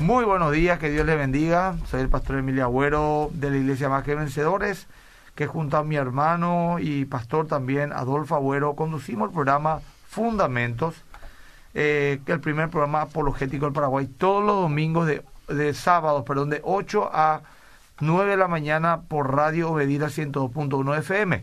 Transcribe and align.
Muy 0.00 0.24
buenos 0.24 0.52
días, 0.52 0.78
que 0.78 0.90
Dios 0.90 1.04
les 1.06 1.18
bendiga. 1.18 1.74
Soy 1.90 2.02
el 2.02 2.08
pastor 2.08 2.38
Emilio 2.38 2.62
Agüero 2.62 3.30
de 3.32 3.50
la 3.50 3.56
Iglesia 3.56 3.88
Más 3.88 4.04
que 4.04 4.14
Vencedores, 4.14 4.86
que 5.34 5.48
junto 5.48 5.76
a 5.76 5.82
mi 5.82 5.96
hermano 5.96 6.76
y 6.78 7.04
pastor 7.04 7.48
también, 7.48 7.92
Adolfo 7.92 8.36
Agüero, 8.36 8.76
conducimos 8.76 9.28
el 9.28 9.34
programa 9.34 9.80
Fundamentos, 10.06 10.94
eh, 11.74 12.20
el 12.26 12.38
primer 12.38 12.70
programa 12.70 13.02
apologético 13.02 13.64
del 13.64 13.74
Paraguay, 13.74 14.06
todos 14.06 14.44
los 14.44 14.62
domingos 14.62 15.08
de, 15.08 15.24
de 15.48 15.74
sábados, 15.74 16.24
perdón, 16.24 16.50
de 16.50 16.60
8 16.62 17.10
a 17.12 17.40
9 17.98 18.30
de 18.30 18.36
la 18.36 18.46
mañana 18.46 19.00
por 19.00 19.34
Radio 19.34 19.72
Obedira 19.72 20.06
102.1 20.06 20.96
FM. 20.98 21.42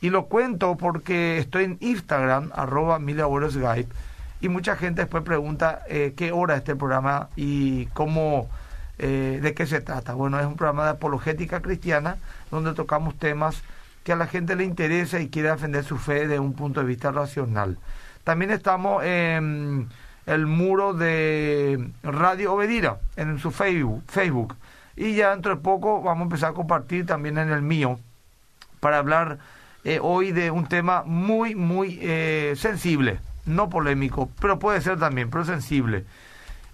Y 0.00 0.10
lo 0.10 0.26
cuento 0.26 0.76
porque 0.76 1.38
estoy 1.38 1.64
en 1.64 1.78
Instagram, 1.80 2.50
arroba 2.54 2.98
Skype, 2.98 3.94
y 4.40 4.48
mucha 4.48 4.76
gente 4.76 5.02
después 5.02 5.22
pregunta 5.24 5.82
eh, 5.88 6.14
qué 6.16 6.32
hora 6.32 6.54
es 6.54 6.60
este 6.60 6.76
programa 6.76 7.28
y 7.36 7.86
cómo, 7.86 8.48
eh, 8.98 9.38
de 9.42 9.54
qué 9.54 9.66
se 9.66 9.80
trata. 9.80 10.14
Bueno, 10.14 10.38
es 10.38 10.46
un 10.46 10.56
programa 10.56 10.84
de 10.84 10.90
apologética 10.90 11.62
cristiana 11.62 12.16
donde 12.50 12.74
tocamos 12.74 13.18
temas 13.18 13.62
que 14.02 14.12
a 14.12 14.16
la 14.16 14.26
gente 14.26 14.54
le 14.54 14.64
interesa 14.64 15.20
y 15.20 15.28
quiere 15.28 15.50
defender 15.50 15.84
su 15.84 15.96
fe 15.96 16.28
de 16.28 16.38
un 16.38 16.52
punto 16.52 16.80
de 16.80 16.86
vista 16.86 17.10
racional. 17.10 17.78
También 18.22 18.50
estamos 18.50 19.02
en 19.04 19.88
el 20.26 20.46
muro 20.46 20.92
de 20.92 21.90
Radio 22.02 22.54
Obedira, 22.54 22.98
en 23.16 23.38
su 23.38 23.50
Facebook. 23.50 24.56
Y 24.96 25.14
ya 25.14 25.30
dentro 25.30 25.54
de 25.54 25.60
poco 25.62 26.02
vamos 26.02 26.20
a 26.20 26.24
empezar 26.24 26.50
a 26.50 26.54
compartir 26.54 27.06
también 27.06 27.38
en 27.38 27.50
el 27.50 27.62
mío 27.62 27.98
para 28.80 28.98
hablar 28.98 29.38
eh, 29.84 29.98
hoy 30.02 30.32
de 30.32 30.50
un 30.50 30.66
tema 30.66 31.02
muy, 31.06 31.54
muy 31.54 31.98
sensible 32.56 33.20
no 33.46 33.68
polémico, 33.68 34.30
pero 34.40 34.58
puede 34.58 34.80
ser 34.80 34.98
también, 34.98 35.30
pero 35.30 35.44
sensible. 35.44 36.04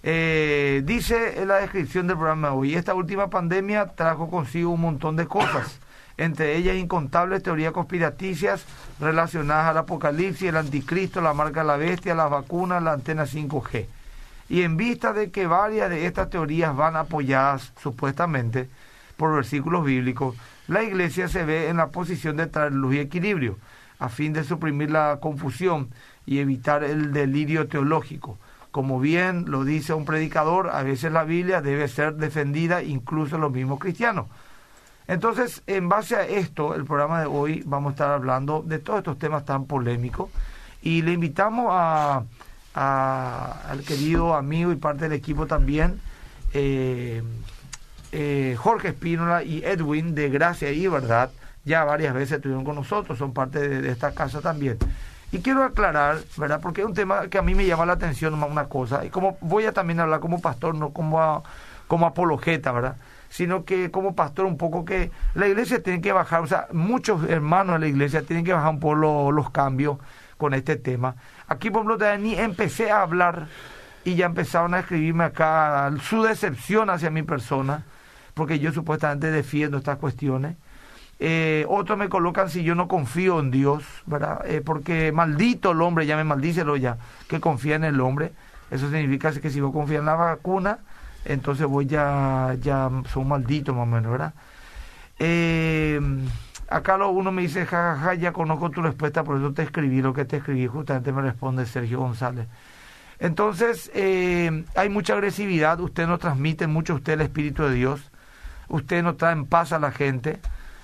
Eh, 0.03 0.81
dice 0.83 1.41
en 1.41 1.49
la 1.49 1.57
descripción 1.57 2.07
del 2.07 2.17
programa 2.17 2.53
hoy, 2.53 2.73
esta 2.73 2.95
última 2.95 3.29
pandemia 3.29 3.87
trajo 3.87 4.29
consigo 4.29 4.71
un 4.71 4.81
montón 4.81 5.15
de 5.15 5.27
cosas, 5.27 5.79
entre 6.17 6.55
ellas 6.55 6.75
incontables 6.75 7.43
teorías 7.43 7.71
conspiraticias 7.71 8.65
relacionadas 8.99 9.67
al 9.67 9.77
apocalipsis, 9.77 10.49
el 10.49 10.57
anticristo, 10.57 11.21
la 11.21 11.33
marca 11.33 11.61
de 11.61 11.67
la 11.67 11.77
bestia, 11.77 12.15
las 12.15 12.31
vacunas, 12.31 12.81
la 12.81 12.93
antena 12.93 13.25
5G. 13.25 13.85
Y 14.49 14.63
en 14.63 14.75
vista 14.75 15.13
de 15.13 15.31
que 15.31 15.47
varias 15.47 15.89
de 15.89 16.05
estas 16.05 16.29
teorías 16.29 16.75
van 16.75 16.95
apoyadas 16.95 17.71
supuestamente 17.81 18.69
por 19.17 19.35
versículos 19.35 19.85
bíblicos, 19.85 20.35
la 20.67 20.83
iglesia 20.83 21.27
se 21.27 21.45
ve 21.45 21.69
en 21.69 21.77
la 21.77 21.87
posición 21.87 22.37
de 22.37 22.47
traer 22.47 22.73
luz 22.73 22.95
y 22.95 22.99
equilibrio, 22.99 23.57
a 23.99 24.09
fin 24.09 24.33
de 24.33 24.43
suprimir 24.43 24.89
la 24.89 25.19
confusión 25.21 25.89
y 26.25 26.39
evitar 26.39 26.83
el 26.83 27.13
delirio 27.13 27.67
teológico. 27.67 28.37
Como 28.71 28.99
bien 28.99 29.45
lo 29.51 29.65
dice 29.65 29.93
un 29.93 30.05
predicador, 30.05 30.69
a 30.69 30.83
veces 30.83 31.11
la 31.11 31.23
Biblia 31.23 31.61
debe 31.61 31.87
ser 31.87 32.15
defendida 32.15 32.83
incluso 32.83 33.37
los 33.37 33.51
mismos 33.51 33.79
cristianos. 33.79 34.27
Entonces, 35.07 35.61
en 35.67 35.89
base 35.89 36.15
a 36.15 36.25
esto, 36.25 36.73
el 36.73 36.85
programa 36.85 37.19
de 37.19 37.25
hoy 37.25 37.63
vamos 37.65 37.89
a 37.89 37.93
estar 37.93 38.11
hablando 38.11 38.63
de 38.65 38.79
todos 38.79 38.99
estos 38.99 39.19
temas 39.19 39.43
tan 39.43 39.65
polémicos 39.65 40.29
y 40.81 41.01
le 41.01 41.11
invitamos 41.11 41.67
a, 41.69 42.23
al 42.73 43.81
querido 43.85 44.35
amigo 44.35 44.71
y 44.71 44.77
parte 44.77 45.09
del 45.09 45.13
equipo 45.13 45.47
también, 45.47 45.99
eh, 46.53 47.21
eh, 48.13 48.55
Jorge 48.57 48.89
Espínola 48.89 49.43
y 49.43 49.63
Edwin 49.63 50.15
de 50.15 50.29
Gracia 50.29 50.71
y 50.71 50.87
Verdad, 50.87 51.31
ya 51.65 51.83
varias 51.83 52.13
veces 52.13 52.37
estuvieron 52.37 52.63
con 52.63 52.75
nosotros, 52.75 53.17
son 53.17 53.33
parte 53.33 53.67
de 53.67 53.91
esta 53.91 54.13
casa 54.13 54.41
también. 54.41 54.77
Y 55.31 55.39
quiero 55.39 55.63
aclarar, 55.63 56.17
¿verdad? 56.37 56.59
Porque 56.61 56.81
es 56.81 56.87
un 56.87 56.93
tema 56.93 57.27
que 57.27 57.37
a 57.37 57.41
mí 57.41 57.55
me 57.55 57.65
llama 57.65 57.85
la 57.85 57.93
atención 57.93 58.33
una 58.43 58.65
cosa. 58.65 59.05
Y 59.05 59.09
como 59.09 59.37
voy 59.39 59.65
a 59.65 59.71
también 59.71 59.99
hablar 60.01 60.19
como 60.19 60.41
pastor, 60.41 60.75
no 60.75 60.91
como, 60.91 61.43
como 61.87 62.05
apologeta, 62.05 62.73
¿verdad? 62.73 62.97
Sino 63.29 63.63
que 63.63 63.91
como 63.91 64.13
pastor 64.13 64.45
un 64.45 64.57
poco 64.57 64.83
que 64.83 65.09
la 65.33 65.47
iglesia 65.47 65.81
tiene 65.81 66.01
que 66.01 66.11
bajar, 66.11 66.41
o 66.41 66.47
sea, 66.47 66.67
muchos 66.73 67.29
hermanos 67.29 67.75
de 67.75 67.79
la 67.79 67.87
iglesia 67.87 68.23
tienen 68.23 68.43
que 68.43 68.51
bajar 68.51 68.71
un 68.71 68.81
poco 68.81 69.31
los 69.31 69.51
cambios 69.51 69.99
con 70.35 70.53
este 70.53 70.75
tema. 70.75 71.15
Aquí, 71.47 71.69
por 71.69 71.85
ejemplo, 71.85 72.17
ni 72.17 72.35
empecé 72.35 72.91
a 72.91 73.01
hablar 73.01 73.47
y 74.03 74.15
ya 74.15 74.25
empezaron 74.25 74.73
a 74.73 74.79
escribirme 74.79 75.23
acá 75.23 75.93
su 76.01 76.23
decepción 76.23 76.89
hacia 76.89 77.09
mi 77.09 77.23
persona, 77.23 77.85
porque 78.33 78.59
yo 78.59 78.73
supuestamente 78.73 79.31
defiendo 79.31 79.77
estas 79.77 79.97
cuestiones. 79.97 80.57
Eh, 81.23 81.67
otros 81.69 81.99
me 81.99 82.09
colocan 82.09 82.49
si 82.49 82.63
yo 82.63 82.73
no 82.73 82.87
confío 82.87 83.39
en 83.39 83.51
Dios, 83.51 83.83
¿verdad? 84.07 84.43
Eh, 84.43 84.61
porque 84.65 85.11
maldito 85.11 85.69
el 85.69 85.81
hombre, 85.83 86.07
ya 86.07 86.17
me 86.17 86.23
maldícelo 86.23 86.77
ya, 86.77 86.97
que 87.27 87.39
confía 87.39 87.75
en 87.75 87.83
el 87.83 88.01
hombre. 88.01 88.31
Eso 88.71 88.89
significa 88.89 89.31
que 89.31 89.51
si 89.51 89.61
vos 89.61 89.71
confías 89.71 89.99
en 89.99 90.07
la 90.07 90.15
vacuna, 90.15 90.79
entonces 91.23 91.67
voy 91.67 91.85
ya, 91.85 92.55
ya 92.59 92.89
son 93.13 93.27
malditos 93.27 93.75
más 93.75 93.83
o 93.83 93.85
menos, 93.85 94.11
¿verdad? 94.11 94.33
Eh, 95.19 96.01
acá 96.67 96.97
uno 97.05 97.31
me 97.31 97.43
dice, 97.43 97.67
jajaja, 97.67 98.15
ya 98.15 98.33
conozco 98.33 98.71
tu 98.71 98.81
respuesta, 98.81 99.23
por 99.23 99.37
eso 99.37 99.53
te 99.53 99.61
escribí 99.61 100.01
lo 100.01 100.15
que 100.15 100.25
te 100.25 100.37
escribí, 100.37 100.65
justamente 100.65 101.11
me 101.11 101.21
responde 101.21 101.67
Sergio 101.67 101.99
González. 101.99 102.47
Entonces, 103.19 103.91
hay 103.93 104.89
mucha 104.89 105.13
agresividad, 105.13 105.79
usted 105.81 106.07
no 106.07 106.17
transmite 106.17 106.65
mucho 106.65 106.95
usted 106.95 107.13
el 107.13 107.21
Espíritu 107.21 107.61
de 107.61 107.75
Dios, 107.75 108.09
usted 108.69 109.03
no 109.03 109.13
trae 109.13 109.33
en 109.33 109.45
paz 109.45 109.71
a 109.71 109.77
la 109.77 109.91
gente, 109.91 110.39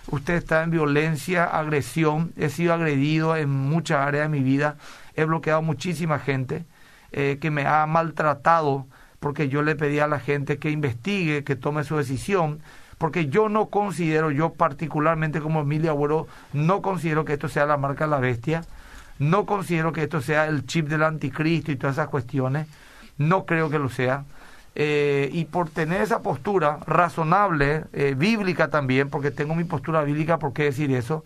usted 0.10 0.36
está 0.36 0.64
en 0.64 0.72
violencia, 0.72 1.46
agresión, 1.46 2.32
he 2.38 2.50
sido 2.50 2.74
agredido 2.74 3.36
en 3.36 3.50
muchas 3.50 4.00
áreas 4.00 4.30
de 4.30 4.38
mi 4.38 4.44
vida, 4.44 4.78
he 5.16 5.26
bloqueado 5.26 5.62
muchísima 5.62 6.20
gente 6.20 6.66
eh, 7.12 7.38
que 7.42 7.52
me 7.52 7.66
ha 7.66 7.86
maltratado 7.86 8.86
porque 9.20 9.50
yo 9.50 9.62
le 9.62 9.76
pedí 9.76 10.00
a 10.00 10.08
la 10.08 10.20
gente 10.20 10.60
que 10.60 10.70
investigue, 10.70 11.44
que 11.44 11.56
tome 11.56 11.84
su 11.84 11.98
decisión, 11.98 12.60
porque 12.98 13.28
yo 13.28 13.50
no 13.50 13.68
considero, 13.68 14.32
yo 14.32 14.54
particularmente 14.54 15.42
como 15.42 15.62
Emilia 15.62 15.92
Abuelo, 15.92 16.28
no 16.54 16.82
considero 16.82 17.26
que 17.26 17.34
esto 17.34 17.50
sea 17.50 17.66
la 17.66 17.78
marca 17.78 18.06
de 18.06 18.12
la 18.12 18.20
bestia, 18.20 18.64
no 19.20 19.46
considero 19.46 19.92
que 19.92 20.04
esto 20.04 20.22
sea 20.22 20.46
el 20.46 20.66
chip 20.66 20.88
del 20.88 21.04
anticristo 21.04 21.72
y 21.72 21.76
todas 21.76 21.96
esas 21.96 22.10
cuestiones, 22.10 22.68
no 23.18 23.46
creo 23.46 23.70
que 23.70 23.80
lo 23.80 23.90
sea. 23.90 24.26
Eh, 24.80 25.32
y 25.34 25.46
por 25.46 25.72
tener 25.72 26.02
esa 26.02 26.22
postura 26.22 26.78
razonable, 26.86 27.86
eh, 27.94 28.14
bíblica 28.16 28.70
también, 28.70 29.10
porque 29.10 29.32
tengo 29.32 29.56
mi 29.56 29.64
postura 29.64 30.04
bíblica, 30.04 30.38
¿por 30.38 30.54
qué 30.54 30.66
decir 30.66 30.92
eso? 30.92 31.26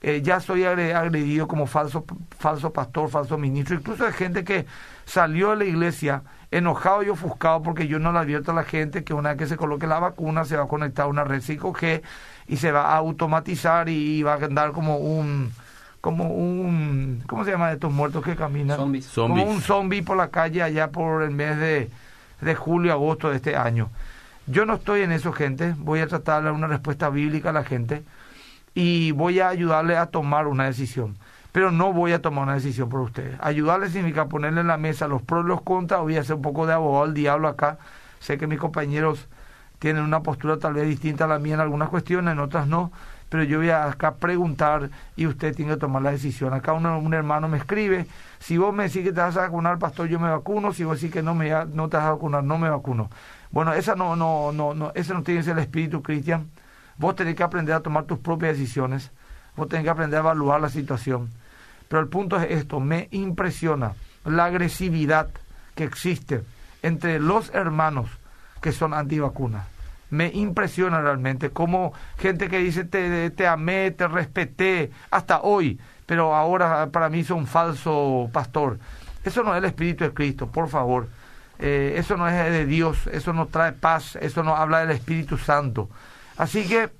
Eh, 0.00 0.22
ya 0.24 0.40
soy 0.40 0.64
agredido 0.64 1.46
como 1.46 1.68
falso, 1.68 2.04
falso 2.36 2.72
pastor, 2.72 3.08
falso 3.08 3.38
ministro, 3.38 3.76
incluso 3.76 4.04
hay 4.04 4.12
gente 4.12 4.42
que 4.42 4.66
salió 5.04 5.50
de 5.50 5.56
la 5.56 5.64
iglesia 5.66 6.24
enojado 6.50 7.04
y 7.04 7.10
ofuscado 7.10 7.62
porque 7.62 7.86
yo 7.86 8.00
no 8.00 8.10
le 8.10 8.18
advierto 8.18 8.50
a 8.50 8.54
la 8.54 8.64
gente 8.64 9.04
que 9.04 9.14
una 9.14 9.28
vez 9.28 9.38
que 9.38 9.46
se 9.46 9.56
coloque 9.56 9.86
la 9.86 10.00
vacuna 10.00 10.44
se 10.44 10.56
va 10.56 10.64
a 10.64 10.68
conectar 10.68 11.04
a 11.04 11.08
una 11.08 11.22
red 11.22 11.42
5G 11.42 12.02
y 12.48 12.56
se 12.56 12.72
va 12.72 12.92
a 12.92 12.96
automatizar 12.96 13.88
y 13.88 14.24
va 14.24 14.32
a 14.32 14.44
andar 14.44 14.72
como 14.72 14.96
un 14.96 15.52
como 16.00 16.24
un 16.24 17.22
¿cómo 17.28 17.44
se 17.44 17.52
llama 17.52 17.70
estos 17.70 17.92
muertos 17.92 18.24
que 18.24 18.34
caminan? 18.34 18.78
Como 19.14 19.44
un 19.44 19.60
zombie 19.60 20.02
por 20.02 20.16
la 20.16 20.30
calle 20.30 20.60
allá 20.60 20.90
por 20.90 21.22
el 21.22 21.30
mes 21.30 21.56
de 21.56 21.90
de 22.40 22.54
julio, 22.54 22.92
agosto 22.92 23.30
de 23.30 23.36
este 23.36 23.56
año. 23.56 23.90
Yo 24.46 24.66
no 24.66 24.74
estoy 24.74 25.02
en 25.02 25.12
eso, 25.12 25.32
gente. 25.32 25.74
Voy 25.78 26.00
a 26.00 26.06
tratar 26.06 26.40
de 26.40 26.46
dar 26.46 26.52
una 26.54 26.66
respuesta 26.66 27.10
bíblica 27.10 27.50
a 27.50 27.52
la 27.52 27.64
gente 27.64 28.02
y 28.74 29.12
voy 29.12 29.40
a 29.40 29.48
ayudarle 29.48 29.96
a 29.96 30.06
tomar 30.06 30.46
una 30.46 30.64
decisión. 30.64 31.16
Pero 31.52 31.72
no 31.72 31.92
voy 31.92 32.12
a 32.12 32.22
tomar 32.22 32.44
una 32.44 32.54
decisión 32.54 32.88
por 32.88 33.00
ustedes. 33.00 33.36
Ayudarle 33.40 33.88
significa 33.88 34.28
ponerle 34.28 34.60
en 34.60 34.68
la 34.68 34.76
mesa 34.76 35.08
los 35.08 35.22
pros 35.22 35.44
y 35.44 35.48
los 35.48 35.62
contras. 35.62 36.00
Voy 36.00 36.16
a 36.16 36.20
hacer 36.20 36.36
un 36.36 36.42
poco 36.42 36.66
de 36.66 36.72
abogado 36.72 37.04
al 37.04 37.14
diablo 37.14 37.48
acá. 37.48 37.78
Sé 38.20 38.38
que 38.38 38.46
mis 38.46 38.58
compañeros 38.58 39.28
tienen 39.78 40.02
una 40.04 40.22
postura 40.22 40.58
tal 40.58 40.74
vez 40.74 40.86
distinta 40.86 41.24
a 41.24 41.28
la 41.28 41.38
mía 41.38 41.54
en 41.54 41.60
algunas 41.60 41.88
cuestiones, 41.88 42.32
en 42.32 42.38
otras 42.38 42.66
no 42.66 42.92
pero 43.30 43.44
yo 43.44 43.58
voy 43.58 43.70
a 43.70 43.84
acá 43.84 44.16
preguntar 44.16 44.90
y 45.16 45.26
usted 45.26 45.54
tiene 45.54 45.72
que 45.72 45.78
tomar 45.78 46.02
la 46.02 46.10
decisión. 46.10 46.52
Acá 46.52 46.72
un 46.72 47.14
hermano 47.14 47.48
me 47.48 47.58
escribe, 47.58 48.06
si 48.40 48.58
vos 48.58 48.74
me 48.74 48.82
decís 48.82 49.04
que 49.04 49.12
te 49.12 49.20
vas 49.20 49.36
a 49.36 49.42
vacunar, 49.42 49.78
pastor, 49.78 50.08
yo 50.08 50.18
me 50.18 50.28
vacuno, 50.28 50.72
si 50.72 50.82
vos 50.82 51.00
decís 51.00 51.14
que 51.14 51.22
no, 51.22 51.34
me, 51.34 51.50
no 51.66 51.88
te 51.88 51.96
vas 51.96 52.06
a 52.06 52.10
vacunar, 52.10 52.42
no 52.42 52.58
me 52.58 52.68
vacuno. 52.68 53.08
Bueno, 53.52 53.72
esa 53.72 53.94
no, 53.94 54.16
no, 54.16 54.50
no, 54.50 54.74
no, 54.74 54.90
ese 54.96 55.14
no 55.14 55.22
tiene 55.22 55.40
que 55.40 55.44
ser 55.44 55.56
el 55.56 55.62
espíritu 55.62 56.02
cristian. 56.02 56.50
Vos 56.98 57.14
tenés 57.14 57.36
que 57.36 57.44
aprender 57.44 57.74
a 57.74 57.80
tomar 57.80 58.04
tus 58.04 58.18
propias 58.18 58.58
decisiones, 58.58 59.12
vos 59.56 59.68
tenés 59.68 59.84
que 59.84 59.90
aprender 59.90 60.18
a 60.18 60.22
evaluar 60.22 60.60
la 60.60 60.68
situación. 60.68 61.30
Pero 61.88 62.02
el 62.02 62.08
punto 62.08 62.36
es 62.36 62.50
esto, 62.50 62.80
me 62.80 63.06
impresiona 63.12 63.92
la 64.24 64.46
agresividad 64.46 65.28
que 65.76 65.84
existe 65.84 66.42
entre 66.82 67.20
los 67.20 67.54
hermanos 67.54 68.10
que 68.60 68.72
son 68.72 68.92
antivacunas 68.92 69.79
me 70.10 70.28
impresiona 70.28 71.00
realmente 71.00 71.50
como 71.50 71.92
gente 72.18 72.48
que 72.48 72.58
dice 72.58 72.84
te, 72.84 73.30
te 73.30 73.46
amé, 73.46 73.90
te 73.92 74.06
respeté 74.08 74.90
hasta 75.10 75.40
hoy, 75.40 75.80
pero 76.06 76.34
ahora 76.34 76.90
para 76.90 77.08
mí 77.08 77.20
es 77.20 77.30
un 77.30 77.46
falso 77.46 78.28
pastor. 78.32 78.78
Eso 79.24 79.42
no 79.42 79.54
es 79.54 79.58
el 79.58 79.66
Espíritu 79.66 80.04
de 80.04 80.12
Cristo, 80.12 80.46
por 80.48 80.68
favor. 80.68 81.08
Eh, 81.58 81.94
eso 81.98 82.16
no 82.16 82.26
es 82.26 82.34
de 82.34 82.64
Dios, 82.64 83.06
eso 83.08 83.32
no 83.32 83.46
trae 83.46 83.72
paz, 83.72 84.16
eso 84.16 84.42
no 84.42 84.56
habla 84.56 84.80
del 84.80 84.92
Espíritu 84.92 85.36
Santo. 85.36 85.90
Así 86.38 86.66
que 86.66 86.90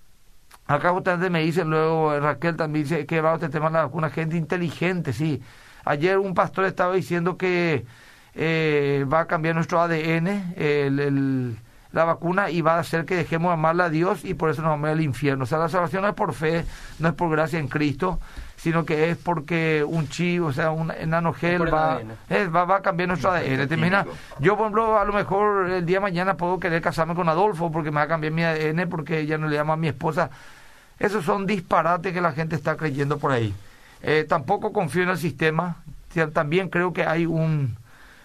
acá 0.66 0.90
justamente 0.90 1.30
me 1.30 1.42
dice 1.42 1.64
luego 1.64 2.18
Raquel 2.20 2.56
también 2.56 2.84
dice 2.84 3.06
que 3.06 3.22
va 3.22 3.34
este 3.34 3.48
tema 3.48 3.70
de 3.70 4.10
gente 4.10 4.36
inteligente, 4.36 5.12
sí. 5.14 5.42
Ayer 5.84 6.18
un 6.18 6.34
pastor 6.34 6.66
estaba 6.66 6.94
diciendo 6.94 7.38
que 7.38 7.86
eh, 8.34 9.06
va 9.10 9.20
a 9.20 9.26
cambiar 9.26 9.54
nuestro 9.54 9.80
ADN, 9.80 10.54
el, 10.56 11.56
la 11.92 12.04
vacuna, 12.04 12.50
y 12.50 12.60
va 12.60 12.76
a 12.76 12.78
hacer 12.81 13.04
que 13.04 13.16
dejemos 13.16 13.50
de 13.50 13.54
amarle 13.54 13.82
a 13.82 13.90
Dios 13.90 14.25
y 14.25 14.34
por 14.34 14.50
eso 14.50 14.62
nos 14.62 14.70
vamos 14.70 14.90
al 14.90 15.00
infierno. 15.00 15.44
O 15.44 15.46
sea, 15.46 15.58
la 15.58 15.69
salvación 15.69 16.02
no 16.02 16.08
es 16.08 16.14
por 16.14 16.32
fe, 16.34 16.64
no 16.98 17.08
es 17.08 17.14
por 17.14 17.31
gracia 17.31 17.58
en 17.58 17.69
Cristo, 17.69 18.20
sino 18.56 18.84
que 18.84 19.10
es 19.10 19.16
porque 19.16 19.84
un 19.87 20.08
chivo, 20.08 20.48
o 20.48 20.52
sea, 20.52 20.70
un 20.70 20.92
nanogel 21.06 21.62
va, 21.72 22.00
va, 22.54 22.64
va, 22.64 22.76
a 22.76 22.82
cambiar 22.82 23.08
nuestro 23.08 23.31
ADN. 23.32 23.66
¿Te 23.66 23.75
imaginas? 23.75 24.06
Yo, 24.38 24.56
por 24.56 24.66
ejemplo, 24.66 24.98
a 24.98 25.04
lo 25.04 25.12
mejor 25.12 25.70
el 25.70 25.87
día 25.87 25.96
de 25.96 26.00
mañana 26.00 26.37
puedo 26.37 26.60
querer 26.60 26.82
casarme 26.82 27.14
con 27.14 27.28
Adolfo 27.28 27.72
porque 27.72 27.90
me 27.90 27.96
va 27.96 28.02
a 28.02 28.08
cambiar 28.08 28.32
mi 28.32 28.44
ADN 28.44 28.88
porque 28.88 29.26
ya 29.26 29.38
no 29.38 29.48
le 29.48 29.56
llamo 29.56 29.72
a 29.72 29.76
mi 29.76 29.88
esposa. 29.88 30.31
Esos 30.98 31.25
son 31.25 31.46
disparates 31.46 32.12
que 32.12 32.20
la 32.20 32.32
gente 32.32 32.54
está 32.54 32.76
creyendo 32.76 33.19
por 33.19 33.32
ahí. 33.32 33.54
Eh, 34.02 34.26
tampoco 34.28 34.72
confío 34.72 35.02
en 35.02 35.08
el 35.08 35.19
sistema. 35.19 35.76
También 36.32 36.69
creo 36.69 36.93
que 36.93 37.04
hay 37.04 37.25
un, 37.25 37.76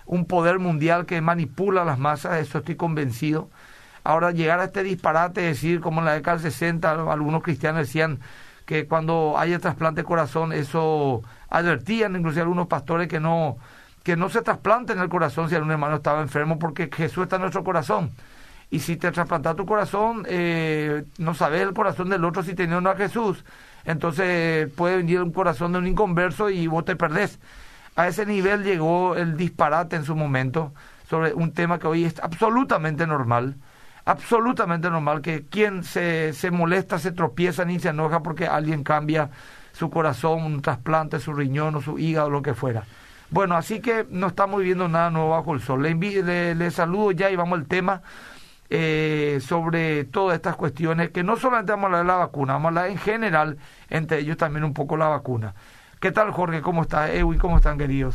un 0.05 0.25
poder 0.25 0.59
mundial 0.59 1.05
que 1.05 1.21
manipula 1.21 1.85
las 1.85 1.99
masas, 1.99 2.39
eso 2.39 2.59
estoy 2.59 2.75
convencido. 2.75 3.49
Ahora, 4.03 4.31
llegar 4.31 4.59
a 4.59 4.65
este 4.65 4.83
disparate, 4.83 5.41
decir, 5.41 5.81
como 5.81 5.99
en 5.99 6.05
la 6.05 6.13
década 6.13 6.37
del 6.37 6.51
60, 6.51 7.11
algunos 7.11 7.41
cristianos 7.41 7.87
decían 7.87 8.19
que 8.65 8.87
cuando 8.87 9.35
haya 9.37 9.59
trasplante 9.59 10.01
de 10.01 10.05
corazón, 10.05 10.53
eso 10.53 11.23
advertían, 11.49 12.15
inclusive 12.15 12.41
algunos 12.41 12.67
pastores, 12.67 13.07
que 13.07 13.19
no, 13.19 13.57
que 14.03 14.15
no 14.15 14.29
se 14.29 14.39
en 14.39 14.99
el 14.99 15.09
corazón 15.09 15.49
si 15.49 15.55
algún 15.55 15.71
hermano 15.71 15.95
estaba 15.95 16.21
enfermo, 16.21 16.59
porque 16.59 16.89
Jesús 16.93 17.23
está 17.23 17.37
en 17.37 17.43
nuestro 17.43 17.63
corazón. 17.63 18.11
Y 18.69 18.79
si 18.79 18.97
te 18.97 19.11
trasplantas 19.11 19.55
tu 19.55 19.65
corazón, 19.65 20.25
eh, 20.27 21.03
no 21.17 21.33
sabes 21.33 21.61
el 21.61 21.73
corazón 21.73 22.09
del 22.09 22.25
otro 22.25 22.43
si 22.43 22.55
tenía 22.55 22.77
o 22.77 22.81
no 22.81 22.89
a 22.89 22.95
Jesús. 22.95 23.43
Entonces 23.85 24.69
puede 24.73 24.97
venir 24.97 25.21
un 25.21 25.31
corazón 25.31 25.71
de 25.71 25.79
un 25.79 25.87
inconverso 25.87 26.49
y 26.49 26.67
vos 26.67 26.85
te 26.85 26.95
perdés. 26.95 27.39
A 27.95 28.07
ese 28.07 28.25
nivel 28.25 28.63
llegó 28.63 29.15
el 29.15 29.37
disparate 29.37 29.95
en 29.95 30.03
su 30.03 30.15
momento 30.15 30.73
sobre 31.09 31.33
un 31.33 31.53
tema 31.53 31.79
que 31.79 31.87
hoy 31.87 32.03
es 32.03 32.19
absolutamente 32.19 33.07
normal, 33.07 33.55
absolutamente 34.03 34.89
normal, 34.89 35.21
que 35.21 35.45
quien 35.45 35.83
se, 35.83 36.33
se 36.33 36.51
molesta, 36.51 36.99
se 36.99 37.11
tropieza 37.11 37.63
ni 37.63 37.79
se 37.79 37.89
enoja 37.89 38.21
porque 38.21 38.47
alguien 38.47 38.83
cambia 38.83 39.29
su 39.71 39.89
corazón, 39.89 40.43
un 40.43 40.61
trasplante, 40.61 41.19
su 41.19 41.33
riñón 41.33 41.75
o 41.75 41.81
su 41.81 41.97
hígado, 41.97 42.29
lo 42.29 42.41
que 42.41 42.53
fuera. 42.53 42.83
Bueno, 43.29 43.55
así 43.55 43.79
que 43.79 44.05
no 44.09 44.27
estamos 44.27 44.59
viviendo 44.59 44.87
nada 44.87 45.09
nuevo 45.09 45.29
bajo 45.29 45.53
el 45.53 45.61
sol. 45.61 45.81
Le, 45.83 45.93
le, 45.95 46.53
le 46.55 46.71
saludo 46.71 47.11
ya 47.11 47.31
y 47.31 47.35
vamos 47.35 47.59
al 47.59 47.65
tema 47.65 48.01
eh, 48.69 49.39
sobre 49.41 50.05
todas 50.05 50.35
estas 50.35 50.55
cuestiones, 50.55 51.11
que 51.11 51.23
no 51.23 51.37
solamente 51.37 51.71
vamos 51.71 51.85
a 51.85 51.87
hablar 51.87 52.01
de 52.01 52.07
la 52.07 52.17
vacuna, 52.17 52.53
vamos 52.53 52.65
a 52.65 52.69
hablar 52.69 52.87
en 52.89 52.97
general, 52.97 53.57
entre 53.89 54.19
ellos 54.19 54.37
también 54.37 54.63
un 54.63 54.73
poco 54.73 54.97
la 54.97 55.07
vacuna. 55.07 55.53
¿Qué 56.05 56.11
tal, 56.11 56.29
Jorge? 56.29 56.61
¿Cómo 56.61 56.83
está? 56.83 57.11
Ewi, 57.11 57.39
¿cómo 57.39 57.57
están, 57.57 57.79
queridos? 57.79 58.13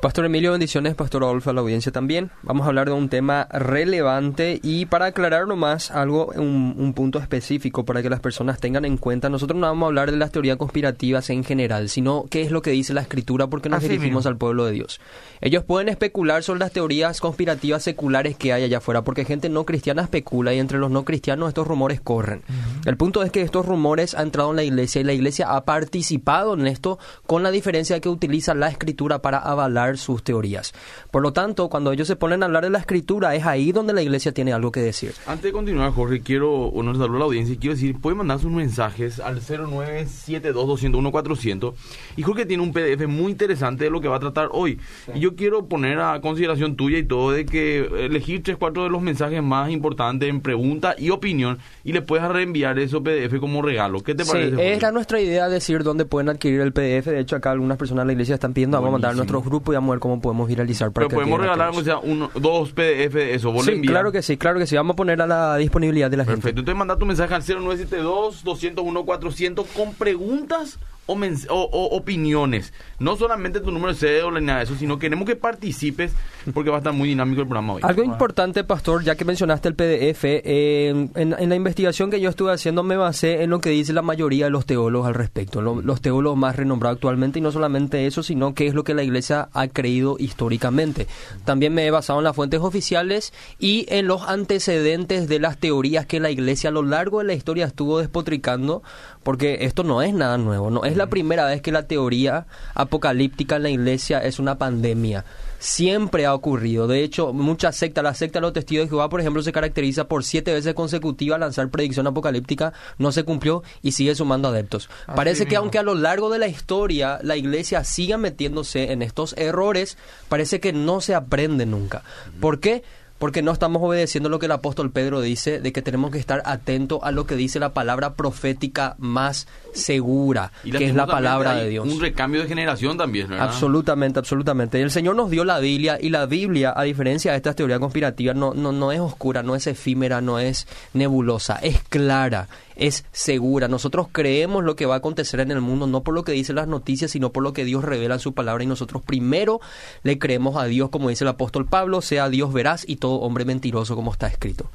Pastor 0.00 0.24
Emilio, 0.24 0.52
bendiciones, 0.52 0.94
Pastor 0.94 1.24
Adolfo, 1.24 1.50
a 1.50 1.52
la 1.52 1.60
audiencia 1.60 1.92
también. 1.92 2.30
Vamos 2.42 2.64
a 2.64 2.68
hablar 2.70 2.86
de 2.86 2.94
un 2.94 3.10
tema 3.10 3.46
relevante 3.50 4.60
y 4.62 4.86
para 4.86 5.04
aclararlo 5.04 5.54
más, 5.54 5.90
algo, 5.90 6.32
un, 6.36 6.74
un, 6.78 6.94
punto 6.94 7.18
específico 7.18 7.84
para 7.84 8.00
que 8.00 8.08
las 8.08 8.20
personas 8.20 8.60
tengan 8.60 8.86
en 8.86 8.96
cuenta. 8.96 9.28
Nosotros 9.28 9.60
no 9.60 9.66
vamos 9.66 9.84
a 9.84 9.88
hablar 9.88 10.10
de 10.10 10.16
las 10.16 10.32
teorías 10.32 10.56
conspirativas 10.56 11.28
en 11.28 11.44
general, 11.44 11.90
sino 11.90 12.24
qué 12.30 12.40
es 12.40 12.50
lo 12.50 12.62
que 12.62 12.70
dice 12.70 12.94
la 12.94 13.02
Escritura 13.02 13.48
porque 13.48 13.68
nos 13.68 13.82
dirigimos 13.82 14.24
al 14.24 14.38
pueblo 14.38 14.64
de 14.64 14.72
Dios. 14.72 14.98
Ellos 15.40 15.64
pueden 15.64 15.88
especular 15.88 16.42
sobre 16.42 16.60
las 16.60 16.72
teorías 16.72 17.20
conspirativas 17.20 17.82
seculares 17.82 18.36
que 18.36 18.52
hay 18.52 18.64
allá 18.64 18.78
afuera, 18.78 19.02
porque 19.02 19.24
gente 19.24 19.48
no 19.48 19.64
cristiana 19.64 20.02
especula 20.02 20.54
y 20.54 20.58
entre 20.58 20.78
los 20.78 20.90
no 20.90 21.04
cristianos 21.04 21.48
estos 21.48 21.66
rumores 21.66 22.00
corren. 22.00 22.42
El 22.84 22.96
punto 22.96 23.22
es 23.22 23.30
que 23.30 23.42
estos 23.42 23.66
rumores 23.66 24.14
han 24.14 24.28
entrado 24.28 24.50
en 24.50 24.56
la 24.56 24.64
iglesia 24.64 25.00
y 25.00 25.04
la 25.04 25.14
iglesia 25.14 25.54
ha 25.54 25.64
participado 25.64 26.54
en 26.54 26.66
esto 26.66 26.98
con 27.26 27.42
la 27.42 27.50
diferencia 27.50 27.96
de 27.96 28.00
que 28.00 28.08
utiliza 28.08 28.54
la 28.54 28.68
Escritura 28.68 29.20
para 29.20 29.38
avalar 29.38 29.96
sus 29.96 30.22
teorías. 30.22 30.74
Por 31.10 31.22
lo 31.22 31.32
tanto, 31.32 31.68
cuando 31.68 31.92
ellos 31.92 32.06
se 32.06 32.16
ponen 32.16 32.42
a 32.42 32.46
hablar 32.46 32.64
de 32.64 32.70
la 32.70 32.78
escritura, 32.78 33.34
es 33.34 33.46
ahí 33.46 33.72
donde 33.72 33.94
la 33.94 34.02
iglesia 34.02 34.32
tiene 34.32 34.52
algo 34.52 34.70
que 34.70 34.80
decir. 34.80 35.14
Antes 35.26 35.44
de 35.44 35.52
continuar, 35.52 35.92
Jorge, 35.92 36.20
quiero, 36.20 36.68
un 36.68 36.84
saludo 36.96 37.16
a 37.16 37.20
la 37.20 37.24
audiencia 37.24 37.54
y 37.54 37.58
quiero 37.58 37.74
decir, 37.74 37.98
pueden 38.00 38.18
mandar 38.18 38.40
sus 38.40 38.50
mensajes 38.50 39.20
al 39.20 39.40
0972-201-400 39.40 41.74
y 42.16 42.22
Jorge 42.22 42.46
tiene 42.46 42.62
un 42.62 42.72
PDF 42.72 43.06
muy 43.06 43.32
interesante 43.32 43.84
de 43.84 43.90
lo 43.90 44.00
que 44.00 44.08
va 44.08 44.16
a 44.16 44.20
tratar 44.20 44.48
hoy. 44.52 44.78
Y 45.14 45.20
yo 45.20 45.27
quiero 45.34 45.66
poner 45.66 46.00
a 46.00 46.20
consideración 46.20 46.76
tuya 46.76 46.98
y 46.98 47.04
todo 47.04 47.32
de 47.32 47.46
que 47.46 47.80
elegir 48.00 48.42
tres, 48.42 48.56
cuatro 48.58 48.84
de 48.84 48.90
los 48.90 49.02
mensajes 49.02 49.42
más 49.42 49.70
importantes 49.70 50.28
en 50.28 50.40
pregunta 50.40 50.94
y 50.98 51.10
opinión 51.10 51.58
y 51.84 51.92
le 51.92 52.02
puedes 52.02 52.26
reenviar 52.28 52.78
ese 52.78 53.00
PDF 53.00 53.38
como 53.40 53.62
regalo. 53.62 54.00
¿Qué 54.00 54.14
te 54.14 54.24
parece? 54.24 54.56
Sí, 54.56 54.62
era 54.62 54.92
nuestra 54.92 55.20
idea 55.20 55.48
decir 55.48 55.82
dónde 55.82 56.04
pueden 56.04 56.28
adquirir 56.28 56.60
el 56.60 56.72
PDF. 56.72 57.06
De 57.06 57.20
hecho, 57.20 57.36
acá 57.36 57.52
algunas 57.52 57.78
personas 57.78 58.04
de 58.04 58.06
la 58.06 58.12
iglesia 58.12 58.34
están 58.34 58.52
pidiendo, 58.52 58.76
vamos 58.76 58.88
a 58.88 58.92
mandar 58.92 59.12
a 59.12 59.14
nuestro 59.14 59.42
grupo 59.42 59.72
y 59.72 59.76
vamos 59.76 59.90
a 59.90 59.92
ver 59.92 60.00
cómo 60.00 60.20
podemos 60.20 60.48
viralizar. 60.48 60.92
Pero 60.92 61.08
podemos 61.08 61.40
regalar 61.40 61.74
sea, 61.82 61.98
uno, 61.98 62.30
dos 62.34 62.72
PDF 62.72 63.14
de 63.14 63.34
eso. 63.34 63.52
¿Vos 63.52 63.64
sí, 63.64 63.80
claro 63.82 64.12
que 64.12 64.22
sí, 64.22 64.36
claro 64.36 64.58
que 64.58 64.66
sí. 64.66 64.76
Vamos 64.76 64.94
a 64.94 64.96
poner 64.96 65.20
a 65.22 65.26
la 65.26 65.56
disponibilidad 65.56 66.10
de 66.10 66.16
la 66.16 66.24
gente. 66.24 66.36
Perfecto. 66.36 66.60
Entonces 66.60 66.78
manda 66.78 66.96
tu 66.96 67.06
mensaje 67.06 67.34
al 67.34 67.42
0972 67.42 68.44
201 68.44 69.04
400 69.04 69.66
con 69.68 69.94
preguntas 69.94 70.78
o, 71.08 71.88
opiniones. 71.92 72.72
No 72.98 73.16
solamente 73.16 73.60
tu 73.60 73.70
número 73.70 73.92
de 73.92 73.98
cédula 73.98 74.40
ni 74.40 74.46
nada 74.46 74.58
de 74.58 74.64
eso, 74.64 74.74
sino 74.76 74.98
queremos 74.98 75.26
que 75.26 75.36
participes 75.36 76.12
porque 76.52 76.70
va 76.70 76.76
a 76.76 76.78
estar 76.78 76.92
muy 76.92 77.08
dinámico 77.08 77.42
el 77.42 77.46
programa 77.46 77.74
hoy. 77.74 77.82
Algo 77.84 78.02
importante, 78.02 78.64
Pastor, 78.64 79.04
ya 79.04 79.14
que 79.14 79.24
mencionaste 79.24 79.68
el 79.68 79.74
PDF, 79.74 80.24
en, 80.24 81.10
la 81.48 81.54
investigación 81.54 82.10
que 82.10 82.20
yo 82.20 82.30
estuve 82.30 82.52
haciendo 82.52 82.82
me 82.82 82.96
basé 82.96 83.42
en 83.42 83.50
lo 83.50 83.60
que 83.60 83.70
dice 83.70 83.92
la 83.92 84.02
mayoría 84.02 84.46
de 84.46 84.50
los 84.50 84.66
teólogos 84.66 85.08
al 85.08 85.14
respecto, 85.14 85.60
los 85.60 86.00
teólogos 86.00 86.38
más 86.38 86.56
renombrados 86.56 86.96
actualmente, 86.96 87.38
y 87.38 87.42
no 87.42 87.52
solamente 87.52 88.06
eso, 88.06 88.22
sino 88.22 88.54
qué 88.54 88.66
es 88.66 88.74
lo 88.74 88.84
que 88.84 88.94
la 88.94 89.02
Iglesia 89.02 89.48
ha 89.52 89.68
creído 89.68 90.16
históricamente. 90.18 91.06
También 91.44 91.74
me 91.74 91.86
he 91.86 91.90
basado 91.90 92.20
en 92.20 92.24
las 92.24 92.36
fuentes 92.36 92.60
oficiales 92.60 93.32
y 93.58 93.86
en 93.88 94.06
los 94.06 94.22
antecedentes 94.22 95.28
de 95.28 95.38
las 95.38 95.58
teorías 95.58 96.06
que 96.06 96.20
la 96.20 96.30
Iglesia 96.30 96.70
a 96.70 96.72
lo 96.72 96.82
largo 96.82 97.18
de 97.18 97.24
la 97.24 97.34
historia 97.34 97.66
estuvo 97.66 97.98
despotricando, 97.98 98.82
porque 99.28 99.58
esto 99.60 99.84
no 99.84 100.00
es 100.00 100.14
nada 100.14 100.38
nuevo, 100.38 100.70
no 100.70 100.84
es 100.84 100.96
la 100.96 101.08
primera 101.08 101.44
vez 101.44 101.60
que 101.60 101.70
la 101.70 101.82
teoría 101.82 102.46
apocalíptica 102.72 103.56
en 103.56 103.62
la 103.64 103.68
iglesia 103.68 104.24
es 104.24 104.38
una 104.38 104.56
pandemia. 104.56 105.26
Siempre 105.58 106.24
ha 106.24 106.32
ocurrido. 106.32 106.86
De 106.86 107.04
hecho, 107.04 107.34
muchas 107.34 107.76
sectas, 107.76 108.02
la 108.02 108.14
secta 108.14 108.38
de 108.38 108.40
los 108.40 108.54
testigos 108.54 108.86
de 108.86 108.88
Jehová, 108.88 109.10
por 109.10 109.20
ejemplo, 109.20 109.42
se 109.42 109.52
caracteriza 109.52 110.08
por 110.08 110.24
siete 110.24 110.54
veces 110.54 110.72
consecutivas 110.72 111.38
lanzar 111.38 111.68
predicción 111.68 112.06
apocalíptica, 112.06 112.72
no 112.96 113.12
se 113.12 113.24
cumplió 113.24 113.62
y 113.82 113.92
sigue 113.92 114.14
sumando 114.14 114.48
adeptos. 114.48 114.88
Parece 115.14 115.44
que 115.44 115.56
aunque 115.56 115.78
a 115.78 115.82
lo 115.82 115.94
largo 115.94 116.30
de 116.30 116.38
la 116.38 116.48
historia 116.48 117.18
la 117.22 117.36
iglesia 117.36 117.84
siga 117.84 118.16
metiéndose 118.16 118.92
en 118.92 119.02
estos 119.02 119.36
errores, 119.36 119.98
parece 120.30 120.58
que 120.58 120.72
no 120.72 121.02
se 121.02 121.14
aprende 121.14 121.66
nunca. 121.66 122.02
¿Por 122.40 122.60
qué? 122.60 122.82
Porque 123.18 123.42
no 123.42 123.52
estamos 123.52 123.82
obedeciendo 123.82 124.28
lo 124.28 124.38
que 124.38 124.46
el 124.46 124.52
apóstol 124.52 124.90
Pedro 124.90 125.20
dice, 125.20 125.60
de 125.60 125.72
que 125.72 125.82
tenemos 125.82 126.10
que 126.10 126.18
estar 126.18 126.42
atentos 126.44 127.00
a 127.02 127.10
lo 127.10 127.26
que 127.26 127.36
dice 127.36 127.58
la 127.58 127.74
palabra 127.74 128.14
profética 128.14 128.94
más 128.98 129.48
segura, 129.72 130.52
que 130.62 130.86
es 130.86 130.94
la 130.94 131.06
palabra 131.06 131.54
de 131.54 131.68
Dios. 131.68 131.86
Un 131.86 132.00
recambio 132.00 132.42
de 132.42 132.48
generación 132.48 132.96
también, 132.96 133.28
¿verdad? 133.28 133.46
Absolutamente, 133.46 134.18
absolutamente. 134.18 134.80
El 134.80 134.90
Señor 134.90 135.16
nos 135.16 135.30
dio 135.30 135.44
la 135.44 135.58
Biblia 135.58 135.98
y 136.00 136.10
la 136.10 136.26
Biblia, 136.26 136.72
a 136.76 136.84
diferencia 136.84 137.32
de 137.32 137.36
estas 137.36 137.56
teorías 137.56 137.80
conspirativas, 137.80 138.36
no, 138.36 138.54
no, 138.54 138.72
no 138.72 138.92
es 138.92 139.00
oscura, 139.00 139.42
no 139.42 139.56
es 139.56 139.66
efímera, 139.66 140.20
no 140.20 140.38
es 140.38 140.66
nebulosa, 140.94 141.56
es 141.56 141.82
clara, 141.82 142.48
es 142.76 143.04
segura. 143.12 143.68
Nosotros 143.68 144.06
creemos 144.12 144.64
lo 144.64 144.76
que 144.76 144.86
va 144.86 144.94
a 144.94 144.98
acontecer 144.98 145.40
en 145.40 145.50
el 145.50 145.60
mundo, 145.60 145.86
no 145.86 146.02
por 146.02 146.14
lo 146.14 146.24
que 146.24 146.32
dicen 146.32 146.56
las 146.56 146.68
noticias, 146.68 147.10
sino 147.10 147.32
por 147.32 147.42
lo 147.42 147.52
que 147.52 147.64
Dios 147.64 147.84
revela 147.84 148.14
en 148.14 148.20
su 148.20 148.32
palabra. 148.32 148.62
Y 148.64 148.66
nosotros 148.66 149.02
primero 149.02 149.60
le 150.02 150.18
creemos 150.18 150.56
a 150.56 150.64
Dios, 150.64 150.90
como 150.90 151.08
dice 151.08 151.24
el 151.24 151.28
apóstol 151.28 151.66
Pablo, 151.66 152.00
sea 152.00 152.28
Dios 152.28 152.52
veraz 152.52 152.84
y 152.86 152.96
todo 152.96 153.07
hombre 153.12 153.44
mentiroso, 153.44 153.94
como 153.94 154.12
está 154.12 154.26
escrito. 154.26 154.70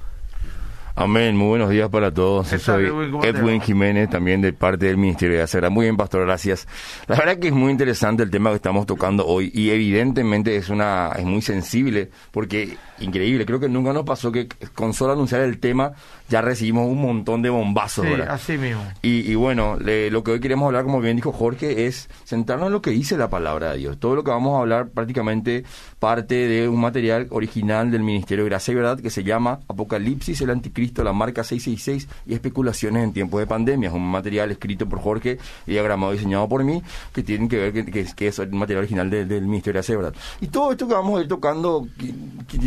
Amén, 0.96 1.36
muy 1.36 1.48
buenos 1.48 1.72
días 1.72 1.90
para 1.90 2.14
todos. 2.14 2.48
soy 2.50 2.86
Edwin 3.24 3.62
Jiménez, 3.62 4.12
también 4.12 4.42
de 4.42 4.54
parte 4.54 4.86
del 4.86 4.98
Ministerio 4.98 5.38
de 5.38 5.42
Acera. 5.42 5.72
Muy 5.72 5.86
bien, 5.86 5.98
pastor, 5.98 6.24
gracias. 6.26 6.68
La 7.08 7.16
verdad 7.16 7.38
que 7.40 7.48
es 7.48 7.54
muy 7.54 7.72
interesante 7.72 8.22
el 8.22 8.30
tema 8.30 8.52
que 8.52 8.58
estamos 8.58 8.86
tocando 8.86 9.26
hoy 9.26 9.50
y 9.56 9.72
evidentemente 9.72 10.56
es 10.56 10.70
una 10.70 11.12
es 11.18 11.26
muy 11.26 11.42
sensible 11.42 12.12
porque 12.30 12.78
increíble, 13.04 13.46
creo 13.46 13.60
que 13.60 13.70
nunca 13.70 13.94
nos 13.94 14.04
pasó 14.04 14.32
que 14.32 14.48
con 14.76 14.94
solo 14.94 15.14
anunciar 15.14 15.42
el 15.42 15.60
tema 15.60 15.94
ya 16.30 16.42
recibimos 16.42 16.88
un 16.88 17.02
montón 17.02 17.42
de 17.42 17.50
bombazos. 17.50 18.06
Sí, 18.06 18.14
así 18.28 18.58
mismo. 18.58 18.82
Y, 19.02 19.36
bueno, 19.36 19.78
lo 19.80 20.24
que 20.24 20.32
hoy 20.32 20.40
queremos 20.40 20.68
hablar, 20.68 20.84
como 20.84 21.00
bien 21.00 21.16
dijo 21.16 21.32
Jorge, 21.32 21.86
es 21.86 22.10
centrarnos 22.26 22.68
en 22.68 22.74
lo 22.74 22.82
que 22.82 22.92
dice 22.92 23.18
la 23.18 23.30
palabra 23.30 23.72
de 23.72 23.78
Dios. 23.78 24.00
Todo 24.00 24.16
lo 24.16 24.24
que 24.24 24.32
vamos 24.32 24.58
a 24.58 24.62
hablar 24.62 24.90
prácticamente 24.90 25.64
parte 26.00 26.36
de 26.48 26.68
un 26.68 26.82
material 26.82 27.28
original 27.30 27.92
del 27.92 28.02
Ministerio 28.02 28.44
de 28.44 28.50
Gracia 28.50 28.72
y 28.72 28.76
Verdad 28.76 29.00
que 29.00 29.10
se 29.10 29.24
llama 29.24 29.60
Apocalipsis, 29.68 30.42
el 30.42 30.50
Anticristo 30.50 30.74
Cristo, 30.74 31.04
la 31.04 31.14
marca 31.14 31.44
666 31.44 32.08
y 32.26 32.34
especulaciones 32.34 33.04
en 33.04 33.14
tiempos 33.14 33.40
de 33.40 33.48
pandemia. 33.48 33.90
Es 33.90 33.96
un 33.96 34.10
material 34.10 34.52
escrito 34.52 34.90
por 34.90 35.00
Jorge 35.00 35.38
y 35.66 35.72
diagramado 35.72 36.14
y 36.14 36.18
diseñado 36.18 36.50
por 36.50 36.64
mí 36.64 36.82
que 37.14 37.24
tienen 37.24 37.48
que 37.48 37.58
ver 37.58 37.74
que, 37.74 38.06
que, 38.06 38.28
es 38.28 38.40
el 38.40 38.52
material 38.52 38.80
original 38.80 39.10
del 39.10 39.44
Ministerio 39.44 39.80
de 39.80 39.84
Seguridad. 39.84 40.14
Y 40.42 40.48
todo 40.48 40.72
esto 40.72 40.88
que 40.88 40.94
vamos 40.94 41.20
a 41.20 41.22
ir 41.22 41.28
tocando, 41.28 41.88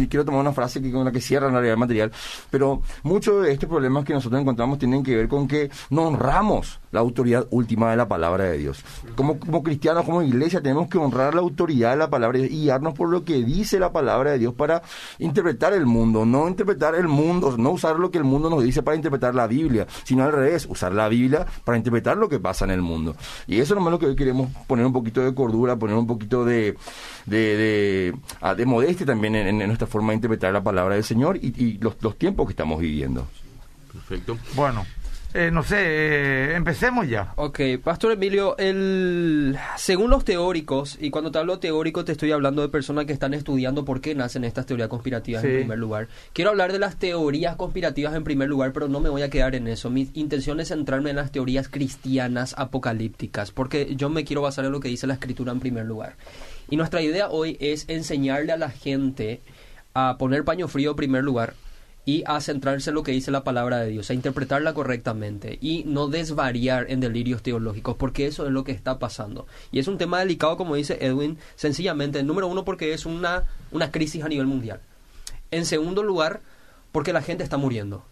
quiero 0.09 0.25
tomar 0.27 0.41
una 0.41 0.53
frase 0.53 0.83
que, 0.83 0.93
con 0.93 1.05
la 1.05 1.13
que 1.13 1.21
cierra 1.21 1.47
la 1.47 1.55
realidad 1.55 1.77
material, 1.77 2.13
pero 2.51 2.83
muchos 3.03 3.43
de 3.43 3.53
estos 3.53 3.69
problemas 3.69 4.05
que 4.05 4.13
nosotros 4.13 4.41
encontramos 4.41 4.79
tienen 4.79 5.03
que 5.03 5.17
ver 5.17 5.29
con 5.29 5.49
que 5.49 5.71
no 5.91 6.03
honramos 6.03 6.81
la 6.93 7.01
autoridad 7.01 7.47
última 7.51 7.91
de 7.91 7.97
la 7.97 8.09
palabra 8.09 8.45
de 8.45 8.59
Dios. 8.59 8.85
Como, 9.17 9.39
como 9.39 9.63
cristianos, 9.63 10.05
como 10.05 10.23
iglesia, 10.23 10.61
tenemos 10.61 10.89
que 10.89 10.99
honrar 10.99 11.35
la 11.35 11.41
autoridad 11.41 11.91
de 11.91 11.97
la 11.97 12.11
palabra 12.11 12.39
de 12.39 12.49
Dios 12.49 12.59
y 12.59 12.63
guiarnos 12.65 12.95
por 12.95 13.09
lo 13.09 13.25
que 13.25 13.43
dice 13.43 13.79
la 13.79 13.93
palabra 13.93 14.33
de 14.33 14.39
Dios 14.39 14.55
para 14.55 14.83
interpretar 15.19 15.73
el 15.73 15.87
mundo, 15.87 16.25
no 16.25 16.49
interpretar 16.49 16.95
el 16.95 17.09
mundo, 17.09 17.57
no 17.57 17.71
usar 17.71 17.99
lo 17.99 18.11
que 18.11 18.19
el 18.19 18.25
mundo 18.25 18.51
nos 18.51 18.63
dice 18.63 18.83
para 18.83 18.97
interpretar 18.97 19.35
la 19.35 19.47
Biblia, 19.47 19.87
sino 20.05 20.25
al 20.25 20.33
revés, 20.33 20.67
usar 20.69 20.93
la 20.93 21.09
Biblia 21.09 21.47
para 21.65 21.79
interpretar 21.79 22.17
lo 22.17 22.29
que 22.29 22.39
pasa 22.39 22.65
en 22.65 22.71
el 22.71 22.83
mundo. 22.83 23.15
Y 23.47 23.61
eso 23.61 23.75
es 23.75 23.83
lo 23.91 23.99
que 23.99 24.07
hoy 24.07 24.17
queremos 24.17 24.51
poner 24.67 24.87
un 24.87 24.93
poquito 24.93 25.21
de 25.21 25.35
cordura, 25.35 25.77
poner 25.77 25.97
un 25.97 26.07
poquito 26.07 26.45
de, 26.45 26.77
de, 27.27 27.57
de, 27.57 28.15
ah, 28.41 28.55
modestia 28.65 29.07
también 29.07 29.35
en, 29.35 29.59
nuestra 29.59 29.87
forma 29.87 30.13
de 30.13 30.16
interpretar 30.17 30.53
la 30.53 30.63
palabra 30.63 30.95
del 30.95 31.05
Señor 31.05 31.39
y, 31.41 31.55
y 31.57 31.79
los, 31.79 31.97
los 32.01 32.17
tiempos 32.19 32.47
que 32.47 32.53
estamos 32.53 32.81
viviendo. 32.81 33.27
Perfecto. 33.93 34.37
Bueno, 34.55 34.85
eh, 35.39 35.51
no 35.51 35.63
sé, 35.63 35.77
eh, 35.79 36.55
empecemos 36.55 37.07
ya. 37.07 37.35
Ok, 37.37 37.61
Pastor 37.85 38.13
Emilio, 38.13 38.57
el, 38.57 39.59
según 39.77 40.09
los 40.09 40.25
teóricos, 40.25 40.97
y 40.99 41.11
cuando 41.11 41.31
te 41.31 41.39
hablo 41.39 41.59
teórico 41.59 42.07
te 42.07 42.13
estoy 42.13 42.33
hablando 42.33 42.63
de 42.63 42.71
personas 42.71 43.05
que 43.05 43.13
están 43.13 43.35
estudiando 43.35 43.85
por 43.85 44.01
qué 44.01 44.15
nacen 44.15 44.45
estas 44.45 44.65
teorías 44.65 44.89
conspirativas 44.89 45.45
en 45.45 45.57
primer 45.57 45.79
lugar. 45.79 46.09
Quiero 46.33 46.53
hablar 46.53 46.73
de 46.73 46.79
las 46.79 46.97
teorías 46.97 47.57
conspirativas 47.57 48.15
en 48.15 48.25
primer 48.25 48.49
lugar, 48.49 48.73
pero 48.73 48.89
no 48.89 49.01
me 49.01 49.11
voy 49.11 49.21
a 49.21 49.29
quedar 49.29 49.55
en 49.55 49.69
eso. 49.69 49.91
Mi 49.91 50.09
intención 50.15 50.59
es 50.59 50.69
centrarme 50.69 51.11
en 51.11 51.17
las 51.17 51.33
teorías 51.33 51.69
cristianas 51.69 52.55
apocalípticas, 52.57 53.51
porque 53.51 53.95
yo 53.95 54.09
me 54.09 54.25
quiero 54.25 54.41
basar 54.41 54.65
en 54.65 54.73
lo 54.73 54.81
que 54.81 54.89
dice 54.89 55.07
la 55.07 55.15
escritura 55.15 55.53
en 55.53 55.61
primer 55.61 55.85
lugar. 55.85 56.17
Y 56.71 56.77
nuestra 56.77 57.03
idea 57.03 57.29
hoy 57.29 57.59
es 57.61 57.85
enseñarle 57.89 58.53
a 58.53 58.57
la 58.57 58.71
gente 58.71 59.43
a 59.99 60.19
poner 60.19 60.45
paño 60.45 60.69
frío 60.69 60.91
en 60.91 60.97
primer 60.97 61.25
lugar, 61.25 61.55
y 62.05 62.23
a 62.27 62.41
centrarse 62.41 62.91
en 62.91 62.95
lo 62.95 63.03
que 63.03 63.13
dice 63.13 63.33
la 63.33 63.43
palabra 63.43 63.79
de 63.79 63.89
Dios, 63.89 64.11
a 64.11 64.15
interpretarla 64.15 64.75
correctamente 64.75 65.59
y 65.61 65.83
no 65.85 66.07
desvariar 66.07 66.89
en 66.89 67.01
delirios 67.01 67.43
teológicos, 67.43 67.97
porque 67.97 68.27
eso 68.27 68.47
es 68.47 68.53
lo 68.53 68.63
que 68.63 68.71
está 68.71 69.01
pasando. 69.01 69.47
Y 69.73 69.81
es 69.81 69.89
un 69.89 69.99
tema 69.99 70.21
delicado, 70.21 70.57
como 70.57 70.77
dice 70.77 70.99
Edwin, 71.01 71.39
sencillamente, 71.57 72.23
número 72.23 72.47
uno, 72.47 72.65
porque 72.65 72.93
es 72.93 73.07
una, 73.07 73.45
una 73.73 73.91
crisis 73.91 74.23
a 74.23 74.29
nivel 74.29 74.47
mundial. 74.47 74.81
En 75.51 75.67
segundo 75.67 76.05
lugar, 76.05 76.43
porque 76.93 77.13
la 77.13 77.23
gente 77.23 77.43
está 77.43 77.57
muriendo. 77.57 78.05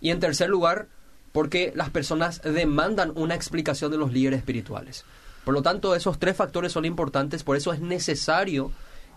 Y 0.00 0.10
en 0.10 0.20
tercer 0.20 0.48
lugar, 0.48 0.86
porque 1.32 1.72
las 1.74 1.90
personas 1.90 2.40
demandan 2.42 3.10
una 3.16 3.34
explicación 3.34 3.90
de 3.90 3.98
los 3.98 4.12
líderes 4.12 4.38
espirituales. 4.38 5.04
Por 5.44 5.54
lo 5.54 5.62
tanto, 5.62 5.96
esos 5.96 6.20
tres 6.20 6.36
factores 6.36 6.70
son 6.70 6.84
importantes, 6.84 7.42
por 7.42 7.56
eso 7.56 7.72
es 7.72 7.80
necesario 7.80 8.70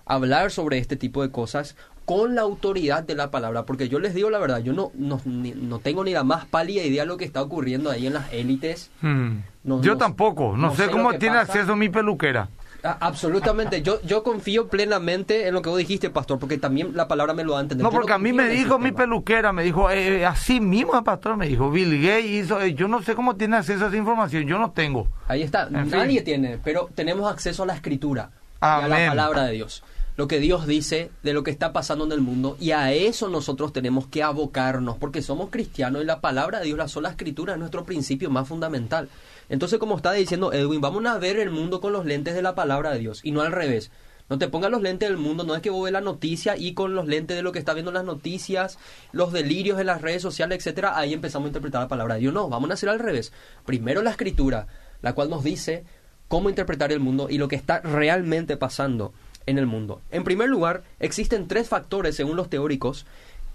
hablar 0.09 0.51
sobre 0.51 0.79
este 0.79 0.97
tipo 0.97 1.21
de 1.21 1.31
cosas 1.31 1.77
con 2.03 2.33
la 2.33 2.41
autoridad 2.41 3.03
de 3.03 3.13
la 3.13 3.29
palabra, 3.29 3.65
porque 3.65 3.87
yo 3.87 3.99
les 3.99 4.15
digo 4.15 4.31
la 4.31 4.39
verdad, 4.39 4.57
yo 4.63 4.73
no, 4.73 4.91
no, 4.95 5.21
no 5.25 5.79
tengo 5.79 6.03
ni 6.03 6.11
la 6.11 6.23
más 6.23 6.45
pálida 6.45 6.81
idea 6.81 7.03
de 7.03 7.07
lo 7.07 7.17
que 7.17 7.25
está 7.25 7.39
ocurriendo 7.39 7.91
ahí 7.91 8.07
en 8.07 8.13
las 8.13 8.33
élites. 8.33 8.89
Hmm. 9.01 9.41
yo 9.63 9.95
tampoco, 9.95 10.57
no, 10.57 10.75
sé, 10.75 10.89
cómo 10.89 11.13
tiene 11.13 11.37
acceso 11.37 11.75
mi 11.75 11.87
peluquera. 11.89 12.49
Ah, 12.83 12.97
absolutamente, 13.01 13.83
yo, 13.83 14.01
yo 14.01 14.23
confío 14.23 14.69
plenamente 14.69 15.47
en 15.47 15.53
lo 15.53 15.61
que 15.61 15.69
vos 15.69 15.77
dijiste, 15.77 16.09
pastor, 16.09 16.39
porque 16.39 16.57
también 16.57 16.95
la 16.95 17.07
palabra 17.07 17.35
me 17.35 17.43
lo 17.43 17.53
da 17.53 17.59
a 17.59 17.61
entender. 17.61 17.83
No, 17.83 17.91
porque 17.91 18.13
a 18.13 18.17
mí 18.17 18.33
me 18.33 18.47
dijo 18.47 18.79
mi 18.79 18.91
peluquera, 18.91 19.53
me 19.53 19.63
dijo, 19.63 19.91
eh, 19.91 20.21
eh, 20.21 20.25
así 20.25 20.59
mismo, 20.59 21.03
pastor, 21.03 21.37
me 21.37 21.47
dijo, 21.47 21.69
Bill 21.69 22.01
Gates 22.01 22.25
hizo, 22.25 22.59
eh, 22.59 22.73
yo 22.73 22.87
no 22.87 23.03
sé 23.03 23.13
cómo 23.13 23.35
tiene 23.35 23.57
acceso 23.57 23.85
a 23.85 23.87
esa 23.89 23.97
información, 23.97 24.47
yo 24.47 24.57
no 24.57 24.71
tengo. 24.71 25.07
Ahí 25.27 25.43
está, 25.43 25.69
nadie 25.69 26.23
tiene, 26.23 26.57
pero 26.63 26.89
tenemos 26.95 27.31
acceso 27.31 27.61
a 27.61 27.65
la 27.67 27.75
escritura 27.75 28.31
y 28.61 28.65
a 28.65 28.87
la 28.87 29.09
palabra 29.09 29.43
de 29.43 29.51
Dios 29.53 29.83
lo 30.19 30.27
que 30.27 30.41
Dios 30.41 30.67
dice 30.67 31.11
de 31.23 31.31
lo 31.31 31.43
que 31.43 31.51
está 31.51 31.71
pasando 31.71 32.03
en 32.03 32.11
el 32.11 32.19
mundo 32.19 32.57
y 32.59 32.71
a 32.71 32.91
eso 32.91 33.29
nosotros 33.29 33.71
tenemos 33.71 34.05
que 34.05 34.21
abocarnos 34.21 34.97
porque 34.97 35.21
somos 35.21 35.49
cristianos 35.49 36.01
y 36.01 36.05
la 36.05 36.19
palabra 36.19 36.59
de 36.59 36.65
Dios, 36.65 36.77
la 36.77 36.89
sola 36.89 37.11
escritura 37.11 37.53
es 37.53 37.59
nuestro 37.59 37.85
principio 37.85 38.29
más 38.29 38.45
fundamental. 38.45 39.07
Entonces, 39.47 39.79
como 39.79 39.95
está 39.95 40.11
diciendo 40.11 40.51
Edwin, 40.51 40.81
vamos 40.81 41.05
a 41.05 41.17
ver 41.19 41.39
el 41.39 41.51
mundo 41.51 41.79
con 41.79 41.93
los 41.93 42.05
lentes 42.05 42.35
de 42.35 42.41
la 42.41 42.53
palabra 42.53 42.91
de 42.91 42.99
Dios 42.99 43.21
y 43.23 43.31
no 43.31 43.39
al 43.39 43.53
revés. 43.53 43.91
No 44.27 44.37
te 44.37 44.49
pongas 44.49 44.69
los 44.71 44.81
lentes 44.81 45.07
del 45.07 45.17
mundo, 45.17 45.45
no 45.45 45.55
es 45.55 45.61
que 45.61 45.69
vos 45.69 45.85
ves 45.85 45.93
la 45.93 46.01
noticia 46.01 46.57
y 46.57 46.73
con 46.73 46.95
los 46.95 47.07
lentes 47.07 47.37
de 47.37 47.41
lo 47.41 47.53
que 47.53 47.59
está 47.59 47.73
viendo 47.73 47.93
las 47.93 48.03
noticias, 48.03 48.77
los 49.13 49.31
delirios 49.31 49.79
en 49.79 49.87
las 49.87 50.01
redes 50.01 50.21
sociales, 50.21 50.57
etcétera, 50.57 50.97
ahí 50.97 51.13
empezamos 51.13 51.45
a 51.45 51.49
interpretar 51.51 51.83
la 51.83 51.87
palabra 51.87 52.15
de 52.15 52.19
Dios. 52.19 52.33
No, 52.33 52.49
vamos 52.49 52.69
a 52.71 52.73
hacer 52.73 52.89
al 52.89 52.99
revés. 52.99 53.31
Primero 53.65 54.01
la 54.01 54.11
escritura, 54.11 54.67
la 55.01 55.13
cual 55.13 55.29
nos 55.29 55.45
dice 55.45 55.85
cómo 56.27 56.49
interpretar 56.49 56.91
el 56.91 56.99
mundo 56.99 57.27
y 57.29 57.37
lo 57.37 57.47
que 57.47 57.55
está 57.55 57.79
realmente 57.79 58.57
pasando 58.57 59.13
en 59.45 59.57
el 59.57 59.65
mundo. 59.65 60.01
En 60.11 60.23
primer 60.23 60.49
lugar, 60.49 60.83
existen 60.99 61.47
tres 61.47 61.67
factores, 61.67 62.15
según 62.15 62.35
los 62.35 62.49
teóricos, 62.49 63.05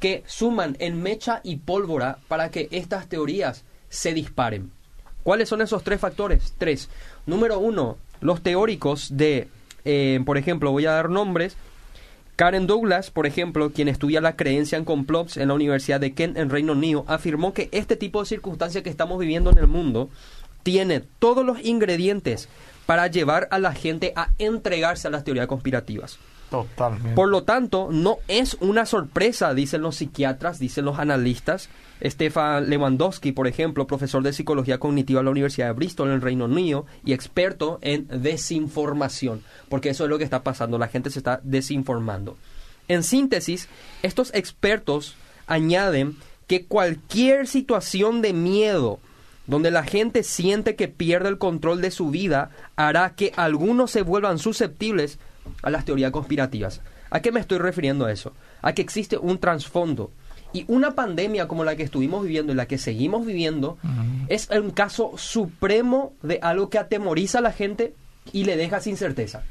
que 0.00 0.22
suman 0.26 0.76
en 0.80 1.02
mecha 1.02 1.40
y 1.44 1.56
pólvora 1.56 2.18
para 2.28 2.50
que 2.50 2.68
estas 2.70 3.08
teorías 3.08 3.64
se 3.88 4.12
disparen. 4.12 4.70
¿Cuáles 5.22 5.48
son 5.48 5.62
esos 5.62 5.82
tres 5.82 6.00
factores? 6.00 6.54
Tres. 6.58 6.90
Número 7.26 7.58
uno, 7.58 7.96
los 8.20 8.42
teóricos 8.42 9.16
de, 9.16 9.48
eh, 9.84 10.20
por 10.26 10.36
ejemplo, 10.36 10.70
voy 10.70 10.86
a 10.86 10.92
dar 10.92 11.08
nombres. 11.08 11.56
Karen 12.36 12.66
Douglas, 12.66 13.10
por 13.10 13.26
ejemplo, 13.26 13.70
quien 13.70 13.88
estudia 13.88 14.20
la 14.20 14.36
creencia 14.36 14.76
en 14.76 14.84
complots 14.84 15.36
en 15.36 15.48
la 15.48 15.54
Universidad 15.54 16.00
de 16.00 16.12
Kent 16.12 16.36
en 16.36 16.50
Reino 16.50 16.72
Unido, 16.72 17.04
afirmó 17.06 17.54
que 17.54 17.68
este 17.70 17.96
tipo 17.96 18.20
de 18.20 18.26
circunstancias 18.26 18.82
que 18.82 18.90
estamos 18.90 19.18
viviendo 19.20 19.50
en 19.50 19.58
el 19.58 19.68
mundo 19.68 20.10
tiene 20.64 21.00
todos 21.18 21.46
los 21.46 21.64
ingredientes 21.64 22.48
para 22.86 23.06
llevar 23.06 23.48
a 23.50 23.58
la 23.58 23.72
gente 23.72 24.12
a 24.16 24.30
entregarse 24.38 25.08
a 25.08 25.10
las 25.10 25.24
teorías 25.24 25.46
conspirativas. 25.46 26.18
Totalmente. 26.50 27.14
Por 27.14 27.28
lo 27.28 27.42
tanto, 27.42 27.88
no 27.90 28.18
es 28.28 28.56
una 28.60 28.86
sorpresa, 28.86 29.54
dicen 29.54 29.82
los 29.82 29.96
psiquiatras, 29.96 30.58
dicen 30.58 30.84
los 30.84 30.98
analistas. 30.98 31.68
Stefan 32.02 32.68
Lewandowski, 32.68 33.32
por 33.32 33.46
ejemplo, 33.48 33.86
profesor 33.86 34.22
de 34.22 34.32
psicología 34.32 34.78
cognitiva 34.78 35.20
en 35.20 35.24
la 35.24 35.30
Universidad 35.30 35.68
de 35.68 35.72
Bristol 35.72 36.08
en 36.08 36.14
el 36.14 36.22
Reino 36.22 36.44
Unido 36.44 36.86
y 37.04 37.12
experto 37.12 37.78
en 37.82 38.06
desinformación, 38.08 39.42
porque 39.68 39.90
eso 39.90 40.04
es 40.04 40.10
lo 40.10 40.18
que 40.18 40.24
está 40.24 40.42
pasando, 40.42 40.78
la 40.78 40.88
gente 40.88 41.10
se 41.10 41.18
está 41.18 41.40
desinformando. 41.42 42.36
En 42.88 43.02
síntesis, 43.02 43.68
estos 44.02 44.34
expertos 44.34 45.16
añaden 45.46 46.16
que 46.46 46.66
cualquier 46.66 47.46
situación 47.46 48.20
de 48.22 48.32
miedo, 48.32 49.00
donde 49.46 49.70
la 49.70 49.84
gente 49.84 50.22
siente 50.22 50.76
que 50.76 50.88
pierde 50.88 51.28
el 51.28 51.38
control 51.38 51.80
de 51.80 51.90
su 51.90 52.10
vida, 52.10 52.50
hará 52.76 53.14
que 53.14 53.32
algunos 53.36 53.90
se 53.90 54.02
vuelvan 54.02 54.38
susceptibles 54.38 55.18
a 55.62 55.70
las 55.70 55.84
teorías 55.84 56.10
conspirativas. 56.10 56.80
¿A 57.10 57.20
qué 57.20 57.30
me 57.30 57.40
estoy 57.40 57.58
refiriendo 57.58 58.06
a 58.06 58.12
eso? 58.12 58.32
A 58.62 58.72
que 58.72 58.82
existe 58.82 59.18
un 59.18 59.38
trasfondo. 59.38 60.10
Y 60.52 60.64
una 60.68 60.94
pandemia 60.94 61.48
como 61.48 61.64
la 61.64 61.76
que 61.76 61.82
estuvimos 61.82 62.22
viviendo 62.22 62.52
y 62.52 62.56
la 62.56 62.66
que 62.66 62.78
seguimos 62.78 63.26
viviendo 63.26 63.76
es 64.28 64.48
un 64.50 64.70
caso 64.70 65.12
supremo 65.16 66.14
de 66.22 66.38
algo 66.42 66.70
que 66.70 66.78
atemoriza 66.78 67.38
a 67.38 67.42
la 67.42 67.52
gente 67.52 67.94
y 68.32 68.44
le 68.44 68.56
deja 68.56 68.80
sin 68.80 68.96
certeza. 68.96 69.42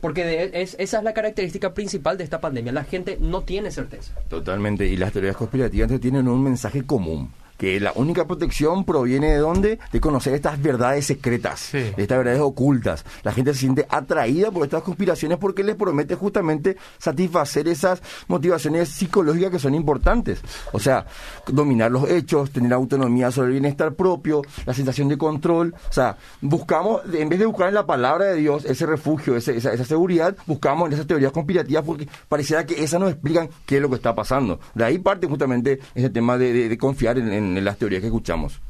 Porque 0.00 0.50
esa 0.54 0.98
es 0.98 1.04
la 1.04 1.12
característica 1.14 1.74
principal 1.74 2.16
de 2.16 2.24
esta 2.24 2.40
pandemia. 2.40 2.72
La 2.72 2.84
gente 2.84 3.18
no 3.20 3.42
tiene 3.42 3.70
certeza. 3.70 4.14
Totalmente. 4.28 4.86
Y 4.86 4.96
las 4.96 5.12
teorías 5.12 5.36
conspirativas 5.36 5.90
tienen 6.00 6.28
un 6.28 6.42
mensaje 6.42 6.84
común 6.84 7.30
que 7.60 7.78
la 7.78 7.92
única 7.94 8.26
protección 8.26 8.86
proviene 8.86 9.32
de 9.32 9.36
dónde? 9.36 9.78
De 9.92 10.00
conocer 10.00 10.32
estas 10.32 10.62
verdades 10.62 11.04
secretas, 11.04 11.74
estas 11.74 12.16
verdades 12.16 12.40
ocultas. 12.40 13.04
La 13.22 13.32
gente 13.32 13.52
se 13.52 13.60
siente 13.60 13.86
atraída 13.90 14.50
por 14.50 14.64
estas 14.64 14.82
conspiraciones 14.82 15.36
porque 15.36 15.62
les 15.62 15.76
promete 15.76 16.14
justamente 16.14 16.78
satisfacer 16.96 17.68
esas 17.68 18.02
motivaciones 18.28 18.88
psicológicas 18.88 19.50
que 19.50 19.58
son 19.58 19.74
importantes. 19.74 20.40
O 20.72 20.78
sea, 20.78 21.04
dominar 21.48 21.90
los 21.90 22.08
hechos, 22.08 22.50
tener 22.50 22.72
autonomía 22.72 23.30
sobre 23.30 23.48
el 23.48 23.52
bienestar 23.52 23.92
propio, 23.92 24.40
la 24.64 24.72
sensación 24.72 25.08
de 25.08 25.18
control. 25.18 25.74
O 25.90 25.92
sea, 25.92 26.16
buscamos, 26.40 27.02
en 27.12 27.28
vez 27.28 27.40
de 27.40 27.44
buscar 27.44 27.68
en 27.68 27.74
la 27.74 27.84
palabra 27.84 28.24
de 28.24 28.36
Dios 28.36 28.64
ese 28.64 28.86
refugio, 28.86 29.36
esa, 29.36 29.52
esa, 29.52 29.84
seguridad, 29.84 30.34
buscamos 30.46 30.86
en 30.86 30.94
esas 30.94 31.06
teorías 31.06 31.30
conspirativas 31.30 31.84
porque 31.84 32.08
pareciera 32.26 32.64
que 32.64 32.82
esas 32.82 32.98
nos 32.98 33.10
explican 33.10 33.50
qué 33.66 33.76
es 33.76 33.82
lo 33.82 33.90
que 33.90 33.96
está 33.96 34.14
pasando. 34.14 34.60
De 34.74 34.82
ahí 34.82 34.98
parte 34.98 35.26
justamente 35.26 35.78
ese 35.94 36.08
tema 36.08 36.38
de, 36.38 36.78
confiar 36.78 37.18
en 37.18 37.49
en 37.49 37.49
las 37.54 37.78
teorías 37.78 38.00
que 38.00 38.08
escuchamos. 38.08 38.60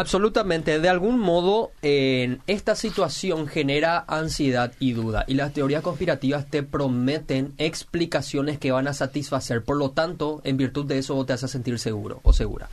Absolutamente, 0.00 0.80
de 0.80 0.88
algún 0.88 1.18
modo 1.18 1.72
en 1.82 2.40
esta 2.46 2.74
situación 2.74 3.46
genera 3.46 4.02
ansiedad 4.08 4.72
y 4.78 4.92
duda 4.92 5.26
y 5.26 5.34
las 5.34 5.52
teorías 5.52 5.82
conspirativas 5.82 6.48
te 6.48 6.62
prometen 6.62 7.52
explicaciones 7.58 8.58
que 8.58 8.72
van 8.72 8.88
a 8.88 8.94
satisfacer, 8.94 9.62
por 9.62 9.76
lo 9.76 9.90
tanto, 9.90 10.40
en 10.44 10.56
virtud 10.56 10.86
de 10.86 10.98
eso 10.98 11.22
te 11.26 11.34
hace 11.34 11.48
sentir 11.48 11.78
seguro 11.78 12.20
o 12.22 12.32
segura. 12.32 12.70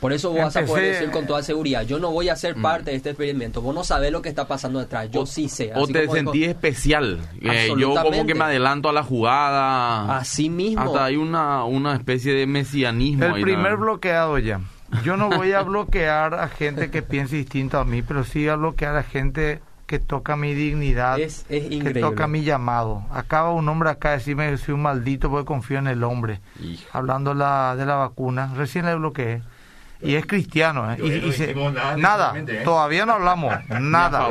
Por 0.00 0.12
eso 0.12 0.30
vos 0.30 0.40
vas 0.40 0.56
a 0.56 0.64
poder 0.64 0.92
decir 0.92 1.10
con 1.10 1.26
toda 1.26 1.42
seguridad, 1.42 1.82
yo 1.82 1.98
no 1.98 2.10
voy 2.10 2.28
a 2.28 2.36
ser 2.36 2.56
mm. 2.56 2.62
parte 2.62 2.90
de 2.90 2.96
este 2.98 3.10
experimento, 3.10 3.62
vos 3.62 3.74
no 3.74 3.82
sabés 3.82 4.12
lo 4.12 4.20
que 4.20 4.28
está 4.28 4.46
pasando 4.46 4.78
detrás, 4.78 5.10
yo 5.10 5.24
sí 5.24 5.48
sé. 5.48 5.72
o 5.74 5.86
te 5.86 6.08
sentí 6.08 6.44
especial, 6.44 7.20
eh, 7.40 7.72
yo 7.78 7.94
como 7.94 8.26
que 8.26 8.34
me 8.34 8.44
adelanto 8.44 8.88
a 8.88 8.92
la 8.92 9.02
jugada. 9.02 10.18
Así 10.18 10.50
mismo. 10.50 10.82
Hasta 10.82 11.04
hay 11.04 11.16
una, 11.16 11.64
una 11.64 11.94
especie 11.94 12.34
de 12.34 12.46
mesianismo. 12.46 13.24
El 13.24 13.42
primer 13.42 13.76
bloqueado 13.76 14.38
ya. 14.38 14.60
Yo 15.02 15.16
no 15.16 15.28
voy 15.30 15.52
a 15.52 15.62
bloquear 15.62 16.34
a 16.34 16.48
gente 16.48 16.90
que 16.90 17.02
piense 17.02 17.36
distinto 17.36 17.78
a 17.78 17.84
mí, 17.84 18.02
pero 18.02 18.24
sí 18.24 18.48
a 18.48 18.56
bloquear 18.56 18.96
a 18.96 19.02
gente 19.02 19.60
que 19.86 19.98
toca 20.00 20.36
mi 20.36 20.52
dignidad, 20.54 21.16
que 21.16 21.94
toca 22.00 22.26
mi 22.26 22.42
llamado. 22.42 23.04
Acaba 23.10 23.52
un 23.52 23.68
hombre 23.68 23.90
acá 23.90 24.12
decirme 24.12 24.50
que 24.50 24.58
soy 24.58 24.74
un 24.74 24.82
maldito 24.82 25.30
porque 25.30 25.46
confío 25.46 25.78
en 25.78 25.86
el 25.86 26.02
hombre. 26.02 26.40
Hablando 26.92 27.34
la, 27.34 27.76
de 27.76 27.86
la 27.86 27.94
vacuna, 27.94 28.52
recién 28.56 28.86
le 28.86 28.94
bloqueé. 28.96 29.42
Y 30.00 30.14
es 30.14 30.26
cristiano, 30.26 30.92
¿eh? 30.92 30.98
y, 30.98 31.98
nada, 31.98 32.34
¿eh? 32.36 32.62
todavía 32.64 33.06
no 33.06 33.14
hablamos, 33.14 33.54
nada. 33.80 34.28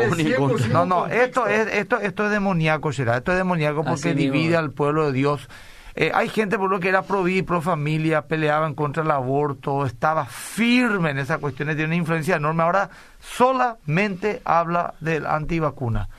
No, 0.72 0.86
no, 0.86 1.08
esto 1.08 1.48
es, 1.48 1.68
esto, 1.74 2.00
esto 2.00 2.26
es 2.26 2.32
demoníaco, 2.32 2.94
será, 2.94 3.18
esto 3.18 3.32
es 3.32 3.38
demoníaco 3.38 3.84
porque 3.84 4.14
divide 4.14 4.58
al 4.58 4.72
pueblo 4.72 5.08
de 5.08 5.14
Dios 5.14 5.50
eh, 5.98 6.12
hay 6.14 6.28
gente 6.28 6.58
por 6.58 6.70
lo 6.70 6.82
que 6.82 6.90
era 6.90 7.04
pro 7.04 7.24
vida, 7.24 7.46
pro 7.46 7.62
familia, 7.62 8.24
peleaban 8.24 8.76
contra 8.76 9.02
el 9.02 9.12
aborto, 9.12 9.86
estaba 9.86 10.26
firme 10.26 11.12
en 11.12 11.20
esas 11.20 11.38
cuestiones, 11.38 11.78
tiene 11.78 11.88
una 11.88 11.96
influencia 11.96 12.36
enorme. 12.36 12.64
Ahora 12.64 12.90
solamente 13.22 14.42
habla 14.44 14.94
del 15.00 15.26
antivacuna. 15.26 16.10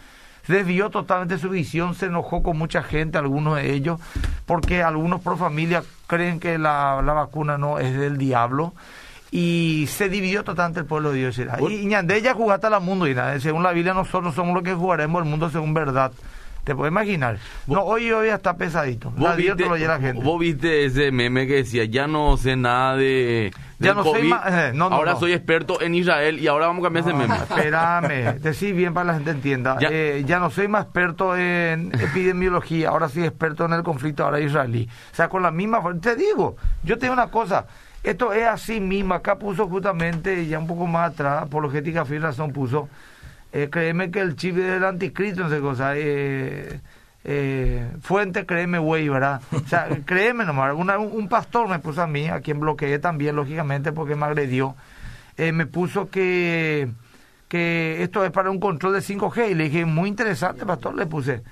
Desvió 0.49 0.88
totalmente 0.88 1.37
su 1.37 1.50
visión, 1.50 1.95
se 1.95 2.07
enojó 2.07 2.43
con 2.43 2.57
mucha 2.57 2.83
gente, 2.83 3.19
algunos 3.19 3.57
de 3.57 3.75
ellos, 3.75 4.00
porque 4.47 4.83
algunos 4.83 5.21
pro 5.21 5.37
familia 5.37 5.83
creen 6.07 6.41
que 6.41 6.57
la, 6.57 7.03
la 7.05 7.12
vacuna 7.12 7.59
no 7.59 7.79
es 7.79 7.99
del 7.99 8.17
diablo 8.17 8.73
y 9.30 9.87
se 9.88 10.09
dividió 10.09 10.45
totalmente 10.45 10.80
el 10.80 10.87
pueblo 10.87 11.12
de 11.12 11.18
Dios. 11.18 11.38
Y, 11.38 11.42
y 11.88 11.95
ella 11.95 12.35
jugaste 12.35 12.66
al 12.66 12.80
mundo, 12.80 13.06
y 13.06 13.14
nada, 13.14 13.38
según 13.40 13.62
la 13.62 13.73
Biblia 13.73 13.95
nosotros 13.95 14.35
somos 14.35 14.54
los 14.54 14.62
que 14.62 14.75
jugaremos 14.75 15.23
el 15.23 15.28
mundo 15.28 15.50
según 15.50 15.75
verdad. 15.75 16.12
¿Te 16.66 16.75
puedes 16.75 16.90
imaginar? 16.90 17.38
No, 17.68 17.83
hoy 17.83 18.11
hoy 18.11 18.26
está 18.26 18.56
pesadito. 18.56 19.12
¿Vos 19.12 19.37
viste, 19.37 19.66
lo 19.66 19.76
la 19.76 20.00
gente. 20.00 20.21
Vos 20.21 20.40
viste 20.40 20.85
ese 20.85 21.12
meme 21.12 21.47
que 21.47 21.59
decía, 21.59 21.85
ya 21.85 22.09
no 22.09 22.37
sé 22.37 22.56
nada 22.56 22.97
de... 22.97 23.52
Ya 23.78 23.95
no 23.95 24.02
soy 24.02 24.25
más... 24.25 24.42
Eh, 24.52 24.73
ahora 24.80 25.14
soy 25.14 25.33
experto 25.33 25.80
en 25.80 25.95
Israel 25.95 26.40
y 26.40 26.49
ahora 26.49 26.66
vamos 26.66 26.83
a 26.83 26.87
cambiar 26.87 27.06
ese 27.06 27.16
meme. 27.16 27.37
Espérame, 27.37 28.40
decir 28.40 28.75
bien 28.75 28.95
para 28.95 29.04
que 29.04 29.06
la 29.06 29.14
gente 29.14 29.30
entienda. 29.30 29.78
Ya, 29.78 29.90
eh, 29.92 30.25
ya 30.26 30.40
no 30.40 30.50
soy 30.50 30.66
más 30.66 30.87
experto 30.87 31.37
en 31.37 31.92
epidemiología, 31.95 32.88
ahora 32.88 33.09
soy 33.09 33.23
experto 33.23 33.64
en 33.66 33.73
el 33.73 33.85
conflicto 33.85 34.25
ahora 34.25 34.40
israelí. 34.40 34.88
O 35.12 35.14
sea, 35.14 35.28
con 35.28 35.45
la 35.45 35.52
misma... 35.52 35.80
Te 36.00 36.16
digo, 36.16 36.56
yo 36.83 36.99
te 36.99 37.02
digo 37.02 37.12
una 37.12 37.28
cosa, 37.28 37.64
esto 38.11 38.33
es 38.33 38.47
así 38.47 38.81
mismo. 38.81 39.15
Acá 39.15 39.39
puso 39.39 39.69
justamente, 39.69 40.47
ya 40.47 40.59
un 40.59 40.67
poco 40.67 40.87
más 40.87 41.13
atrás, 41.13 41.43
apologética 41.43 42.05
fin 42.05 42.23
razón 42.23 42.53
puso 42.53 42.89
eh, 43.57 43.69
créeme 43.71 44.11
que 44.11 44.21
el 44.21 44.37
chip 44.37 44.57
del 44.57 44.85
anticristo, 44.85 45.45
no 45.45 45.49
sé 45.49 45.61
cosa, 45.61 45.93
eh, 45.97 46.81
eh, 47.25 47.91
fuente, 48.03 48.45
créeme, 48.45 48.79
güey, 48.79 49.09
¿verdad? 49.09 49.41
O 49.51 49.67
sea, 49.67 49.89
créeme 50.05 50.45
nomás, 50.45 50.75
un 50.75 51.29
pastor 51.29 51.67
me 51.67 51.79
puso 51.79 52.03
a 52.03 52.07
mí, 52.07 52.29
a 52.29 52.41
quien 52.41 52.61
bloqueé 52.61 52.99
también, 52.99 53.35
lógicamente, 53.35 53.93
porque 53.93 54.15
me 54.15 54.27
agredió, 54.27 54.77
eh, 55.39 55.53
me 55.53 55.65
puso 55.65 56.11
que, 56.11 56.89
que 57.49 58.03
esto 58.03 58.25
es 58.27 58.31
para 58.31 58.51
un 58.51 58.61
control 58.61 58.93
de 58.93 59.01
5G, 59.01 59.51
y 59.51 59.55
le 59.55 59.65
dije, 59.65 59.87
muy 59.87 60.11
interesante, 60.11 60.67
pastor, 60.67 60.95
le 60.95 61.07
puse. 61.07 61.43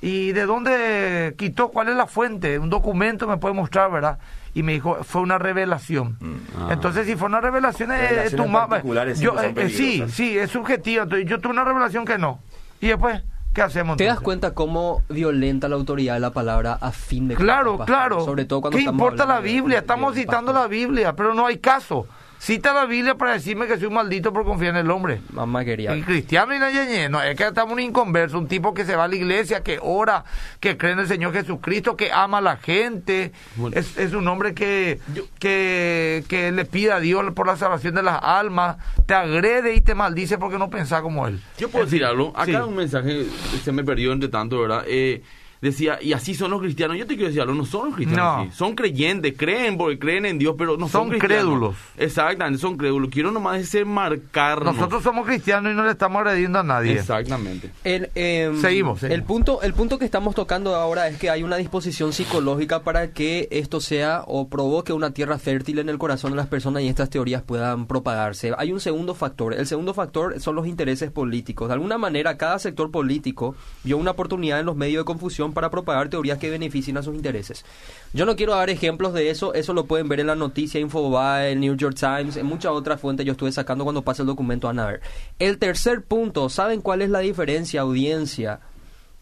¿Y 0.00 0.32
de 0.32 0.46
dónde 0.46 1.34
quitó? 1.38 1.68
¿Cuál 1.68 1.88
es 1.88 1.96
la 1.96 2.06
fuente? 2.06 2.58
Un 2.58 2.70
documento 2.70 3.26
me 3.26 3.38
puede 3.38 3.54
mostrar, 3.54 3.90
¿verdad? 3.90 4.18
y 4.56 4.62
me 4.62 4.72
dijo, 4.72 4.96
fue 5.04 5.20
una 5.20 5.36
revelación. 5.36 6.16
Mm. 6.18 6.34
Ah. 6.56 6.68
Entonces, 6.70 7.06
si 7.06 7.14
fue 7.14 7.28
una 7.28 7.42
revelación, 7.42 7.92
es 7.92 8.34
tu 8.34 8.46
mamá. 8.46 8.82
Yo, 9.16 9.38
eh, 9.38 9.52
eh, 9.54 9.68
sí, 9.68 10.02
sí, 10.08 10.38
es 10.38 10.50
subjetivo. 10.50 11.02
Entonces, 11.02 11.28
yo 11.28 11.38
tuve 11.40 11.52
una 11.52 11.62
revelación 11.62 12.06
que 12.06 12.16
no. 12.16 12.40
Y 12.80 12.86
después, 12.86 13.22
¿qué 13.52 13.60
hacemos? 13.60 13.98
¿Te 13.98 14.04
das 14.04 14.18
cuenta 14.18 14.54
cómo 14.54 15.02
violenta 15.10 15.68
la 15.68 15.76
autoridad 15.76 16.14
de 16.14 16.20
la 16.20 16.30
palabra 16.30 16.78
a 16.80 16.90
fin 16.90 17.28
de 17.28 17.34
Claro, 17.34 17.80
claro. 17.80 18.24
Sobre 18.24 18.46
todo 18.46 18.62
cuando 18.62 18.78
¿Qué 18.78 18.84
importa 18.84 19.26
la 19.26 19.40
Biblia? 19.40 19.80
estamos 19.80 20.14
citando 20.14 20.54
la 20.54 20.66
Biblia, 20.68 21.14
pero 21.14 21.34
no 21.34 21.44
hay 21.44 21.58
caso. 21.58 22.06
Cita 22.38 22.72
la 22.72 22.84
Biblia 22.84 23.16
para 23.16 23.32
decirme 23.32 23.66
que 23.66 23.76
soy 23.76 23.86
un 23.86 23.94
maldito 23.94 24.32
por 24.32 24.44
confiar 24.44 24.76
en 24.76 24.84
el 24.84 24.90
hombre. 24.90 25.20
Mamá 25.32 25.64
quería. 25.64 25.92
El 25.92 26.04
cristiano 26.04 26.54
y 26.54 26.58
nadie 26.58 27.08
no, 27.08 27.22
es 27.22 27.36
que 27.36 27.46
estamos 27.46 27.72
un 27.72 27.80
inconverso, 27.80 28.38
un 28.38 28.46
tipo 28.46 28.74
que 28.74 28.84
se 28.84 28.94
va 28.94 29.04
a 29.04 29.08
la 29.08 29.16
iglesia, 29.16 29.62
que 29.62 29.78
ora, 29.80 30.24
que 30.60 30.76
cree 30.76 30.92
en 30.92 31.00
el 31.00 31.08
Señor 31.08 31.32
Jesucristo, 31.32 31.96
que 31.96 32.12
ama 32.12 32.38
a 32.38 32.40
la 32.42 32.56
gente. 32.56 33.32
Es, 33.72 33.96
es, 33.96 34.12
un 34.12 34.28
hombre 34.28 34.54
que, 34.54 35.00
que, 35.38 36.24
que 36.28 36.52
le 36.52 36.64
pide 36.64 36.92
a 36.92 37.00
Dios 37.00 37.24
por 37.34 37.46
la 37.46 37.56
salvación 37.56 37.94
de 37.94 38.02
las 38.02 38.22
almas, 38.22 38.76
te 39.06 39.14
agrede 39.14 39.74
y 39.74 39.80
te 39.80 39.94
maldice 39.94 40.38
porque 40.38 40.58
no 40.58 40.70
pensás 40.70 41.02
como 41.02 41.26
él. 41.26 41.40
Yo 41.58 41.68
puedo 41.68 41.84
decir 41.84 42.04
algo. 42.04 42.32
Acá 42.36 42.64
un 42.64 42.76
mensaje 42.76 43.26
se 43.62 43.72
me 43.72 43.84
perdió 43.84 44.12
entre 44.12 44.28
tanto, 44.28 44.60
¿verdad? 44.60 44.84
Eh, 44.86 45.22
decía, 45.60 45.98
y 46.00 46.12
así 46.12 46.34
son 46.34 46.50
los 46.50 46.60
cristianos. 46.60 46.96
Yo 46.96 47.06
te 47.06 47.14
quiero 47.14 47.28
decir 47.28 47.42
algo, 47.42 47.54
no 47.54 47.64
son 47.64 47.86
los 47.86 47.94
cristianos. 47.94 48.54
Son 48.54 48.74
creyentes, 48.74 49.34
creen 49.36 49.76
porque 49.76 49.98
creen 49.98 50.26
en 50.26 50.38
Dios, 50.38 50.54
pero 50.58 50.76
no 50.76 50.88
son, 50.88 51.10
son 51.10 51.18
crédulos. 51.18 51.76
Exactamente, 51.96 52.58
son 52.58 52.76
crédulos. 52.76 53.10
Quiero 53.10 53.30
nomás 53.30 53.60
ese 53.60 53.84
marcarnos. 53.84 54.74
Nosotros 54.74 55.02
somos 55.02 55.26
cristianos 55.26 55.72
y 55.72 55.74
no 55.74 55.84
le 55.84 55.92
estamos 55.92 56.20
agrediendo 56.20 56.58
a 56.58 56.62
nadie. 56.62 56.92
Exactamente. 56.92 57.70
El, 57.84 58.10
em, 58.14 58.60
seguimos, 58.60 59.02
El 59.02 59.22
punto, 59.22 59.62
el 59.62 59.72
punto 59.72 59.98
que 59.98 60.04
estamos 60.04 60.34
tocando 60.34 60.74
ahora 60.74 61.08
es 61.08 61.18
que 61.18 61.30
hay 61.30 61.42
una 61.42 61.56
disposición 61.56 62.12
psicológica 62.12 62.82
para 62.82 63.12
que 63.12 63.48
esto 63.50 63.80
sea 63.80 64.22
o 64.26 64.48
provoque 64.48 64.92
una 64.92 65.12
tierra 65.12 65.38
fértil 65.38 65.78
en 65.78 65.88
el 65.88 65.98
corazón 65.98 66.32
de 66.32 66.36
las 66.36 66.46
personas 66.46 66.82
y 66.82 66.88
estas 66.88 67.10
teorías 67.10 67.42
puedan 67.42 67.86
propagarse. 67.86 68.52
Hay 68.58 68.72
un 68.72 68.80
segundo 68.80 69.14
factor. 69.14 69.54
El 69.54 69.66
segundo 69.66 69.94
factor 69.94 70.40
son 70.40 70.54
los 70.54 70.66
intereses 70.66 71.10
políticos. 71.10 71.68
De 71.68 71.74
alguna 71.74 71.98
manera, 71.98 72.36
cada 72.36 72.58
sector 72.58 72.90
político 72.90 73.54
vio 73.84 73.98
una 73.98 74.12
oportunidad 74.12 74.60
en 74.60 74.66
los 74.66 74.76
medios 74.76 75.02
de 75.02 75.04
confusión 75.04 75.45
para 75.52 75.70
propagar 75.70 76.08
teorías 76.08 76.38
que 76.38 76.50
beneficien 76.50 76.96
a 76.96 77.02
sus 77.02 77.14
intereses. 77.14 77.64
Yo 78.12 78.26
no 78.26 78.36
quiero 78.36 78.54
dar 78.54 78.70
ejemplos 78.70 79.12
de 79.12 79.30
eso, 79.30 79.54
eso 79.54 79.72
lo 79.72 79.86
pueden 79.86 80.08
ver 80.08 80.20
en 80.20 80.28
la 80.28 80.34
noticia 80.34 80.80
Infobae, 80.80 81.52
el 81.52 81.60
New 81.60 81.76
York 81.76 81.96
Times, 81.98 82.36
en 82.36 82.46
muchas 82.46 82.72
otras 82.72 83.00
fuentes 83.00 83.26
yo 83.26 83.32
estuve 83.32 83.52
sacando 83.52 83.84
cuando 83.84 84.02
pasa 84.02 84.22
el 84.22 84.26
documento 84.26 84.68
a 84.68 84.72
ver. 84.72 85.00
El 85.38 85.58
tercer 85.58 86.02
punto, 86.02 86.48
¿saben 86.48 86.80
cuál 86.80 87.02
es 87.02 87.10
la 87.10 87.20
diferencia, 87.20 87.82
audiencia, 87.82 88.60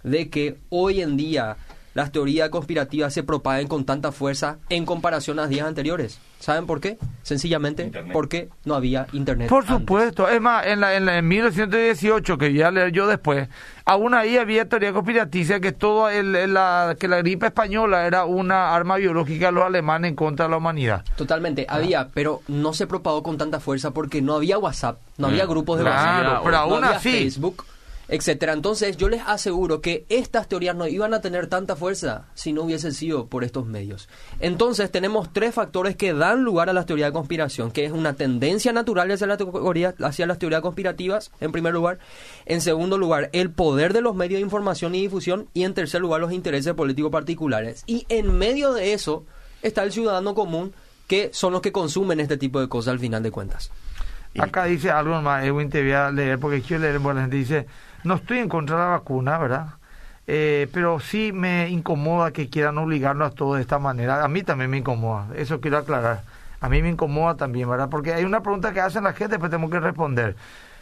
de 0.03 0.29
que 0.29 0.59
hoy 0.69 1.01
en 1.01 1.17
día 1.17 1.57
las 1.95 2.13
teorías 2.13 2.51
conspirativas 2.51 3.15
se 3.15 3.23
propaguen 3.23 3.69
con 3.69 3.85
tanta 3.85 4.13
fuerza 4.13 4.59
en 4.69 4.85
comparación 4.85 5.39
a 5.39 5.43
los 5.43 5.51
días 5.51 5.67
anteriores. 5.67 6.19
¿Saben 6.41 6.67
por 6.67 6.81
qué? 6.81 6.99
Sencillamente 7.23 7.91
porque 8.13 8.51
no 8.65 8.75
había 8.75 9.07
internet. 9.13 9.49
Por 9.49 9.67
supuesto. 9.67 10.29
Es 10.29 10.41
más, 10.41 10.67
en, 10.67 10.81
la, 10.81 10.95
en, 10.95 11.27
1918, 11.27 12.37
que 12.37 12.53
ya 12.53 12.71
leer 12.71 12.93
yo 12.93 13.07
después, 13.07 13.49
aún 13.87 14.13
ahí 14.13 14.37
había 14.37 14.69
teoría 14.69 14.93
conspirativa 14.93 15.61
que 15.61 15.73
todo 15.73 16.11
el, 16.11 16.53
la, 16.53 16.97
que 16.99 17.09
la 17.09 17.19
gripe 17.19 17.47
española 17.47 18.07
era 18.07 18.25
una 18.25 18.75
arma 18.75 18.97
biológica 18.97 19.47
de 19.47 19.53
los 19.53 19.65
alemanes 19.65 20.11
en 20.11 20.17
contra 20.17 20.47
de 20.47 20.51
la 20.51 20.57
humanidad. 20.59 21.05
Totalmente, 21.17 21.65
había, 21.69 22.09
pero 22.13 22.43
no 22.49 22.75
se 22.75 22.87
propagó 22.87 23.23
con 23.23 23.39
tanta 23.39 23.61
fuerza 23.61 23.93
porque 23.93 24.21
no 24.21 24.35
había 24.35 24.59
WhatsApp, 24.59 24.99
no 25.17 25.29
había 25.29 25.47
mm. 25.47 25.49
grupos 25.49 25.79
de 25.79 25.85
WhatsApp, 25.85 26.43
pero 26.45 26.57
aún 26.59 26.81
no 26.81 26.89
así, 26.89 27.11
Facebook 27.11 27.65
etcétera. 28.15 28.53
Entonces, 28.53 28.97
yo 28.97 29.09
les 29.09 29.23
aseguro 29.27 29.81
que 29.81 30.07
estas 30.09 30.47
teorías 30.47 30.77
no 30.77 30.87
iban 30.87 31.15
a 31.15 31.21
tener 31.21 31.49
tanta 31.49 31.75
fuerza 31.75 32.29
si 32.35 32.53
no 32.53 32.63
hubiesen 32.63 32.95
sido 32.95 33.27
por 33.27 33.43
estos 33.43 33.67
medios. 33.67 34.09
Entonces, 34.39 34.93
tenemos 34.93 35.33
tres 35.33 35.53
factores 35.53 35.97
que 35.97 36.15
dan 36.15 36.45
lugar 36.45 36.71
a 36.71 36.73
las 36.73 36.87
teorías 36.87 37.09
de 37.09 37.13
conspiración, 37.13 37.73
que 37.73 37.85
es 37.85 37.91
una 37.91 38.15
tendencia 38.15 38.73
natural 38.73 39.11
hacia, 39.11 39.27
hacia 40.07 40.27
las 40.27 40.39
teorías 40.39 40.61
conspirativas, 40.61 41.33
en 41.41 41.51
primer 41.51 41.75
lugar. 41.75 41.99
En 42.47 42.61
segundo 42.61 42.99
lugar, 42.99 43.31
el 43.33 43.51
poder 43.51 43.93
de 43.93 44.01
los 44.01 44.15
medios 44.15 44.39
de 44.39 44.45
información 44.45 44.95
y 44.95 45.03
difusión. 45.03 45.49
Y 45.53 45.65
en 45.65 45.75
tercer 45.75 46.01
lugar, 46.01 46.21
los 46.21 46.33
intereses 46.33 46.73
políticos 46.75 47.11
particulares. 47.11 47.83
Y 47.87 48.07
en 48.09 48.39
medio 48.39 48.73
de 48.75 48.93
eso 48.93 49.25
está 49.61 49.83
el 49.83 49.91
ciudadano 49.91 50.37
común, 50.37 50.73
que 51.09 51.31
son 51.33 51.53
los 51.53 51.63
que 51.63 51.73
consumen 51.73 52.21
este 52.21 52.37
tipo 52.37 52.61
de 52.61 52.69
cosas 52.69 52.93
al 52.93 53.01
final 53.01 53.25
de 53.25 53.33
cuentas. 53.33 53.73
Acá 54.39 54.67
dice 54.67 54.91
algo 54.91 55.21
más, 55.21 55.45
Edwin, 55.45 55.69
te 55.69 55.83
voy 55.83 55.93
a 55.93 56.11
leer, 56.13 56.39
porque 56.39 56.61
quiero 56.61 56.83
leer, 56.83 56.99
bueno, 57.01 57.27
dice 57.29 57.67
no 58.05 58.15
estoy 58.15 58.39
en 58.39 58.49
contra 58.49 58.77
de 58.77 58.83
la 58.83 58.89
vacuna, 58.91 59.39
¿verdad? 59.39 59.67
Eh, 60.27 60.69
pero 60.73 61.01
sí 61.01 61.33
me 61.33 61.69
incomoda 61.69 62.31
que 62.31 62.49
quieran 62.49 62.79
obligarnos 62.79 63.33
a 63.33 63.35
todo 63.35 63.55
de 63.55 63.63
esta 63.63 63.79
manera. 63.79 64.25
A 64.25 64.29
mí 64.29 64.43
también 64.43 64.71
me 64.71 64.79
incomoda, 64.79 65.27
eso 65.37 65.61
quiero 65.61 65.79
aclarar. 65.79 66.23
A 66.61 66.69
mí 66.69 66.81
me 66.81 66.91
incomoda 66.91 67.37
también, 67.37 67.69
¿verdad? 67.69 67.89
Porque 67.91 68.15
hay 68.15 68.25
una 68.25 68.41
pregunta 68.41 68.73
que 68.73 68.81
hacen 68.81 69.05
la 69.05 69.13
gente, 69.13 69.39
pues 69.39 69.51
tenemos 69.51 69.71
que 69.71 69.81
responder. 69.81 70.37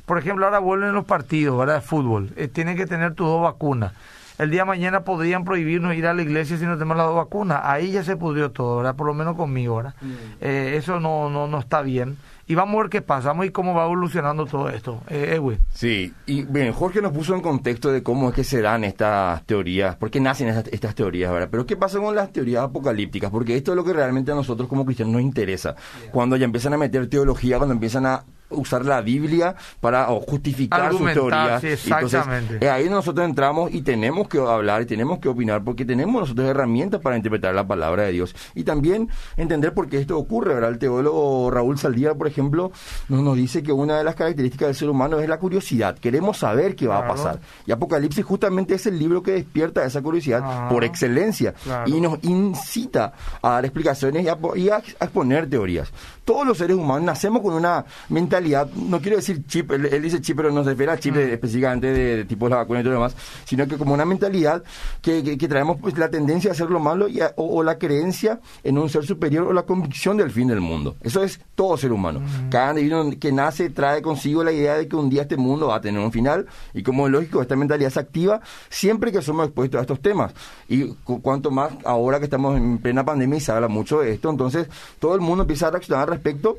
Por 0.07 0.19
ejemplo, 0.19 0.45
ahora 0.45 0.59
vuelven 0.59 0.93
los 0.93 1.05
partidos, 1.05 1.59
¿verdad? 1.59 1.77
De 1.77 1.81
fútbol. 1.81 2.33
Eh, 2.37 2.49
tienen 2.49 2.77
que 2.77 2.87
tener 2.87 3.15
tus 3.15 3.27
dos 3.27 3.43
vacunas. 3.43 3.93
El 4.39 4.51
día 4.51 4.63
de 4.63 4.67
mañana 4.67 5.01
podrían 5.01 5.45
prohibirnos 5.45 5.95
ir 5.95 6.07
a 6.07 6.15
la 6.15 6.23
iglesia 6.23 6.57
si 6.57 6.65
no 6.65 6.75
tenemos 6.75 6.97
las 6.97 7.07
dos 7.07 7.17
vacunas. 7.17 7.61
Ahí 7.65 7.93
ya 7.93 8.03
se 8.03 8.17
pudrió 8.17 8.51
todo, 8.51 8.79
¿verdad? 8.79 8.97
Por 8.97 9.07
lo 9.07 9.15
menos 9.15 9.37
conmigo, 9.37 9.77
¿verdad? 9.77 9.95
Mm. 10.01 10.13
Eh, 10.41 10.75
eso 10.77 10.99
no, 11.01 11.31
no, 11.31 11.47
no 11.47 11.59
está 11.59 11.83
bien 11.83 12.17
y 12.53 12.55
vamos 12.55 12.75
a 12.75 12.83
ver 12.83 12.91
qué 12.91 13.01
pasa, 13.01 13.29
vamos 13.29 13.41
a 13.41 13.45
ver 13.45 13.53
cómo 13.53 13.73
va 13.73 13.85
evolucionando 13.87 14.45
todo 14.45 14.69
esto. 14.69 15.01
Eh, 15.09 15.41
Sí, 15.73 16.13
y 16.27 16.43
bien, 16.43 16.75
Jorge 16.75 17.01
nos 17.01 17.13
puso 17.13 17.35
en 17.35 17.41
contexto 17.41 17.91
de 17.91 18.03
cómo 18.03 18.29
es 18.29 18.35
que 18.35 18.45
se 18.45 18.61
dan 18.61 18.85
estas 18.85 19.43
teorías, 19.47 19.97
por 19.97 20.11
qué 20.11 20.21
nacen 20.21 20.49
estas, 20.49 20.95
teorías, 20.95 21.33
¿verdad? 21.33 21.49
Pero 21.51 21.65
¿qué 21.65 21.79
pasa 21.79 21.99
con 21.99 22.15
las 22.15 22.31
teorías 22.31 22.65
apocalípticas? 22.65 23.31
Porque 23.31 23.57
esto 23.57 23.73
es 23.73 23.77
lo 23.77 23.85
que 23.85 23.95
realmente 23.95 24.33
a 24.33 24.35
nosotros 24.35 24.69
como 24.69 24.85
cristianos 24.85 25.15
nos 25.15 25.23
interesa. 25.23 25.77
Cuando 26.11 26.37
ya 26.37 26.45
empiezan 26.45 26.75
a 26.75 26.77
meter 26.77 27.09
teología, 27.09 27.57
cuando 27.57 27.73
empiezan 27.73 28.05
a 28.05 28.23
usar 28.53 28.85
la 28.85 29.01
Biblia 29.01 29.55
para 29.81 30.07
justificar 30.07 30.93
sus 30.93 31.13
teorías. 31.13 31.63
exactamente. 31.65 32.55
Entonces, 32.55 32.71
ahí 32.71 32.89
nosotros 32.89 33.27
entramos 33.27 33.73
y 33.73 33.83
tenemos 33.83 34.29
que 34.29 34.39
hablar 34.39 34.83
y 34.83 34.87
tenemos 34.87 35.19
que 35.19 35.29
opinar 35.29 35.63
porque 35.65 35.85
tenemos 35.85 36.21
nosotros 36.23 36.49
herramientas 36.49 37.01
para 37.01 37.17
interpretar 37.17 37.55
la 37.55 37.67
palabra 37.67 38.05
de 38.05 38.13
Dios 38.13 38.35
y 38.55 38.65
también 38.65 39.09
entender 39.37 39.75
por 39.75 39.89
qué 39.89 39.99
esto 39.99 40.19
ocurre. 40.19 40.55
¿verdad? 40.55 40.71
El 40.71 40.79
teólogo 40.79 41.51
Raúl 41.51 41.79
Saldívar, 41.79 42.17
por 42.17 42.27
ejemplo, 42.27 42.73
nos, 43.09 43.23
nos 43.23 43.37
dice 43.37 43.63
que 43.63 43.73
una 43.73 43.99
de 43.99 44.05
las 44.05 44.15
características 44.15 44.69
del 44.69 44.77
ser 44.77 44.89
humano 44.91 45.21
es 45.21 45.29
la 45.29 45.39
curiosidad. 45.39 45.97
Queremos 45.99 46.39
saber 46.39 46.77
qué 46.77 46.87
va 46.87 46.99
a 46.99 47.09
pasar. 47.09 47.41
Y 47.67 47.73
Apocalipsis 47.73 48.25
justamente 48.25 48.75
es 48.75 48.87
el 48.87 48.99
libro 48.99 49.23
que 49.23 49.33
despierta 49.33 49.85
esa 49.85 50.03
curiosidad 50.03 50.69
por 50.69 50.85
excelencia 50.85 51.55
y 51.87 52.01
nos 52.01 52.23
incita 52.23 53.13
a 53.41 53.51
dar 53.51 53.65
explicaciones 53.65 54.25
y 54.25 54.69
a 54.69 54.79
exponer 54.79 55.49
teorías. 55.49 55.93
Todos 56.25 56.47
los 56.47 56.59
seres 56.59 56.77
humanos 56.77 57.05
nacemos 57.05 57.43
con 57.43 57.55
una 57.55 57.85
mentalidad 58.09 58.42
no 58.49 59.01
quiero 59.01 59.17
decir 59.17 59.45
chip, 59.47 59.71
él, 59.73 60.03
dice 60.03 60.21
chip, 60.21 60.37
pero 60.37 60.51
no 60.51 60.65
se 60.65 60.71
refiere 60.71 60.93
a 60.93 60.99
chip 60.99 61.15
mm. 61.15 61.19
específicamente 61.19 61.87
de, 61.93 62.25
tipo 62.25 62.47
de 62.47 62.51
la 62.51 62.57
vacuna 62.57 62.81
y 62.81 62.83
todo 62.83 62.95
lo 62.95 63.01
demás, 63.01 63.17
sino 63.45 63.67
que 63.67 63.77
como 63.77 63.95
una 63.95 64.05
mentalidad 64.05 64.63
que, 65.01 65.37
que, 65.39 65.49
traemos 65.49 65.79
pues 65.81 65.97
la 65.99 66.11
tendencia 66.11 66.51
a 66.51 66.55
hacer 66.55 66.71
lo 66.71 66.81
malo 66.81 67.09
y 67.09 67.21
o, 67.37 67.63
la 67.63 67.79
creencia 67.79 68.41
en 68.65 68.79
un 68.79 68.89
ser 68.89 69.05
superior 69.05 69.47
o 69.47 69.53
la 69.53 69.63
convicción 69.63 70.17
del 70.17 70.31
fin 70.31 70.49
del 70.49 70.61
mundo. 70.61 70.97
Eso 71.03 71.23
es 71.23 71.41
todo 71.55 71.77
ser 71.77 71.93
humano. 71.93 72.21
Mm. 72.21 72.49
Cada 72.49 72.71
individuo 72.71 73.11
que 73.21 73.33
nace 73.33 73.71
trae 73.71 74.03
consigo 74.03 74.43
la 74.43 74.53
idea 74.53 74.77
de 74.77 74.89
que 74.89 74.97
un 74.97 75.11
día 75.11 75.23
este 75.23 75.37
mundo 75.37 75.69
va 75.69 75.77
a 75.77 75.81
tener 75.81 76.01
un 76.01 76.13
final 76.13 76.47
y 76.75 76.83
como 76.83 77.07
es 77.07 77.13
lógico, 77.13 77.43
esta 77.43 77.57
mentalidad 77.57 77.91
se 77.91 78.01
activa 78.01 78.41
siempre 78.69 79.13
que 79.13 79.23
somos 79.23 79.47
expuestos 79.47 79.79
a 79.79 79.83
estos 79.83 80.01
temas. 80.01 80.33
Y 80.69 80.87
cuanto 81.23 81.51
más 81.51 81.73
ahora 81.85 82.19
que 82.19 82.25
estamos 82.25 82.57
en 82.57 82.79
plena 82.79 83.05
pandemia 83.05 83.39
y 83.39 83.41
se 83.41 83.53
habla 83.53 83.69
mucho 83.69 84.01
de 84.01 84.13
esto, 84.13 84.31
entonces 84.31 84.69
todo 84.99 85.15
el 85.15 85.21
mundo 85.21 85.43
empieza 85.43 85.69
a 85.69 85.71
reaccionar 85.71 86.05
al 86.05 86.15
respecto 86.15 86.57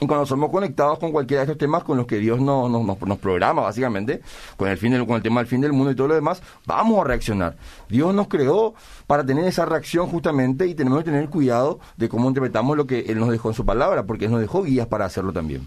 y 0.00 0.06
cuando 0.06 0.26
somos 0.26 0.50
conectados 0.50 0.98
con 0.98 1.12
cualquiera 1.12 1.40
de 1.40 1.52
estos 1.52 1.58
temas 1.58 1.84
con 1.84 1.96
los 1.96 2.06
que 2.06 2.18
Dios 2.18 2.40
nos, 2.40 2.70
nos, 2.70 3.00
nos 3.00 3.18
programa, 3.18 3.62
básicamente, 3.62 4.20
con 4.56 4.68
el, 4.68 4.76
fin 4.76 4.92
del, 4.92 5.06
con 5.06 5.16
el 5.16 5.22
tema 5.22 5.40
del 5.40 5.46
fin 5.46 5.60
del 5.60 5.72
mundo 5.72 5.92
y 5.92 5.94
todo 5.94 6.08
lo 6.08 6.14
demás, 6.14 6.42
vamos 6.66 7.00
a 7.00 7.04
reaccionar. 7.04 7.56
Dios 7.88 8.14
nos 8.14 8.28
creó 8.28 8.74
para 9.06 9.24
tener 9.24 9.44
esa 9.44 9.64
reacción 9.64 10.06
justamente 10.08 10.66
y 10.66 10.74
tenemos 10.74 10.98
que 11.00 11.10
tener 11.10 11.28
cuidado 11.28 11.80
de 11.96 12.08
cómo 12.08 12.28
interpretamos 12.28 12.76
lo 12.76 12.86
que 12.86 13.00
Él 13.00 13.18
nos 13.18 13.30
dejó 13.30 13.50
en 13.50 13.54
su 13.54 13.64
palabra, 13.64 14.04
porque 14.04 14.26
Él 14.26 14.32
nos 14.32 14.40
dejó 14.40 14.62
guías 14.62 14.86
para 14.86 15.04
hacerlo 15.04 15.32
también. 15.32 15.66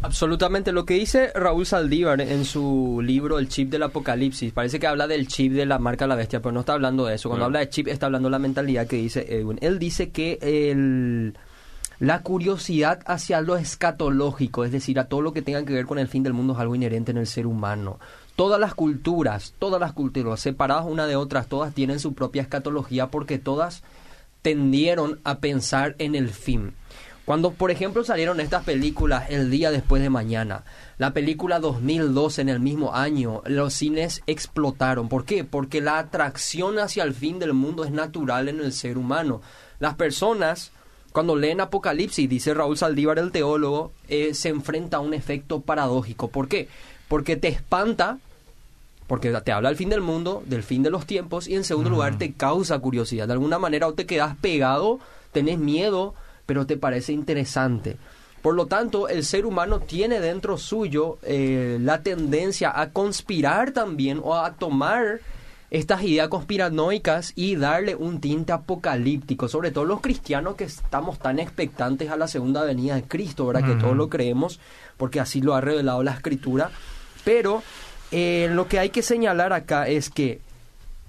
Absolutamente. 0.00 0.70
Lo 0.72 0.84
que 0.84 0.94
dice 0.94 1.32
Raúl 1.34 1.66
Saldívar 1.66 2.20
en 2.20 2.44
su 2.44 3.00
libro 3.02 3.38
El 3.38 3.48
chip 3.48 3.70
del 3.70 3.82
apocalipsis, 3.82 4.52
parece 4.52 4.78
que 4.78 4.86
habla 4.86 5.08
del 5.08 5.26
chip 5.26 5.52
de 5.52 5.66
la 5.66 5.78
marca 5.78 6.06
La 6.06 6.14
Bestia, 6.14 6.40
pero 6.40 6.52
no 6.52 6.60
está 6.60 6.74
hablando 6.74 7.06
de 7.06 7.16
eso. 7.16 7.28
Cuando 7.28 7.46
habla 7.46 7.58
de 7.60 7.68
chip 7.68 7.88
está 7.88 8.06
hablando 8.06 8.28
de 8.28 8.32
la 8.32 8.38
mentalidad 8.38 8.86
que 8.86 8.96
dice 8.96 9.26
Edwin. 9.28 9.58
Él 9.60 9.78
dice 9.78 10.10
que 10.10 10.38
el 10.40 11.36
la 12.00 12.22
curiosidad 12.22 13.00
hacia 13.06 13.40
lo 13.40 13.56
escatológico, 13.56 14.64
es 14.64 14.70
decir, 14.70 15.00
a 15.00 15.08
todo 15.08 15.20
lo 15.20 15.32
que 15.32 15.42
tenga 15.42 15.64
que 15.64 15.72
ver 15.72 15.86
con 15.86 15.98
el 15.98 16.06
fin 16.06 16.22
del 16.22 16.32
mundo 16.32 16.52
es 16.52 16.60
algo 16.60 16.76
inherente 16.76 17.10
en 17.10 17.18
el 17.18 17.26
ser 17.26 17.46
humano. 17.46 17.98
Todas 18.36 18.60
las 18.60 18.74
culturas, 18.74 19.54
todas 19.58 19.80
las 19.80 19.92
culturas, 19.92 20.38
separadas 20.38 20.86
una 20.86 21.06
de 21.06 21.16
otras, 21.16 21.48
todas 21.48 21.74
tienen 21.74 21.98
su 21.98 22.14
propia 22.14 22.42
escatología 22.42 23.08
porque 23.08 23.38
todas 23.38 23.82
tendieron 24.42 25.18
a 25.24 25.38
pensar 25.38 25.96
en 25.98 26.14
el 26.14 26.30
fin. 26.30 26.72
Cuando, 27.24 27.50
por 27.50 27.70
ejemplo, 27.70 28.04
salieron 28.04 28.40
estas 28.40 28.64
películas 28.64 29.24
el 29.28 29.50
día 29.50 29.70
después 29.70 30.00
de 30.00 30.08
mañana, 30.08 30.64
la 30.96 31.12
película 31.12 31.58
2002 31.58 32.38
en 32.38 32.48
el 32.48 32.60
mismo 32.60 32.94
año, 32.94 33.42
los 33.44 33.74
cines 33.74 34.22
explotaron. 34.26 35.10
¿Por 35.10 35.26
qué? 35.26 35.44
Porque 35.44 35.82
la 35.82 35.98
atracción 35.98 36.78
hacia 36.78 37.02
el 37.02 37.12
fin 37.12 37.38
del 37.38 37.52
mundo 37.52 37.84
es 37.84 37.90
natural 37.90 38.48
en 38.48 38.60
el 38.60 38.72
ser 38.72 38.96
humano. 38.96 39.42
Las 39.78 39.96
personas 39.96 40.72
cuando 41.18 41.34
leen 41.34 41.60
Apocalipsis, 41.60 42.28
dice 42.28 42.54
Raúl 42.54 42.78
Saldívar, 42.78 43.18
el 43.18 43.32
teólogo, 43.32 43.90
eh, 44.06 44.34
se 44.34 44.50
enfrenta 44.50 44.98
a 44.98 45.00
un 45.00 45.14
efecto 45.14 45.58
paradójico. 45.58 46.28
¿Por 46.28 46.46
qué? 46.46 46.68
Porque 47.08 47.34
te 47.34 47.48
espanta, 47.48 48.18
porque 49.08 49.32
te 49.32 49.50
habla 49.50 49.70
del 49.70 49.76
fin 49.76 49.88
del 49.88 50.00
mundo, 50.00 50.44
del 50.46 50.62
fin 50.62 50.84
de 50.84 50.90
los 50.90 51.06
tiempos, 51.06 51.48
y 51.48 51.56
en 51.56 51.64
segundo 51.64 51.90
lugar 51.90 52.18
te 52.18 52.34
causa 52.34 52.78
curiosidad. 52.78 53.26
De 53.26 53.32
alguna 53.32 53.58
manera 53.58 53.88
o 53.88 53.94
te 53.94 54.06
quedas 54.06 54.36
pegado, 54.36 55.00
tenés 55.32 55.58
miedo, 55.58 56.14
pero 56.46 56.66
te 56.66 56.76
parece 56.76 57.12
interesante. 57.12 57.96
Por 58.40 58.54
lo 58.54 58.66
tanto, 58.66 59.08
el 59.08 59.24
ser 59.24 59.44
humano 59.44 59.80
tiene 59.80 60.20
dentro 60.20 60.56
suyo 60.56 61.18
eh, 61.24 61.78
la 61.80 62.00
tendencia 62.04 62.80
a 62.80 62.90
conspirar 62.90 63.72
también 63.72 64.20
o 64.22 64.36
a 64.36 64.52
tomar 64.52 65.18
estas 65.70 66.02
ideas 66.02 66.28
conspiranoicas 66.28 67.32
y 67.34 67.56
darle 67.56 67.94
un 67.94 68.20
tinte 68.20 68.52
apocalíptico, 68.52 69.48
sobre 69.48 69.70
todo 69.70 69.84
los 69.84 70.00
cristianos 70.00 70.56
que 70.56 70.64
estamos 70.64 71.18
tan 71.18 71.38
expectantes 71.38 72.10
a 72.10 72.16
la 72.16 72.26
segunda 72.26 72.62
venida 72.64 72.94
de 72.94 73.02
Cristo, 73.02 73.46
¿verdad? 73.46 73.66
Que 73.66 73.74
todos 73.74 73.96
lo 73.96 74.08
creemos, 74.08 74.60
porque 74.96 75.20
así 75.20 75.42
lo 75.42 75.54
ha 75.54 75.60
revelado 75.60 76.02
la 76.02 76.12
escritura. 76.12 76.70
Pero 77.24 77.62
eh, 78.10 78.48
lo 78.52 78.66
que 78.68 78.78
hay 78.78 78.90
que 78.90 79.02
señalar 79.02 79.52
acá 79.52 79.88
es 79.88 80.08
que 80.08 80.40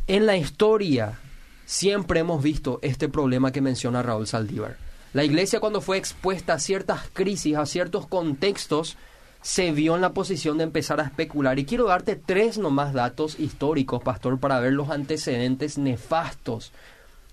en 0.07 0.25
la 0.25 0.35
historia 0.35 1.19
siempre 1.65 2.19
hemos 2.19 2.43
visto 2.43 2.79
este 2.81 3.07
problema 3.07 3.51
que 3.51 3.61
menciona 3.61 4.03
Raúl 4.03 4.27
Saldívar. 4.27 4.75
La 5.13 5.23
iglesia 5.23 5.59
cuando 5.59 5.81
fue 5.81 5.97
expuesta 5.97 6.53
a 6.53 6.59
ciertas 6.59 7.01
crisis, 7.13 7.55
a 7.55 7.65
ciertos 7.65 8.07
contextos, 8.07 8.97
se 9.41 9.71
vio 9.71 9.95
en 9.95 10.01
la 10.01 10.13
posición 10.13 10.57
de 10.57 10.65
empezar 10.65 10.99
a 10.99 11.05
especular. 11.05 11.59
Y 11.59 11.65
quiero 11.65 11.85
darte 11.85 12.15
tres 12.15 12.57
nomás 12.57 12.93
datos 12.93 13.39
históricos, 13.39 14.03
pastor, 14.03 14.39
para 14.39 14.59
ver 14.59 14.73
los 14.73 14.89
antecedentes 14.89 15.77
nefastos 15.77 16.71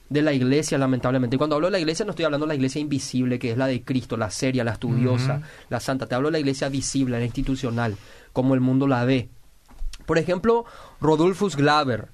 de 0.09 0.23
la 0.23 0.33
iglesia, 0.33 0.79
lamentablemente. 0.79 1.37
Y 1.37 1.38
cuando 1.38 1.57
hablo 1.57 1.66
de 1.66 1.73
la 1.73 1.81
iglesia 1.81 2.05
no 2.05 2.11
estoy 2.11 2.25
hablando 2.25 2.47
de 2.47 2.51
la 2.51 2.55
iglesia 2.55 2.81
invisible, 2.81 3.38
que 3.38 3.51
es 3.51 3.59
la 3.59 3.66
de 3.66 3.83
Cristo, 3.83 4.16
la 4.16 4.31
seria, 4.31 4.62
la 4.62 4.73
estudiosa, 4.73 5.42
la 5.69 5.81
santa. 5.81 6.07
Te 6.07 6.14
hablo 6.14 6.29
de 6.29 6.33
la 6.33 6.38
iglesia 6.38 6.69
visible, 6.69 7.19
la 7.19 7.25
institucional, 7.25 7.97
como 8.33 8.55
el 8.55 8.61
mundo 8.61 8.87
la 8.87 9.05
ve. 9.05 9.29
Por 10.07 10.19
ejemplo, 10.19 10.64
Rodolfus 11.01 11.57
Glaber, 11.57 12.09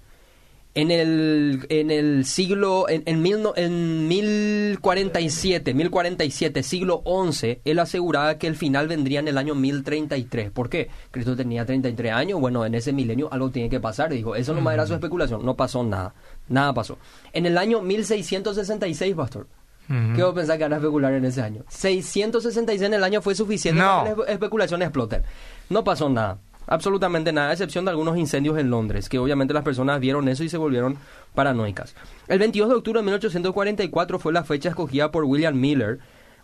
en 0.74 0.90
el, 0.90 1.66
en 1.68 1.90
el 1.90 2.24
siglo, 2.24 2.88
en, 2.88 3.02
en, 3.04 3.20
mil, 3.20 3.38
en 3.56 4.08
1047, 4.08 5.74
1047, 5.74 6.62
siglo 6.62 7.02
XI, 7.04 7.60
él 7.64 7.78
aseguraba 7.78 8.38
que 8.38 8.46
el 8.46 8.56
final 8.56 8.88
vendría 8.88 9.20
en 9.20 9.28
el 9.28 9.36
año 9.36 9.54
1033. 9.54 10.50
¿Por 10.50 10.70
qué? 10.70 10.88
Cristo 11.10 11.36
tenía 11.36 11.66
33 11.66 12.12
años, 12.12 12.40
bueno, 12.40 12.64
en 12.64 12.74
ese 12.74 12.92
milenio 12.92 13.30
algo 13.32 13.50
tiene 13.50 13.68
que 13.68 13.80
pasar. 13.80 14.10
Dijo, 14.10 14.34
eso 14.34 14.54
no 14.54 14.70
era 14.70 14.86
su 14.86 14.94
especulación, 14.94 15.44
no 15.44 15.56
pasó 15.56 15.84
nada, 15.84 16.14
nada 16.48 16.72
pasó. 16.72 16.98
En 17.32 17.44
el 17.44 17.58
año 17.58 17.82
1666, 17.82 19.14
pastor, 19.14 19.46
¿Qué 20.14 20.22
vos 20.22 20.32
pensás 20.32 20.56
que 20.56 20.62
van 20.62 20.72
a 20.72 20.76
especular 20.76 21.12
en 21.12 21.24
ese 21.24 21.42
año? 21.42 21.64
666 21.68 22.80
en 22.82 22.94
el 22.94 23.04
año 23.04 23.20
fue 23.20 23.34
suficiente 23.34 23.82
para 23.82 24.14
que 24.14 24.22
la 24.22 24.32
especulación 24.32 24.80
explote. 24.80 25.22
No 25.68 25.84
pasó 25.84 26.08
nada. 26.08 26.38
Absolutamente 26.72 27.34
nada, 27.34 27.50
a 27.50 27.52
excepción 27.52 27.84
de 27.84 27.90
algunos 27.90 28.16
incendios 28.16 28.56
en 28.56 28.70
Londres, 28.70 29.10
que 29.10 29.18
obviamente 29.18 29.52
las 29.52 29.62
personas 29.62 30.00
vieron 30.00 30.26
eso 30.26 30.42
y 30.42 30.48
se 30.48 30.56
volvieron 30.56 30.96
paranoicas. 31.34 31.94
El 32.28 32.38
22 32.38 32.70
de 32.70 32.74
octubre 32.76 33.00
de 33.00 33.04
1844 33.04 34.18
fue 34.18 34.32
la 34.32 34.42
fecha 34.42 34.70
escogida 34.70 35.10
por 35.10 35.24
William 35.24 35.54
Miller, 35.54 35.98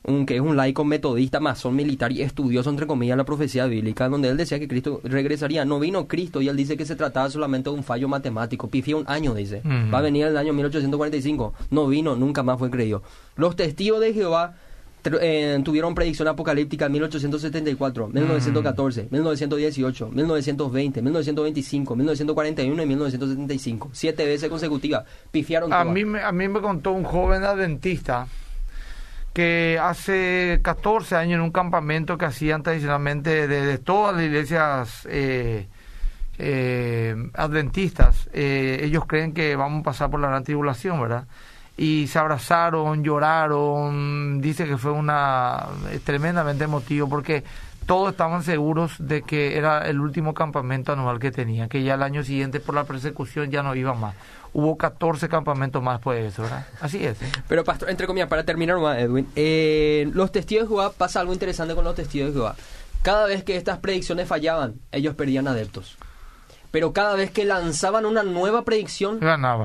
un, 0.05 0.27
que 0.27 0.35
es 0.35 0.43
un 0.43 0.55
laico 0.55 0.85
metodista, 0.85 1.41
masón 1.41 1.77
militar 1.77 2.13
y 2.13 2.21
estudioso, 2.21 2.69
entre 2.69 2.87
comillas, 2.87 3.17
la 3.17 3.25
profecía 3.25 3.65
bíblica, 3.65 4.11
donde 4.11 4.29
él 4.29 4.37
decía 4.37 4.59
que 4.59 4.69
Cristo 4.69 5.01
regresaría. 5.03 5.65
No 5.65 5.81
vino 5.81 6.07
Cristo 6.07 6.43
y 6.43 6.49
él 6.51 6.57
dice 6.59 6.77
que 6.77 6.85
se 6.85 6.95
trataba 6.95 7.31
solamente 7.31 7.71
de 7.71 7.77
un 7.77 7.83
fallo 7.83 8.07
matemático. 8.07 8.69
Pifía 8.69 8.97
un 8.99 9.05
año, 9.09 9.33
dice. 9.33 9.63
Va 9.65 10.01
a 10.01 10.03
venir 10.03 10.27
el 10.27 10.37
año 10.37 10.53
1845. 10.53 11.55
No 11.71 11.87
vino, 11.87 12.17
nunca 12.17 12.43
más 12.43 12.59
fue 12.59 12.69
creído. 12.71 13.03
Los 13.35 13.57
testigos 13.57 14.01
de 14.01 14.13
Jehová 14.13 14.57
eh, 15.05 15.61
tuvieron 15.65 15.95
predicción 15.95 16.29
apocalíptica 16.29 16.87
en 16.87 16.93
1874, 16.93 18.09
1914, 18.09 19.09
1918, 19.11 20.09
1920, 20.09 21.03
1925, 21.03 21.97
1941 21.97 22.83
y 22.83 22.87
1975. 22.87 23.91
Siete 23.93 24.27
veces 24.27 24.49
consecutivas. 24.49 25.05
Pifiaron 25.31 25.73
a 25.73 25.85
mí, 25.85 26.03
a 26.23 26.33
mí 26.33 26.49
me 26.49 26.61
contó 26.61 26.93
un 26.93 27.05
joven 27.05 27.45
adventista 27.45 28.27
que 29.33 29.79
hace 29.81 30.61
14 30.63 31.15
años 31.15 31.37
en 31.37 31.43
un 31.43 31.53
campamento 31.53 32.19
que 32.19 32.25
hacían 32.25 32.63
tradicionalmente 32.63 33.47
de, 33.47 33.79
todas 33.79 34.17
las 34.17 34.25
iglesias 34.25 35.07
eh, 35.09 35.69
eh, 36.39 37.15
adventistas, 37.35 38.29
ellos 38.33 39.05
creen 39.07 39.33
que 39.33 39.55
vamos 39.55 39.83
a 39.83 39.85
pasar 39.85 40.11
por 40.11 40.19
la 40.19 40.29
gran 40.29 40.43
tribulación, 40.43 41.01
¿verdad? 41.01 41.27
Y 41.79 42.09
se 42.09 42.19
abrazaron, 42.19 43.05
lloraron, 43.05 44.41
dice 44.41 44.67
que 44.67 44.77
fue 44.77 44.91
una 44.91 45.69
tremendamente 46.05 46.65
emotivo 46.65 47.09
porque 47.09 47.45
todos 47.87 48.11
estaban 48.11 48.43
seguros 48.43 48.97
de 48.99 49.23
que 49.23 49.57
era 49.57 49.89
el 49.89 50.01
último 50.01 50.35
campamento 50.35 50.93
anual 50.93 51.21
que 51.21 51.31
tenía, 51.31 51.69
que 51.69 51.85
ya 51.85 51.95
el 51.95 52.03
año 52.03 52.25
siguiente 52.25 52.59
por 52.59 52.75
la 52.75 52.83
persecución 52.83 53.51
ya 53.51 53.63
no 53.63 53.77
iba 53.77 53.95
más. 53.95 54.17
Hubo 54.53 54.77
14 54.77 55.29
campamentos 55.29 55.81
más 55.81 55.99
después 55.99 56.19
de 56.21 56.27
eso, 56.27 56.43
¿verdad? 56.43 56.67
Así 56.81 57.05
es. 57.05 57.17
Pero, 57.47 57.65
pastor, 57.65 57.91
entre 57.91 58.07
comillas, 58.07 58.29
para 58.29 58.45
terminar, 58.45 58.77
Edwin, 58.99 59.29
eh, 59.37 60.11
los 60.13 60.33
testigos 60.33 60.65
de 60.65 60.69
Jehová, 60.69 60.93
pasa 60.93 61.21
algo 61.21 61.33
interesante 61.33 61.75
con 61.75 61.85
los 61.85 61.95
testigos 61.95 62.29
de 62.29 62.35
Jehová. 62.35 62.57
Cada 63.03 63.27
vez 63.27 63.45
que 63.45 63.57
estas 63.57 63.79
predicciones 63.79 64.27
fallaban, 64.27 64.75
ellos 64.91 65.15
perdían 65.15 65.47
adeptos 65.47 65.97
pero 66.71 66.93
cada 66.93 67.15
vez 67.15 67.31
que 67.31 67.45
lanzaban 67.45 68.05
una 68.05 68.23
nueva 68.23 68.65
predicción, 68.65 69.21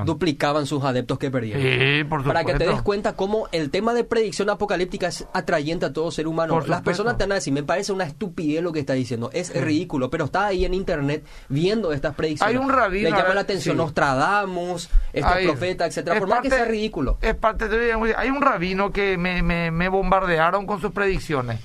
duplicaban 0.05 0.65
sus 0.65 0.83
adeptos 0.83 1.19
que 1.19 1.29
perdían. 1.29 1.61
Sí, 1.61 2.03
Para 2.25 2.43
que 2.43 2.53
te 2.53 2.67
des 2.67 2.81
cuenta 2.81 3.13
cómo 3.13 3.47
el 3.51 3.69
tema 3.69 3.93
de 3.93 4.03
predicción 4.03 4.49
apocalíptica 4.49 5.07
es 5.07 5.27
atrayente 5.33 5.85
a 5.85 5.93
todo 5.93 6.11
ser 6.11 6.27
humano. 6.27 6.61
Las 6.61 6.81
personas 6.81 7.17
te 7.17 7.23
van 7.23 7.33
a 7.33 7.35
decir, 7.35 7.53
me 7.53 7.63
parece 7.63 7.91
una 7.91 8.05
estupidez 8.05 8.63
lo 8.63 8.71
que 8.71 8.79
está 8.79 8.93
diciendo, 8.93 9.29
es 9.33 9.53
ridículo, 9.53 10.09
pero 10.09 10.25
está 10.25 10.47
ahí 10.47 10.65
en 10.65 10.73
internet 10.73 11.25
viendo 11.49 11.91
estas 11.91 12.15
predicciones. 12.15 12.55
Hay 12.55 12.61
un 12.61 12.69
rabino. 12.69 13.09
Le 13.09 13.15
llama 13.15 13.33
la 13.33 13.41
atención 13.41 13.77
Nostradamus, 13.77 14.89
estos 15.11 15.37
profetas, 15.43 15.89
etcétera, 15.89 16.19
por 16.19 16.27
más 16.27 16.41
que 16.41 16.49
sea 16.49 16.65
ridículo. 16.65 17.17
Es 17.21 17.35
parte 17.35 17.67
de, 17.67 17.93
hay 17.93 18.29
un 18.29 18.41
rabino 18.41 18.91
que 18.91 19.17
me, 19.17 19.41
me, 19.41 19.71
me 19.71 19.89
bombardearon 19.89 20.65
con 20.65 20.79
sus 20.79 20.91
predicciones. 20.91 21.59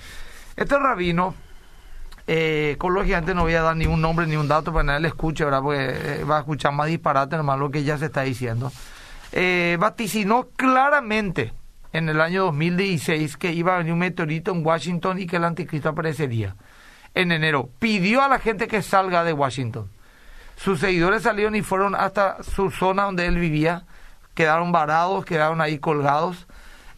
Este 0.56 0.76
rabino 0.78 1.34
eh, 2.30 2.76
lógicamente 2.78 3.34
no 3.34 3.42
voy 3.42 3.54
a 3.54 3.62
dar 3.62 3.74
ni 3.74 3.86
un 3.86 4.02
nombre 4.02 4.26
ni 4.26 4.36
un 4.36 4.46
dato 4.46 4.70
para 4.70 4.82
que 4.82 4.86
nadie 4.88 5.00
le 5.00 5.08
escuche, 5.08 5.44
¿verdad? 5.44 5.62
Porque 5.62 5.80
eh, 5.80 6.24
va 6.24 6.36
a 6.36 6.40
escuchar 6.40 6.74
más 6.74 6.86
disparate 6.86 7.38
nomás 7.38 7.58
lo 7.58 7.70
que 7.70 7.82
ya 7.84 7.96
se 7.96 8.06
está 8.06 8.20
diciendo. 8.20 8.70
Eh, 9.32 9.78
vaticinó 9.80 10.48
claramente 10.54 11.54
en 11.94 12.10
el 12.10 12.20
año 12.20 12.44
2016 12.44 13.38
que 13.38 13.52
iba 13.52 13.74
a 13.74 13.78
venir 13.78 13.94
un 13.94 14.00
meteorito 14.00 14.52
en 14.52 14.64
Washington 14.64 15.18
y 15.18 15.26
que 15.26 15.36
el 15.36 15.44
anticristo 15.44 15.88
aparecería 15.88 16.54
en 17.14 17.32
enero. 17.32 17.70
Pidió 17.78 18.22
a 18.22 18.28
la 18.28 18.38
gente 18.38 18.68
que 18.68 18.82
salga 18.82 19.24
de 19.24 19.32
Washington. 19.32 19.90
Sus 20.56 20.80
seguidores 20.80 21.22
salieron 21.22 21.54
y 21.54 21.62
fueron 21.62 21.94
hasta 21.94 22.42
su 22.42 22.70
zona 22.70 23.04
donde 23.04 23.24
él 23.24 23.38
vivía. 23.38 23.84
Quedaron 24.34 24.70
varados, 24.70 25.24
quedaron 25.24 25.62
ahí 25.62 25.78
colgados. 25.78 26.46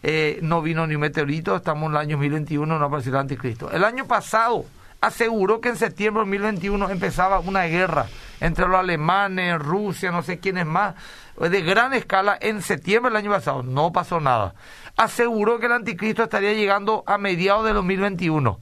Eh, 0.02 0.40
no 0.42 0.60
vino 0.60 0.88
ni 0.88 0.96
un 0.96 1.02
meteorito, 1.02 1.54
estamos 1.54 1.86
en 1.86 1.92
el 1.92 1.98
año 1.98 2.16
2021, 2.16 2.78
no 2.78 2.84
apareció 2.84 3.12
el 3.12 3.18
anticristo. 3.18 3.70
El 3.70 3.84
año 3.84 4.06
pasado, 4.06 4.64
aseguró 5.00 5.60
que 5.60 5.70
en 5.70 5.76
septiembre 5.76 6.24
de 6.24 6.30
2021 6.30 6.90
empezaba 6.90 7.40
una 7.40 7.64
guerra 7.64 8.06
entre 8.40 8.66
los 8.66 8.78
alemanes, 8.78 9.58
Rusia, 9.58 10.10
no 10.10 10.22
sé 10.22 10.38
quiénes 10.38 10.66
más, 10.66 10.94
de 11.38 11.62
gran 11.62 11.92
escala 11.94 12.36
en 12.40 12.62
septiembre 12.62 13.10
del 13.10 13.18
año 13.18 13.30
pasado. 13.30 13.62
No 13.62 13.92
pasó 13.92 14.20
nada. 14.20 14.54
Aseguró 14.96 15.58
que 15.58 15.66
el 15.66 15.72
anticristo 15.72 16.22
estaría 16.22 16.52
llegando 16.52 17.04
a 17.06 17.18
mediados 17.18 17.64
de 17.64 17.72
2021. 17.72 18.60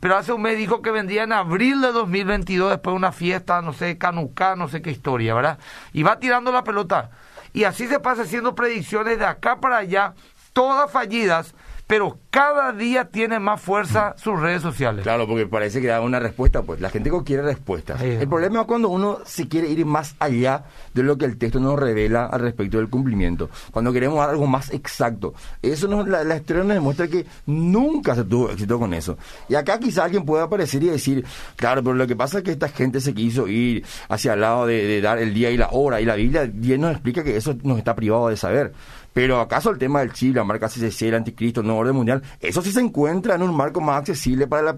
Pero 0.00 0.16
hace 0.16 0.32
un 0.32 0.42
mes 0.42 0.56
dijo 0.56 0.80
que 0.80 0.90
vendría 0.90 1.24
en 1.24 1.32
abril 1.32 1.80
de 1.80 1.92
2022 1.92 2.70
después 2.70 2.92
de 2.92 2.96
una 2.96 3.12
fiesta, 3.12 3.62
no 3.62 3.72
sé, 3.72 3.98
canucá, 3.98 4.54
no 4.54 4.68
sé 4.68 4.80
qué 4.80 4.90
historia, 4.90 5.34
¿verdad? 5.34 5.58
Y 5.92 6.02
va 6.02 6.18
tirando 6.18 6.52
la 6.52 6.62
pelota. 6.62 7.10
Y 7.52 7.64
así 7.64 7.88
se 7.88 7.98
pasa 7.98 8.22
haciendo 8.22 8.54
predicciones 8.54 9.18
de 9.18 9.26
acá 9.26 9.58
para 9.58 9.78
allá, 9.78 10.14
todas 10.52 10.90
fallidas, 10.90 11.54
pero 11.88 12.18
cada 12.30 12.72
día 12.72 13.06
tiene 13.06 13.40
más 13.40 13.60
fuerza 13.60 14.14
sus 14.18 14.38
redes 14.38 14.60
sociales. 14.60 15.02
Claro, 15.02 15.26
porque 15.26 15.46
parece 15.46 15.80
que 15.80 15.86
da 15.88 16.02
una 16.02 16.20
respuesta, 16.20 16.62
pues 16.62 16.80
la 16.80 16.90
gente 16.90 17.10
quiere 17.24 17.42
respuestas. 17.42 18.00
El 18.02 18.28
problema 18.28 18.60
es 18.60 18.66
cuando 18.66 18.90
uno 18.90 19.20
se 19.24 19.48
quiere 19.48 19.68
ir 19.68 19.86
más 19.86 20.14
allá 20.18 20.64
de 20.92 21.02
lo 21.02 21.16
que 21.16 21.24
el 21.24 21.38
texto 21.38 21.58
nos 21.58 21.78
revela 21.78 22.26
al 22.26 22.40
respecto 22.40 22.76
del 22.76 22.90
cumplimiento, 22.90 23.48
cuando 23.72 23.90
queremos 23.90 24.20
algo 24.20 24.46
más 24.46 24.70
exacto. 24.72 25.32
Eso 25.62 25.88
nos, 25.88 26.06
la, 26.06 26.36
historia 26.36 26.62
nos 26.62 26.74
demuestra 26.74 27.08
que 27.08 27.24
nunca 27.46 28.14
se 28.14 28.24
tuvo 28.24 28.50
éxito 28.50 28.78
con 28.78 28.92
eso. 28.92 29.16
Y 29.48 29.54
acá 29.54 29.78
quizá 29.78 30.04
alguien 30.04 30.26
pueda 30.26 30.44
aparecer 30.44 30.82
y 30.82 30.88
decir, 30.88 31.24
claro, 31.56 31.82
pero 31.82 31.94
lo 31.94 32.06
que 32.06 32.16
pasa 32.16 32.38
es 32.38 32.44
que 32.44 32.52
esta 32.52 32.68
gente 32.68 33.00
se 33.00 33.14
quiso 33.14 33.48
ir 33.48 33.84
hacia 34.10 34.34
el 34.34 34.42
lado 34.42 34.66
de, 34.66 34.86
de 34.86 35.00
dar 35.00 35.18
el 35.18 35.32
día 35.32 35.50
y 35.50 35.56
la 35.56 35.70
hora, 35.72 36.02
y 36.02 36.04
la 36.04 36.16
Biblia 36.16 36.48
bien 36.52 36.82
nos 36.82 36.92
explica 36.92 37.24
que 37.24 37.38
eso 37.38 37.56
nos 37.62 37.78
está 37.78 37.96
privado 37.96 38.28
de 38.28 38.36
saber. 38.36 38.74
Pero 39.18 39.40
acaso 39.40 39.70
el 39.70 39.78
tema 39.78 39.98
del 39.98 40.12
chip, 40.12 40.36
la 40.36 40.44
marca 40.44 40.68
CCC, 40.68 41.08
el 41.08 41.16
anticristo, 41.16 41.58
el 41.58 41.66
nuevo 41.66 41.80
orden 41.80 41.96
mundial, 41.96 42.22
eso 42.40 42.62
sí 42.62 42.70
se 42.70 42.78
encuentra 42.78 43.34
en 43.34 43.42
un 43.42 43.52
marco 43.52 43.80
más 43.80 43.98
accesible 43.98 44.46
para 44.46 44.62
la, 44.62 44.76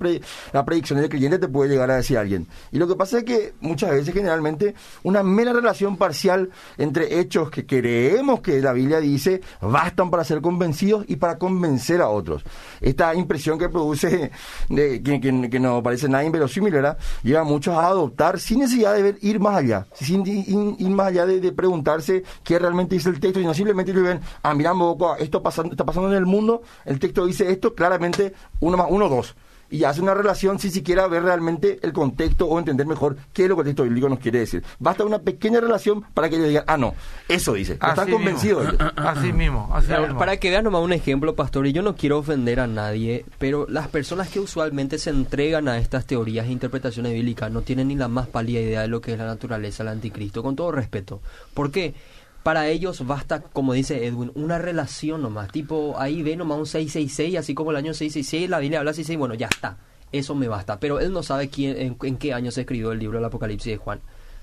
la 0.55 0.64
predicción 0.64 0.98
del 0.98 1.11
creyente, 1.11 1.38
te 1.38 1.46
puede 1.46 1.68
llegar 1.68 1.90
a 1.90 1.96
decir 1.96 2.16
alguien. 2.16 2.46
Y 2.72 2.79
lo 2.79 2.88
que 2.88 2.94
pasa 2.94 3.18
es 3.18 3.24
que 3.24 3.53
muchas 3.61 3.90
veces, 3.90 4.14
generalmente, 4.14 4.74
una 5.03 5.22
mera 5.22 5.53
relación 5.53 5.98
parcial 5.98 6.48
entre 6.79 7.20
hechos 7.20 7.50
que 7.50 7.66
creemos 7.66 8.40
que 8.40 8.62
la 8.62 8.72
Biblia 8.72 8.98
dice 8.98 9.42
bastan 9.61 10.11
para 10.11 10.24
ser 10.24 10.40
convencidos 10.40 11.05
y 11.07 11.16
para 11.16 11.37
convencer 11.37 12.00
a 12.00 12.09
otros. 12.09 12.42
Esta 12.81 13.14
impresión 13.14 13.59
que 13.59 13.68
produce, 13.68 14.31
de, 14.70 15.03
que, 15.03 15.20
que, 15.20 15.61
no 15.61 15.83
parece 15.83 16.09
nada 16.09 16.24
inverosímil, 16.24 16.72
¿verdad? 16.72 16.96
Lleva 17.22 17.40
a 17.42 17.44
muchos 17.44 17.76
a 17.76 17.88
adoptar 17.88 18.40
sin 18.40 18.61
necesidad 18.61 18.94
de 18.94 19.03
ver, 19.03 19.18
ir 19.20 19.38
más 19.38 19.59
allá, 19.59 19.87
sin 19.92 20.26
ir, 20.26 20.88
más 20.88 21.09
allá 21.09 21.26
de, 21.26 21.53
preguntarse 21.53 22.22
qué 22.42 22.59
realmente 22.59 22.94
dice 22.94 23.11
el 23.11 23.20
texto, 23.20 23.38
y 23.38 23.44
no 23.44 23.53
simplemente 23.53 23.92
lo 23.92 24.03
ven 24.03 24.30
ah, 24.43 24.55
miramos, 24.55 24.97
esto 25.19 25.43
pasando, 25.43 25.73
está 25.73 25.85
pasando 25.85 26.09
en 26.11 26.16
el 26.16 26.27
mundo, 26.27 26.62
el 26.85 26.99
texto 26.99 27.27
dice 27.27 27.51
esto, 27.51 27.75
claramente 27.75 28.33
uno 28.61 28.77
más 28.77 28.87
uno, 28.90 29.09
dos. 29.09 29.35
Y 29.73 29.85
hace 29.85 30.01
una 30.01 30.14
relación 30.14 30.59
sin 30.59 30.73
siquiera 30.73 31.07
ver 31.07 31.23
realmente 31.23 31.79
el 31.83 31.93
contexto 31.93 32.47
o 32.47 32.59
entender 32.59 32.88
mejor 32.88 33.16
qué 33.33 33.45
es 33.45 33.49
lo 33.49 33.55
que 33.55 33.61
el 33.61 33.66
texto 33.69 33.85
bíblico 33.85 34.09
nos 34.09 34.19
quiere 34.19 34.40
decir. 34.40 34.64
Basta 34.81 35.05
una 35.05 35.21
pequeña 35.21 35.61
relación 35.61 36.03
para 36.12 36.29
que 36.29 36.37
ellos 36.37 36.49
digan, 36.49 36.64
ah, 36.66 36.77
no, 36.77 36.95
eso 37.29 37.53
dice. 37.53 37.75
Están 37.75 38.11
convencidos. 38.11 38.66
Así 38.97 39.33
mismo, 39.33 39.71
así 39.75 39.93
mismo. 39.93 40.19
Para 40.19 40.38
que 40.38 40.51
vean 40.51 40.64
nomás 40.64 40.83
un 40.83 40.93
ejemplo, 40.93 41.37
pastor, 41.37 41.69
y 41.69 41.73
yo 41.73 41.83
no 41.83 41.95
quiero 41.95 42.19
ofender 42.19 42.59
a 42.59 42.66
nadie, 42.66 43.25
pero 43.38 43.66
las 43.69 43.87
personas 43.87 44.29
que 44.29 44.40
usualmente 44.40 44.99
se 44.99 45.11
entregan 45.11 45.69
a 45.69 45.79
estas 45.79 46.05
teorías 46.05 46.47
e 46.47 46.51
interpretaciones 46.51 47.12
bíblicas 47.12 47.53
no 47.53 47.62
tienen 47.62 47.88
ni 47.88 47.95
la 47.95 48.09
más 48.09 48.27
pálida 48.27 48.59
idea 48.59 48.81
de 48.81 48.88
lo 48.88 49.01
que 49.01 49.12
es 49.12 49.19
la 49.19 49.27
naturaleza 49.27 49.85
del 49.85 49.93
anticristo, 49.93 50.43
con 50.43 50.57
todo 50.57 50.73
respeto. 50.73 51.21
¿Por 51.55 51.71
qué? 51.71 51.95
Para 52.42 52.68
ellos 52.68 53.07
basta, 53.07 53.42
como 53.42 53.74
dice 53.74 54.07
Edwin, 54.07 54.33
una 54.35 54.59
relación 54.59 55.22
nomás. 55.22 55.53
Tipo, 55.53 55.96
ahí 55.98 56.22
ve 56.22 56.37
nomás 56.37 56.59
un 56.59 56.66
666, 56.66 57.38
así 57.38 57.55
como 57.55 57.70
el 57.70 57.76
año 57.76 57.92
666, 57.92 58.48
la 58.48 58.59
Biblia 58.59 58.79
habla 58.79 58.92
66, 58.92 59.18
bueno, 59.18 59.35
ya 59.35 59.48
está. 59.48 59.79
Eso 60.12 60.35
me 60.35 60.48
basta. 60.48 60.81
Pero 60.81 61.00
él 61.00 61.12
no 61.12 61.22
sabe 61.22 61.48
quién, 61.48 61.96
en, 62.00 62.16
qué 62.16 62.33
año 62.33 62.50
se 62.50 62.62
escribió 62.62 62.92
el 62.92 62.98
libro 62.98 63.18
del 63.18 63.26
Apocalipsis 63.26 63.72
de 63.72 63.76
Juan. 63.76 64.00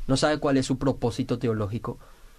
No 0.07 0.15
sabe 0.15 0.37
cuál 0.39 0.57
es 0.57 0.65
su 0.65 0.77
propósito 0.77 1.39
teológico 1.39 1.97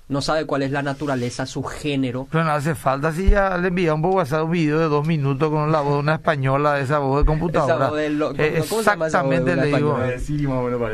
no 0.09 0.23
sabe 0.23 0.47
cuál 0.47 0.63
es 0.63 0.71
la 0.71 0.83
naturaleza, 0.83 1.45
su 1.45 1.63
género. 1.63 2.27
Pero 2.31 2.45
no 2.45 2.53
hace 2.53 2.75
falta 2.75 3.13
si 3.13 3.29
ya 3.29 3.59
le 3.59 3.69
envía 3.69 3.93
un 3.93 4.05
WhatsApp 4.05 4.45
un 4.45 4.53
video 4.53 4.79
de 4.79 4.87
dos 4.87 5.07
minutos 5.07 5.51
con 5.51 5.71
la 5.71 5.81
voz 5.81 5.95
de 5.95 5.99
una 6.01 6.15
española, 6.15 6.81
esa 6.81 6.99
voz 6.99 7.21
de 7.21 7.27
computadora. 7.27 7.75
Esa 7.75 7.89
voz 7.89 7.99
de 7.99 8.11
lo, 8.11 8.35
eh, 8.35 8.59
exactamente 8.59 9.55
le 9.55 9.67
digo. 9.67 9.99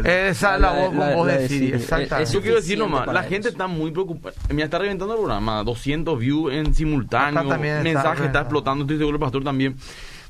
Esa 0.05 0.55
es 0.55 0.61
la 0.61 0.73
voz 0.73 0.95
con 0.95 1.15
voz 1.15 1.27
de 1.29 1.49
Siri, 1.49 1.73
exactamente. 1.75 2.33
Yo 2.33 2.41
quiero 2.43 2.57
decir 2.57 2.79
nomás, 2.79 3.07
la 3.07 3.23
gente 3.23 3.49
está 3.49 3.69
muy 3.69 3.93
preocupada. 3.93 4.35
Me 4.53 4.63
está 4.63 4.79
reventando 4.79 5.15
el 5.15 5.21
programa, 5.21 5.63
200 5.63 6.19
views 6.19 6.53
en 6.53 6.75
simultáneo, 6.75 7.45
mensaje 7.59 8.27
está, 8.27 8.41
explotando, 8.41 8.83
estoy 8.83 8.99
seguro 8.99 9.17
el 9.17 9.21
pastor 9.21 9.45
también. 9.45 9.77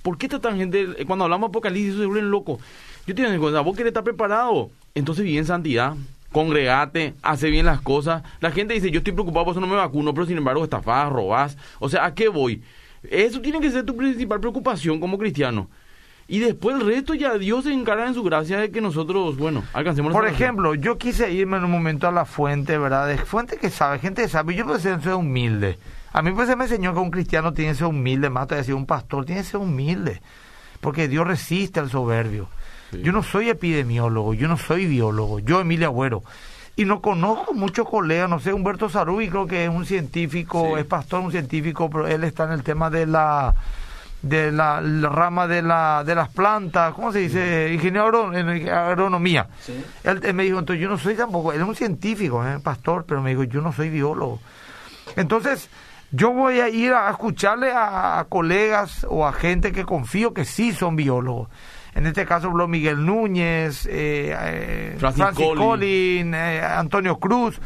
¿Por 0.02 0.18
qué 0.18 0.26
está 0.26 0.38
tan 0.38 0.58
gente, 0.58 1.06
cuando 1.06 1.24
hablamos 1.24 1.48
de 1.48 1.52
apocalipsis, 1.52 1.98
se 1.98 2.04
vuelven 2.04 2.30
locos? 2.30 2.60
Yo 3.06 3.14
tengo 3.14 3.30
en 3.30 3.40
cuenta, 3.40 3.60
vos 3.60 3.74
querés 3.74 3.90
estar 3.90 4.04
preparado, 4.04 4.70
entonces 4.94 5.24
vive 5.24 5.38
en 5.38 5.46
santidad 5.46 5.94
congregate, 6.34 7.14
hace 7.22 7.48
bien 7.48 7.64
las 7.64 7.80
cosas. 7.80 8.24
La 8.40 8.50
gente 8.50 8.74
dice, 8.74 8.90
yo 8.90 8.98
estoy 8.98 9.12
preocupado 9.12 9.46
por 9.46 9.52
eso 9.52 9.60
no 9.60 9.68
me 9.68 9.76
vacuno, 9.76 10.12
pero 10.12 10.26
sin 10.26 10.36
embargo 10.36 10.64
estafás, 10.64 11.10
robás. 11.10 11.56
O 11.78 11.88
sea, 11.88 12.04
¿a 12.04 12.14
qué 12.14 12.28
voy? 12.28 12.60
Eso 13.08 13.40
tiene 13.40 13.60
que 13.60 13.70
ser 13.70 13.84
tu 13.84 13.96
principal 13.96 14.40
preocupación 14.40 14.98
como 14.98 15.16
cristiano. 15.16 15.70
Y 16.26 16.40
después 16.40 16.74
el 16.74 16.86
resto 16.86 17.14
ya 17.14 17.38
Dios 17.38 17.64
se 17.64 17.72
encarga 17.72 18.08
en 18.08 18.14
su 18.14 18.24
gracia 18.24 18.58
de 18.58 18.70
que 18.70 18.80
nosotros, 18.80 19.36
bueno, 19.36 19.62
alcancemos 19.74 20.12
Por 20.12 20.26
ejemplo, 20.26 20.74
yo 20.74 20.98
quise 20.98 21.30
irme 21.30 21.58
en 21.58 21.64
un 21.64 21.70
momento 21.70 22.08
a 22.08 22.12
la 22.12 22.24
fuente, 22.24 22.78
¿verdad? 22.78 23.06
De 23.06 23.18
fuente 23.18 23.56
que 23.56 23.70
sabe, 23.70 24.00
gente 24.00 24.22
que 24.22 24.28
sabe. 24.28 24.56
Yo 24.56 24.64
pues 24.64 24.82
ser 24.82 24.98
humilde. 25.14 25.78
A 26.12 26.20
mí 26.22 26.32
pues 26.32 26.48
se 26.48 26.56
me 26.56 26.64
enseñó 26.64 26.94
que 26.94 27.00
un 27.00 27.10
cristiano 27.10 27.52
tiene 27.52 27.72
que 27.72 27.78
ser 27.78 27.86
humilde, 27.86 28.28
más 28.30 28.48
te 28.48 28.56
decía 28.56 28.74
un 28.74 28.86
pastor 28.86 29.24
tiene 29.24 29.42
que 29.42 29.46
ser 29.46 29.60
humilde. 29.60 30.20
Porque 30.80 31.06
Dios 31.06 31.26
resiste 31.26 31.78
al 31.78 31.90
soberbio. 31.90 32.48
Yo 32.92 33.12
no 33.12 33.22
soy 33.22 33.48
epidemiólogo, 33.48 34.34
yo 34.34 34.48
no 34.48 34.56
soy 34.56 34.86
biólogo, 34.86 35.38
yo 35.40 35.60
Emilia 35.60 35.88
Agüero. 35.88 36.22
Y 36.76 36.84
no 36.84 37.00
conozco 37.00 37.54
muchos 37.54 37.88
colegas, 37.88 38.28
no 38.28 38.40
sé, 38.40 38.52
Humberto 38.52 38.88
Sarubi 38.88 39.28
creo 39.28 39.46
que 39.46 39.64
es 39.64 39.70
un 39.70 39.86
científico, 39.86 40.76
es 40.76 40.84
pastor, 40.84 41.20
un 41.20 41.30
científico, 41.30 41.88
pero 41.88 42.08
él 42.08 42.24
está 42.24 42.44
en 42.44 42.52
el 42.52 42.62
tema 42.64 42.90
de 42.90 43.06
la 43.06 43.54
de 44.22 44.50
la, 44.50 44.80
rama 44.80 45.46
de 45.46 45.62
la 45.62 46.02
de 46.04 46.14
las 46.14 46.30
plantas, 46.30 46.94
¿cómo 46.94 47.12
se 47.12 47.20
dice? 47.20 47.70
Ingeniero 47.72 48.32
en 48.32 48.68
agronomía. 48.68 49.46
Él, 50.02 50.34
me 50.34 50.44
dijo, 50.44 50.58
entonces 50.58 50.82
yo 50.82 50.88
no 50.88 50.98
soy 50.98 51.14
tampoco, 51.14 51.52
él 51.52 51.60
es 51.60 51.68
un 51.68 51.76
científico, 51.76 52.44
¿eh? 52.44 52.58
pastor, 52.60 53.04
pero 53.06 53.22
me 53.22 53.30
dijo, 53.30 53.44
yo 53.44 53.60
no 53.60 53.72
soy 53.72 53.90
biólogo. 53.90 54.40
Entonces, 55.14 55.68
yo 56.10 56.32
voy 56.32 56.58
a 56.60 56.68
ir 56.70 56.92
a 56.92 57.10
escucharle 57.10 57.70
a 57.72 58.24
colegas 58.28 59.06
o 59.08 59.26
a 59.26 59.32
gente 59.32 59.70
que 59.72 59.84
confío 59.84 60.32
que 60.34 60.44
sí 60.44 60.72
son 60.72 60.96
biólogos 60.96 61.48
en 61.94 62.06
este 62.06 62.26
caso 62.26 62.48
habló 62.48 62.66
Miguel 62.66 63.04
Núñez, 63.04 63.86
eh, 63.86 64.34
eh 64.36 64.96
Francis, 64.98 65.24
Collin, 65.36 66.34
eh, 66.34 66.60
Antonio 66.60 67.18
Cruz, 67.18 67.60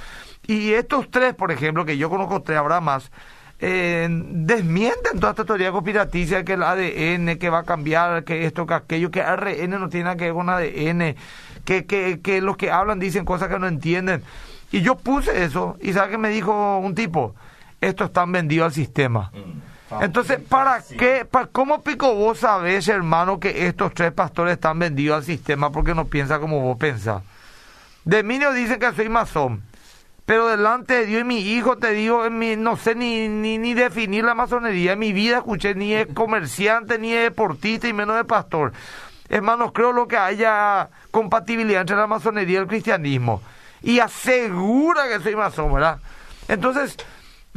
y 0.46 0.72
estos 0.72 1.10
tres, 1.10 1.34
por 1.34 1.50
ejemplo, 1.50 1.84
que 1.84 1.96
yo 1.96 2.10
conozco 2.10 2.42
tres, 2.42 2.58
habrá 2.58 2.80
más, 2.80 3.10
eh, 3.60 4.06
desmienten 4.10 5.18
toda 5.18 5.30
esta 5.30 5.44
teoría 5.44 5.72
conspiraticia 5.72 6.44
que 6.44 6.52
el 6.52 6.62
ADN, 6.62 7.38
que 7.38 7.50
va 7.50 7.60
a 7.60 7.64
cambiar, 7.64 8.24
que 8.24 8.44
esto, 8.44 8.66
que 8.66 8.74
aquello, 8.74 9.10
que 9.10 9.22
ARN 9.22 9.70
no 9.70 9.88
tiene 9.88 10.04
nada 10.04 10.16
que 10.16 10.24
ver 10.24 10.34
con 10.34 10.48
ADN, 10.48 11.16
que, 11.64 11.86
que, 11.86 12.20
que 12.20 12.40
los 12.40 12.56
que 12.56 12.70
hablan 12.70 12.98
dicen 12.98 13.24
cosas 13.24 13.48
que 13.48 13.58
no 13.58 13.66
entienden. 13.66 14.22
Y 14.70 14.82
yo 14.82 14.96
puse 14.96 15.44
eso, 15.44 15.76
y 15.80 15.92
¿sabe 15.92 16.12
qué 16.12 16.18
me 16.18 16.28
dijo 16.28 16.78
un 16.78 16.94
tipo? 16.94 17.34
Esto 17.80 18.04
están 18.04 18.32
vendidos 18.32 18.66
al 18.66 18.72
sistema. 18.72 19.32
Mm. 19.32 19.67
Entonces, 20.00 20.38
¿para 20.48 20.82
qué? 20.82 21.26
Para, 21.30 21.46
¿Cómo 21.46 21.82
pico 21.82 22.14
vos 22.14 22.38
sabés, 22.38 22.88
hermano, 22.88 23.40
que 23.40 23.66
estos 23.66 23.94
tres 23.94 24.12
pastores 24.12 24.54
están 24.54 24.78
vendidos 24.78 25.18
al 25.18 25.24
sistema 25.24 25.70
porque 25.70 25.94
no 25.94 26.06
piensa 26.06 26.38
como 26.38 26.60
vos 26.60 26.76
pensás? 26.78 27.22
De 28.04 28.22
mí 28.22 28.38
no 28.38 28.52
dicen 28.52 28.78
que 28.78 28.92
soy 28.92 29.08
masón. 29.08 29.62
Pero 30.28 30.46
delante 30.46 30.92
de 30.92 31.06
Dios 31.06 31.22
y 31.22 31.24
mi 31.24 31.40
hijo 31.40 31.78
te 31.78 31.92
digo, 31.92 32.26
en 32.26 32.38
mi, 32.38 32.54
no 32.54 32.76
sé 32.76 32.94
ni, 32.94 33.28
ni, 33.28 33.56
ni 33.56 33.72
definir 33.72 34.24
la 34.24 34.34
masonería. 34.34 34.92
En 34.92 34.98
mi 34.98 35.14
vida 35.14 35.38
escuché 35.38 35.74
ni 35.74 35.94
es 35.94 36.06
comerciante, 36.12 36.98
ni 36.98 37.14
es 37.14 37.22
deportista 37.22 37.88
y 37.88 37.94
menos 37.94 38.14
de 38.14 38.24
pastor. 38.24 38.74
Hermanos, 39.30 39.72
creo 39.72 39.92
lo 39.92 40.06
que 40.06 40.18
haya 40.18 40.90
compatibilidad 41.10 41.80
entre 41.80 41.96
la 41.96 42.06
masonería 42.06 42.58
y 42.58 42.62
el 42.62 42.66
cristianismo. 42.66 43.40
Y 43.82 44.00
asegura 44.00 45.08
que 45.08 45.20
soy 45.20 45.34
masón, 45.34 45.72
¿verdad? 45.72 45.98
Entonces, 46.46 46.98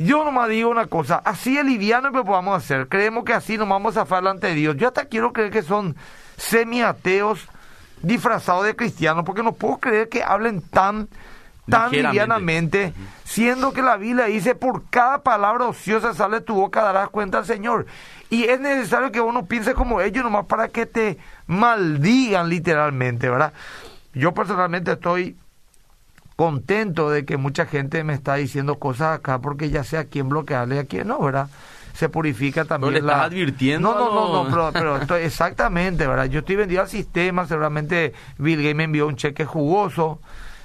yo 0.03 0.23
nomás 0.23 0.49
digo 0.49 0.69
una 0.69 0.87
cosa, 0.87 1.21
así 1.23 1.57
es 1.57 1.65
liviano 1.65 2.11
que 2.11 2.23
podamos 2.23 2.57
hacer. 2.57 2.87
Creemos 2.87 3.23
que 3.23 3.33
así 3.33 3.57
nos 3.57 3.67
vamos 3.67 3.97
a 3.97 4.01
zafar 4.01 4.23
de 4.39 4.53
Dios. 4.53 4.75
Yo 4.77 4.87
hasta 4.87 5.05
quiero 5.05 5.33
creer 5.33 5.51
que 5.51 5.63
son 5.63 5.95
semi-ateos 6.37 7.47
disfrazados 8.01 8.65
de 8.65 8.75
cristianos, 8.75 9.23
porque 9.25 9.43
no 9.43 9.53
puedo 9.53 9.77
creer 9.77 10.09
que 10.09 10.23
hablen 10.23 10.61
tan 10.61 11.07
tan 11.69 11.91
livianamente, 11.91 12.93
siendo 13.23 13.71
que 13.71 13.81
la 13.81 13.95
Biblia 13.95 14.25
dice, 14.25 14.55
por 14.55 14.89
cada 14.89 15.19
palabra 15.19 15.67
ociosa 15.67 16.13
sale 16.13 16.41
tu 16.41 16.55
boca, 16.55 16.81
darás 16.81 17.09
cuenta 17.09 17.37
al 17.39 17.45
Señor. 17.45 17.85
Y 18.29 18.43
es 18.45 18.59
necesario 18.59 19.11
que 19.11 19.21
uno 19.21 19.45
piense 19.45 19.73
como 19.73 20.01
ellos, 20.01 20.23
nomás 20.23 20.45
para 20.47 20.67
que 20.67 20.85
te 20.85 21.17
maldigan 21.47 22.49
literalmente, 22.49 23.29
¿verdad? 23.29 23.53
Yo 24.13 24.33
personalmente 24.33 24.93
estoy 24.93 25.37
contento 26.35 27.09
de 27.09 27.25
que 27.25 27.37
mucha 27.37 27.65
gente 27.65 28.03
me 28.03 28.13
está 28.13 28.35
diciendo 28.35 28.79
cosas 28.79 29.19
acá, 29.19 29.39
porque 29.39 29.69
ya 29.69 29.83
sé 29.83 29.97
a 29.97 30.05
quién 30.05 30.29
bloquearle 30.29 30.75
y 30.75 30.79
a 30.79 30.85
quién 30.85 31.07
no, 31.07 31.19
¿verdad? 31.19 31.49
se 31.93 32.09
purifica 32.09 32.65
también. 32.65 32.93
¿No 32.93 32.99
le 32.99 32.99
estás 32.99 33.25
advirtiendo? 33.25 33.93
No, 33.93 33.99
no, 33.99 34.43
no, 34.43 34.49
no, 34.49 34.71
pero, 34.71 34.97
estoy, 34.97 35.23
exactamente, 35.23 36.07
¿verdad? 36.07 36.25
Yo 36.25 36.39
estoy 36.39 36.55
vendido 36.55 36.81
al 36.81 36.87
sistema, 36.87 37.45
seguramente 37.45 38.13
Bill 38.37 38.57
Gates 38.57 38.75
me 38.75 38.85
envió 38.85 39.07
un 39.07 39.15
cheque 39.15 39.45
jugoso, 39.45 40.19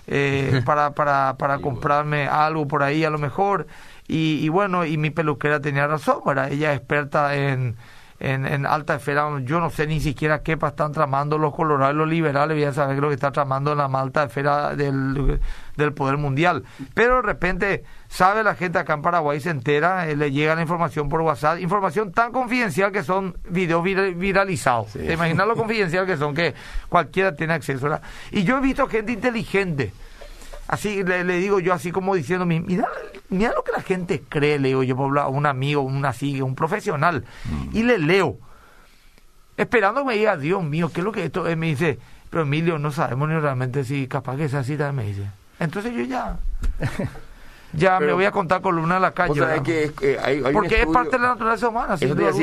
eh, 0.06 0.62
para, 0.64 0.92
para, 0.92 1.36
para 1.36 1.58
comprarme 1.58 2.28
algo 2.28 2.68
por 2.68 2.82
ahí 2.82 3.04
a 3.04 3.10
lo 3.10 3.18
mejor. 3.18 3.66
Y, 4.08 4.38
y 4.40 4.48
bueno, 4.48 4.84
y 4.84 4.98
mi 4.98 5.10
peluquera 5.10 5.60
tenía 5.60 5.86
razón, 5.86 6.20
¿verdad? 6.24 6.52
Ella 6.52 6.72
es 6.72 6.78
experta 6.78 7.34
en, 7.34 7.76
en, 8.18 8.46
en, 8.46 8.66
alta 8.66 8.96
esfera. 8.96 9.28
Yo 9.42 9.60
no 9.60 9.70
sé 9.70 9.86
ni 9.86 10.00
siquiera 10.00 10.42
qué 10.42 10.58
están 10.60 10.92
tramando 10.92 11.38
los 11.38 11.54
colorados 11.54 11.94
los 11.94 12.08
liberales. 12.08 12.56
Voy 12.56 12.64
a 12.64 12.72
saber 12.72 12.98
lo 12.98 13.08
que 13.08 13.14
está 13.14 13.32
tramando 13.32 13.72
en 13.72 13.78
la 13.78 13.86
alta 13.86 14.24
esfera 14.24 14.74
del, 14.74 15.40
del 15.76 15.92
poder 15.92 16.16
mundial. 16.16 16.64
Pero 16.94 17.16
de 17.16 17.22
repente 17.22 17.84
sabe 18.08 18.42
la 18.42 18.54
gente 18.54 18.78
acá 18.78 18.94
en 18.94 19.02
Paraguay, 19.02 19.40
se 19.40 19.50
entera, 19.50 20.08
eh, 20.08 20.16
le 20.16 20.30
llega 20.30 20.54
la 20.54 20.62
información 20.62 21.08
por 21.08 21.20
WhatsApp, 21.20 21.60
información 21.60 22.12
tan 22.12 22.32
confidencial 22.32 22.92
que 22.92 23.02
son 23.02 23.36
videos 23.48 23.82
viralizados. 23.82 24.92
¿Te 24.92 25.12
imaginas 25.12 25.46
lo 25.46 25.56
confidencial 25.56 26.06
que 26.06 26.16
son? 26.16 26.34
Que 26.34 26.54
cualquiera 26.88 27.34
tiene 27.34 27.54
acceso. 27.54 27.88
Y 28.30 28.44
yo 28.44 28.58
he 28.58 28.60
visto 28.60 28.86
gente 28.86 29.12
inteligente. 29.12 29.92
Así 30.68 31.02
le, 31.04 31.24
digo 31.24 31.60
yo, 31.60 31.72
así 31.72 31.92
como 31.92 32.14
diciendo, 32.14 32.44
mira, 32.44 32.88
mira 33.28 33.52
lo 33.54 33.62
que 33.62 33.72
la 33.72 33.82
gente 33.82 34.22
cree, 34.28 34.58
le 34.58 34.68
digo 34.68 34.82
yo 34.82 34.96
a 35.20 35.28
un 35.28 35.46
amigo, 35.46 35.82
un 35.82 36.04
así, 36.04 36.40
un 36.42 36.54
profesional, 36.54 37.24
mm. 37.44 37.76
y 37.76 37.82
le 37.84 37.98
leo, 37.98 38.38
esperando 39.56 40.00
que 40.00 40.08
me 40.08 40.14
diga, 40.14 40.36
Dios 40.36 40.62
mío, 40.64 40.90
¿qué 40.92 41.00
es 41.00 41.04
lo 41.04 41.12
que 41.12 41.24
esto 41.24 41.46
es? 41.46 41.56
Me 41.56 41.66
dice, 41.66 41.98
pero 42.30 42.42
Emilio, 42.42 42.78
no 42.78 42.90
sabemos 42.90 43.28
ni 43.28 43.38
realmente 43.38 43.84
si 43.84 44.08
capaz 44.08 44.36
que 44.36 44.44
es 44.46 44.54
así, 44.54 44.76
me 44.92 45.04
dice. 45.04 45.26
Entonces 45.58 45.94
yo 45.94 46.02
ya... 46.02 46.36
ya 47.72 48.00
me 48.00 48.12
voy 48.12 48.24
a 48.24 48.30
contar 48.30 48.60
columna 48.60 48.96
a 48.96 49.00
la 49.00 49.12
calle. 49.12 49.62
que, 49.62 50.18
hay, 50.22 50.42
Porque 50.52 50.82
es 50.82 50.86
parte 50.86 51.12
de 51.12 51.22
la 51.22 51.28
naturaleza 51.28 51.68
humana. 51.68 51.96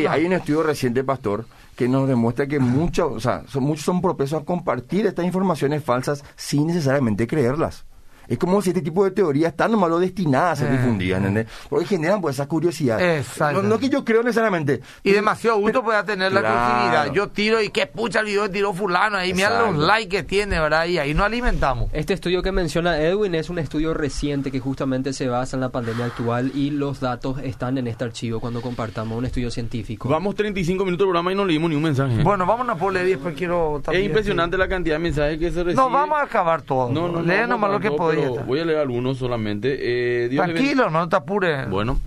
hay 0.09 0.25
un 0.25 0.33
estudio 0.33 0.63
reciente, 0.63 1.03
Pastor, 1.03 1.45
que 1.75 1.87
nos 1.87 2.07
demuestra 2.07 2.47
que 2.47 2.59
muchos, 2.59 3.11
o 3.11 3.19
sea, 3.19 3.43
son, 3.47 3.63
muchos 3.63 3.85
son 3.85 4.01
propensos 4.01 4.41
a 4.41 4.45
compartir 4.45 5.05
estas 5.05 5.25
informaciones 5.25 5.83
falsas 5.83 6.23
sin 6.35 6.67
necesariamente 6.67 7.27
creerlas. 7.27 7.85
Es 8.27 8.37
como 8.37 8.61
si 8.61 8.69
este 8.69 8.81
tipo 8.81 9.03
de 9.03 9.11
teorías 9.11 9.51
están 9.51 9.71
nomás 9.71 9.99
destinadas 9.99 10.59
a 10.59 10.63
ser 10.63 10.73
eh. 10.73 10.77
difundidas, 10.77 11.17
¿entendés? 11.17 11.47
Porque 11.69 11.85
generan 11.85 12.21
pues 12.21 12.35
esa 12.35 12.47
curiosidad. 12.47 13.01
Exacto. 13.01 13.61
No, 13.63 13.77
que 13.77 13.89
yo 13.89 14.03
creo 14.05 14.23
necesariamente. 14.23 14.81
Y 15.03 15.11
demasiado 15.11 15.57
gusto 15.57 15.83
pueda 15.83 16.03
tener 16.03 16.31
la 16.31 16.41
curiosidad. 16.41 17.13
Yo 17.13 17.29
tiro 17.29 17.61
y 17.61 17.69
qué 17.69 17.87
pucha 17.87 18.21
el 18.21 18.27
video 18.27 18.49
tiró 18.49 18.73
fulano, 18.73 19.17
ahí 19.17 19.33
mira 19.33 19.61
los 19.61 19.77
likes 19.77 20.09
que 20.09 20.23
tiene, 20.23 20.59
¿verdad? 20.59 20.85
Y 20.85 20.97
ahí 20.97 21.13
no 21.13 21.23
alimentamos. 21.23 21.89
Este 21.93 22.13
estudio 22.13 22.41
que 22.41 22.51
menciona 22.51 22.99
Edwin 22.99 23.35
es 23.35 23.49
un 23.49 23.59
estudio 23.59 23.93
reciente 23.93 24.51
que 24.51 24.59
justamente 24.59 25.13
se 25.13 25.27
basa 25.27 25.57
en 25.57 25.61
la 25.61 25.69
pandemia 25.69 26.05
actual 26.05 26.51
y 26.53 26.69
los 26.69 26.99
datos 26.99 27.39
están 27.39 27.77
en 27.77 27.87
este 27.87 28.03
archivo 28.03 28.39
cuando 28.39 28.61
compartamos 28.61 29.17
un 29.17 29.25
estudio 29.25 29.51
científico. 29.51 30.09
Vamos 30.09 30.35
35 30.35 30.85
minutos 30.85 31.05
de 31.05 31.09
programa 31.09 31.31
y 31.31 31.35
no 31.35 31.45
leímos 31.45 31.69
ni 31.69 31.75
un 31.75 31.83
mensaje. 31.83 32.23
Bueno, 32.23 32.45
vamos 32.45 32.67
a 32.69 32.75
por 32.75 32.93
leer 32.93 33.07
y 33.07 33.09
después 33.11 33.35
quiero 33.35 33.81
Es 33.91 34.03
impresionante 34.03 34.57
la 34.57 34.67
cantidad 34.67 34.95
de 34.95 34.99
mensajes 34.99 35.39
que 35.39 35.51
se 35.51 35.63
reciben. 35.63 35.75
No, 35.75 35.89
vamos 35.89 36.19
a 36.19 36.23
acabar 36.23 36.61
todo. 36.61 36.89
No, 36.89 37.07
no, 37.07 37.21
Lee 37.21 37.47
nomás 37.47 37.71
lo 37.71 37.79
que 37.79 37.91
podemos 37.91 38.12
voy 38.45 38.59
a 38.59 38.65
leer 38.65 38.79
algunos 38.79 39.17
solamente. 39.17 39.77
Eh, 40.25 40.29
Tranquilo, 40.29 40.89
no 40.89 41.07
te 41.09 41.15
apures. 41.15 41.69
Bueno, 41.69 41.99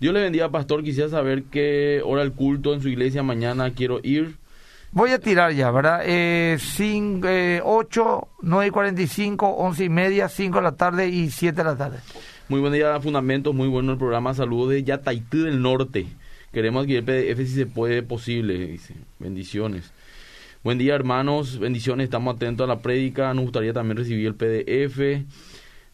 Dios 0.00 0.14
le 0.14 0.20
bendiga, 0.20 0.50
pastor. 0.50 0.82
Quisiera 0.82 1.08
saber 1.08 1.44
qué 1.44 2.02
hora 2.04 2.22
el 2.22 2.32
culto 2.32 2.74
en 2.74 2.82
su 2.82 2.88
iglesia 2.88 3.22
mañana 3.22 3.70
quiero 3.70 4.00
ir. 4.02 4.36
Voy 4.92 5.10
a 5.10 5.18
tirar 5.18 5.52
ya, 5.52 5.72
¿verdad? 5.72 6.02
Eh, 6.04 6.56
5, 6.60 7.26
eh, 7.28 7.60
8, 7.64 8.28
9 8.42 8.66
y 8.66 8.70
45, 8.70 9.48
11 9.48 9.84
y 9.84 9.88
media, 9.88 10.28
5 10.28 10.58
de 10.58 10.62
la 10.62 10.72
tarde 10.72 11.08
y 11.08 11.30
7 11.30 11.56
de 11.56 11.64
la 11.64 11.76
tarde. 11.76 11.98
Muy 12.48 12.60
buen 12.60 12.72
día, 12.72 13.00
Fundamentos. 13.00 13.54
Muy 13.54 13.66
bueno 13.66 13.92
el 13.92 13.98
programa. 13.98 14.34
Saludos 14.34 14.70
de 14.70 14.84
Yataití 14.84 15.38
del 15.38 15.60
Norte. 15.60 16.06
Queremos 16.52 16.84
adquirir 16.84 17.04
PDF 17.04 17.38
si 17.38 17.54
se 17.54 17.66
puede 17.66 18.04
posible, 18.04 18.56
dice. 18.56 18.94
Bendiciones. 19.18 19.92
Buen 20.64 20.78
día, 20.78 20.94
hermanos. 20.94 21.58
Bendiciones. 21.58 22.04
Estamos 22.04 22.36
atentos 22.36 22.64
a 22.64 22.66
la 22.66 22.78
prédica. 22.78 23.34
Nos 23.34 23.44
gustaría 23.44 23.74
también 23.74 23.98
recibir 23.98 24.28
el 24.28 24.34
PDF. 24.34 25.26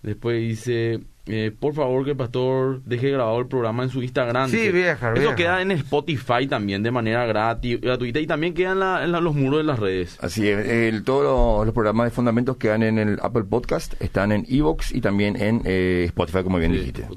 Después 0.00 0.38
dice, 0.38 1.00
eh, 1.26 1.50
por 1.58 1.74
favor 1.74 2.04
que 2.04 2.12
el 2.12 2.16
pastor 2.16 2.80
deje 2.84 3.10
grabado 3.10 3.40
el 3.40 3.48
programa 3.48 3.82
en 3.82 3.88
su 3.88 4.00
Instagram. 4.00 4.48
Sí, 4.48 4.70
vieja, 4.70 5.12
Eso 5.14 5.34
queda 5.34 5.60
en 5.60 5.72
Spotify 5.72 6.46
también 6.48 6.84
de 6.84 6.92
manera 6.92 7.26
gratis, 7.26 7.80
gratuita 7.80 8.20
y 8.20 8.28
también 8.28 8.54
quedan 8.54 8.80
en, 9.02 9.10
los 9.10 9.34
muros 9.34 9.58
de 9.58 9.64
las 9.64 9.80
redes. 9.80 10.16
Así 10.22 10.46
es, 10.46 11.02
todos 11.02 11.66
los, 11.66 11.74
programas 11.74 12.06
de 12.06 12.10
fundamentos 12.12 12.56
quedan 12.56 12.84
en 12.84 13.00
el 13.00 13.18
Apple 13.22 13.44
Podcast, 13.50 14.00
están 14.00 14.30
en 14.30 14.46
Evox 14.48 14.94
y 14.94 15.00
también 15.00 15.34
en 15.34 15.62
eh, 15.64 16.04
Spotify, 16.06 16.44
como 16.44 16.58
bien 16.58 16.70
dijiste. 16.70 17.08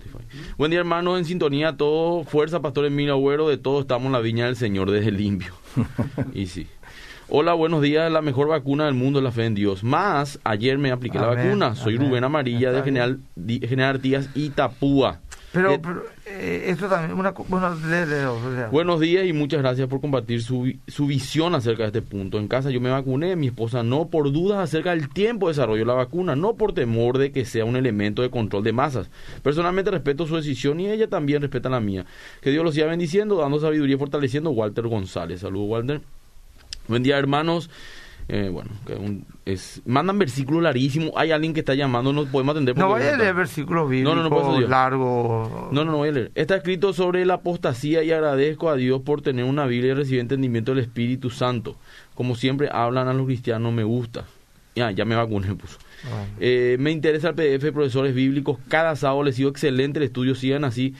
Buen 0.57 0.71
día, 0.71 0.79
hermano, 0.79 1.19
en 1.19 1.25
sintonía, 1.25 1.77
todo, 1.77 2.23
fuerza, 2.23 2.63
pastor 2.63 2.85
Emilio 2.85 3.13
Agüero, 3.13 3.47
de 3.47 3.57
todo 3.57 3.81
estamos 3.81 4.07
en 4.07 4.13
la 4.13 4.21
viña 4.21 4.47
del 4.47 4.55
Señor 4.55 4.89
desde 4.89 5.11
limpio. 5.11 5.53
y 6.33 6.47
sí. 6.47 6.67
Hola, 7.35 7.55
buenos 7.55 7.81
días. 7.81 8.11
La 8.11 8.21
mejor 8.21 8.47
vacuna 8.47 8.85
del 8.85 8.93
mundo 8.93 9.17
es 9.17 9.23
la 9.23 9.31
fe 9.31 9.45
en 9.45 9.55
Dios. 9.55 9.83
Más, 9.83 10.39
ayer 10.43 10.77
me 10.77 10.91
apliqué 10.91 11.17
la 11.17 11.25
vacuna. 11.25 11.73
Soy 11.73 11.97
Rubén 11.97 12.23
Amarilla 12.23 12.71
de 12.71 12.83
General, 12.83 13.21
General 13.35 13.99
Díaz 13.99 14.29
Itapúa. 14.35 15.19
Pero, 15.51 15.71
eh, 15.71 15.79
pero 15.81 16.03
eh, 16.27 16.65
esto 16.67 16.87
también, 16.87 17.17
una, 17.17 17.31
bueno, 17.31 17.75
Buenos 18.71 18.99
días 18.99 19.25
y 19.25 19.33
muchas 19.33 19.63
gracias 19.63 19.87
por 19.87 19.99
compartir 19.99 20.43
su, 20.43 20.73
su 20.87 21.07
visión 21.07 21.55
acerca 21.55 21.81
de 21.81 21.87
este 21.87 22.01
punto. 22.03 22.37
En 22.37 22.47
casa 22.47 22.69
yo 22.69 22.79
me 22.79 22.91
vacuné, 22.91 23.35
mi 23.35 23.47
esposa 23.47 23.81
no, 23.81 24.09
por 24.09 24.31
dudas 24.31 24.59
acerca 24.59 24.91
del 24.91 25.09
tiempo 25.09 25.47
de 25.47 25.53
desarrollo 25.53 25.79
de 25.81 25.87
la 25.87 25.95
vacuna, 25.95 26.35
no 26.35 26.53
por 26.53 26.73
temor 26.73 27.17
de 27.17 27.31
que 27.31 27.45
sea 27.45 27.65
un 27.65 27.75
elemento 27.75 28.21
de 28.21 28.29
control 28.29 28.63
de 28.63 28.73
masas. 28.73 29.09
Personalmente 29.41 29.89
respeto 29.89 30.27
su 30.27 30.35
decisión 30.35 30.79
y 30.79 30.91
ella 30.91 31.07
también 31.07 31.41
respeta 31.41 31.67
la 31.67 31.79
mía. 31.79 32.05
Que 32.41 32.51
Dios 32.51 32.63
los 32.63 32.75
siga 32.75 32.85
bendiciendo, 32.85 33.37
dando 33.37 33.59
sabiduría 33.59 33.95
y 33.95 33.99
fortaleciendo. 33.99 34.51
Walter 34.51 34.87
González. 34.87 35.39
Saludos, 35.39 35.67
Walter. 35.67 36.01
Buen 36.87 37.03
día, 37.03 37.17
hermanos. 37.17 37.69
Eh, 38.29 38.49
bueno, 38.49 38.69
es, 39.45 39.81
mandan 39.85 40.17
versículos 40.17 40.63
larguísimos. 40.63 41.11
Hay 41.15 41.31
alguien 41.31 41.53
que 41.53 41.59
está 41.59 41.73
llamando, 41.73 42.13
no 42.13 42.25
podemos 42.25 42.55
atender. 42.55 42.77
No 42.77 42.87
voy 42.87 43.01
a 43.01 43.17
leer 43.17 43.33
versículos 43.33 43.89
bíblicos 43.89 44.15
no, 44.15 44.29
no, 44.29 44.29
no, 44.29 44.61
largo. 44.61 45.69
No, 45.71 45.83
no, 45.83 45.91
no 45.91 45.97
voy 45.97 46.09
a 46.09 46.11
leer. 46.13 46.31
Está 46.35 46.55
escrito 46.55 46.93
sobre 46.93 47.25
la 47.25 47.35
apostasía 47.35 48.03
y 48.03 48.11
agradezco 48.11 48.69
a 48.69 48.75
Dios 48.75 49.01
por 49.01 49.21
tener 49.21 49.43
una 49.45 49.65
Biblia 49.65 49.91
y 49.91 49.95
recibir 49.95 50.21
entendimiento 50.21 50.73
del 50.73 50.83
Espíritu 50.83 51.29
Santo. 51.29 51.75
Como 52.15 52.35
siempre 52.35 52.69
hablan 52.71 53.07
a 53.07 53.13
los 53.13 53.25
cristianos, 53.25 53.73
me 53.73 53.83
gusta. 53.83 54.25
Ya, 54.75 54.91
ya 54.91 55.05
me 55.05 55.15
vacuné, 55.15 55.53
puso. 55.55 55.77
Eh, 56.39 56.77
me 56.79 56.91
interesa 56.91 57.29
el 57.29 57.35
PDF 57.35 57.63
de 57.63 57.71
profesores 57.71 58.15
bíblicos. 58.15 58.57
Cada 58.69 58.95
sábado 58.95 59.23
les 59.23 59.35
sigo 59.35 59.49
excelente 59.49 59.99
el 59.99 60.05
estudio. 60.05 60.33
Sigan 60.33 60.63
así, 60.63 60.95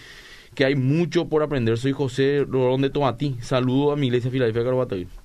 que 0.56 0.66
hay 0.66 0.76
mucho 0.76 1.30
por 1.30 1.42
aprender. 1.42 1.78
Soy 1.78 1.94
José 1.94 2.46
Rolón 2.48 2.82
de 2.82 2.90
Tomatí. 2.90 3.38
Saludo 3.42 3.94
a 3.94 3.96
mi 3.96 4.08
iglesia 4.08 4.30
Filadelfia 4.30 4.64
Carbatavir. 4.64 5.23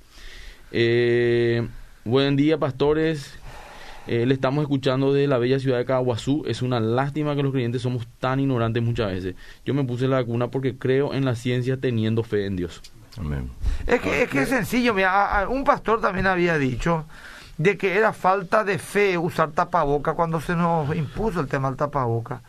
Eh, 0.70 1.66
buen 2.04 2.36
día, 2.36 2.58
pastores. 2.58 3.38
Eh, 4.06 4.24
le 4.24 4.32
estamos 4.32 4.62
escuchando 4.62 5.12
de 5.12 5.26
la 5.26 5.38
bella 5.38 5.58
ciudad 5.58 5.78
de 5.78 5.84
Caguazú. 5.84 6.44
Es 6.46 6.62
una 6.62 6.80
lástima 6.80 7.36
que 7.36 7.42
los 7.42 7.52
creyentes 7.52 7.82
somos 7.82 8.06
tan 8.20 8.40
ignorantes 8.40 8.82
muchas 8.82 9.12
veces. 9.12 9.34
Yo 9.64 9.74
me 9.74 9.84
puse 9.84 10.08
la 10.08 10.16
vacuna 10.16 10.48
porque 10.48 10.76
creo 10.76 11.12
en 11.12 11.24
la 11.24 11.34
ciencia 11.34 11.76
teniendo 11.76 12.22
fe 12.22 12.46
en 12.46 12.56
Dios. 12.56 12.80
Amén. 13.18 13.50
Es 13.86 14.00
que 14.00 14.22
es, 14.22 14.30
que 14.30 14.42
es 14.42 14.48
sencillo. 14.48 14.94
Mira, 14.94 15.46
un 15.50 15.64
pastor 15.64 16.00
también 16.00 16.26
había 16.26 16.56
dicho 16.56 17.04
de 17.58 17.76
que 17.76 17.96
era 17.96 18.12
falta 18.12 18.64
de 18.64 18.78
fe 18.78 19.18
usar 19.18 19.50
tapaboca 19.50 20.14
cuando 20.14 20.40
se 20.40 20.54
nos 20.54 20.94
impuso 20.96 21.40
el 21.40 21.48
tema 21.48 21.68
del 21.68 21.76
tapaboca. 21.76 22.40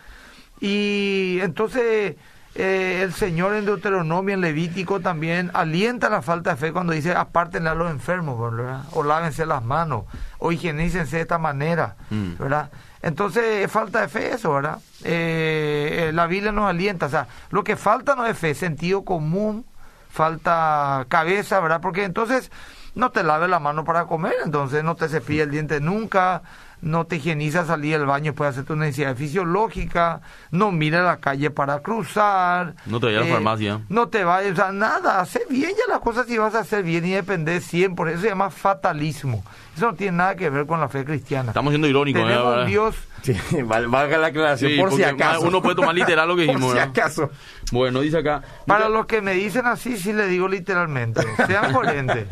Y 0.62 1.40
entonces 1.42 2.16
eh, 2.62 3.04
el 3.04 3.14
Señor 3.14 3.56
en 3.56 3.64
Deuteronomio, 3.66 4.34
en 4.34 4.42
Levítico 4.42 5.00
también 5.00 5.50
alienta 5.54 6.10
la 6.10 6.22
falta 6.22 6.50
de 6.50 6.56
fe 6.58 6.74
cuando 6.74 6.92
dice 6.92 7.14
apártenle 7.14 7.70
a 7.70 7.74
los 7.74 7.90
enfermos, 7.90 8.38
¿verdad? 8.38 8.84
O 8.92 9.04
lávense 9.04 9.46
las 9.46 9.64
manos, 9.64 10.04
o 10.40 10.52
higienícense 10.52 11.16
de 11.16 11.22
esta 11.22 11.38
manera, 11.38 11.96
mm. 12.10 12.34
¿verdad? 12.38 12.70
Entonces 13.02 13.66
es 13.66 13.72
falta 13.72 14.02
de 14.02 14.10
fe 14.10 14.34
eso, 14.34 14.54
¿verdad? 14.54 14.80
Eh, 15.06 16.10
eh, 16.10 16.12
la 16.14 16.28
Biblia 16.28 16.52
nos 16.52 16.70
alienta, 16.70 17.06
o 17.06 17.10
sea, 17.10 17.28
lo 17.50 17.64
que 17.64 17.78
falta 17.78 18.16
no 18.16 18.26
es 18.26 18.38
fe, 18.38 18.54
sentido 18.54 19.06
común, 19.06 19.66
falta 20.10 21.06
cabeza, 21.08 21.62
¿verdad? 21.62 21.80
Porque 21.80 22.04
entonces 22.04 22.52
no 22.94 23.12
te 23.12 23.24
laves 23.24 23.50
la 23.50 23.60
mano 23.60 23.86
para 23.86 24.04
comer, 24.06 24.34
entonces 24.44 24.84
no 24.84 24.96
te 24.96 25.08
cepillas 25.08 25.46
el 25.46 25.52
diente 25.52 25.80
nunca, 25.80 26.42
no 26.82 27.06
te 27.06 27.18
higienizas 27.18 27.68
salir 27.68 27.98
del 27.98 28.06
baño, 28.06 28.34
puedes 28.34 28.54
hacer 28.54 28.66
tu 28.66 28.76
necesidad 28.76 29.16
fisiológica, 29.16 30.22
no 30.52 30.72
mira 30.72 31.04
la 31.04 31.18
calle 31.18 31.52
para 31.52 31.80
cruzar. 31.80 32.76
No 32.86 33.00
te 33.00 33.08
vayas 33.08 33.22
a 33.22 33.24
la 33.26 33.30
eh, 33.30 33.34
farmacia. 33.34 33.82
No 33.90 34.08
te 34.08 34.24
vayas, 34.24 34.54
o 34.54 34.56
sea, 34.56 34.72
nada, 34.72 35.20
hace 35.20 35.42
bien 35.50 35.72
ya 35.72 35.92
las 35.92 36.00
cosas 36.00 36.28
si 36.28 36.38
vas 36.38 36.56
a 36.56 36.60
hacer 36.60 36.84
bien 36.84 37.06
y 37.06 37.12
depender 37.12 37.62
siempre, 37.62 38.14
eso 38.14 38.22
se 38.22 38.30
llama 38.30 38.50
fatalismo. 38.50 39.44
Eso 39.80 39.92
no 39.92 39.96
tiene 39.96 40.18
nada 40.18 40.36
que 40.36 40.50
ver 40.50 40.66
con 40.66 40.82
la 40.82 40.90
fe 40.90 41.06
cristiana. 41.06 41.52
Estamos 41.52 41.72
siendo 41.72 41.88
irónicos. 41.88 42.22
Tenemos 42.22 42.68
Dios... 42.68 42.96
Sí, 43.22 43.34
valga 43.64 44.18
la 44.18 44.28
aclaración, 44.28 44.78
por 44.78 44.94
si 44.94 45.04
acaso. 45.04 45.42
Uno 45.42 45.62
puede 45.62 45.76
tomar 45.76 45.94
literal 45.94 46.28
lo 46.28 46.38
que 46.38 46.42
dijimos. 46.48 46.72
por 46.72 46.74
si 46.74 46.80
acaso. 46.80 47.30
Bueno, 47.72 48.00
dice 48.00 48.18
acá... 48.18 48.44
Para 48.66 48.88
los 48.88 49.08
que 49.08 49.22
me 49.22 49.34
dicen 49.34 49.66
así, 49.68 49.98
sí 49.98 50.14
le 50.14 50.28
digo 50.28 50.48
literalmente. 50.48 51.22
Sean 51.46 51.74
coherentes. 51.74 52.28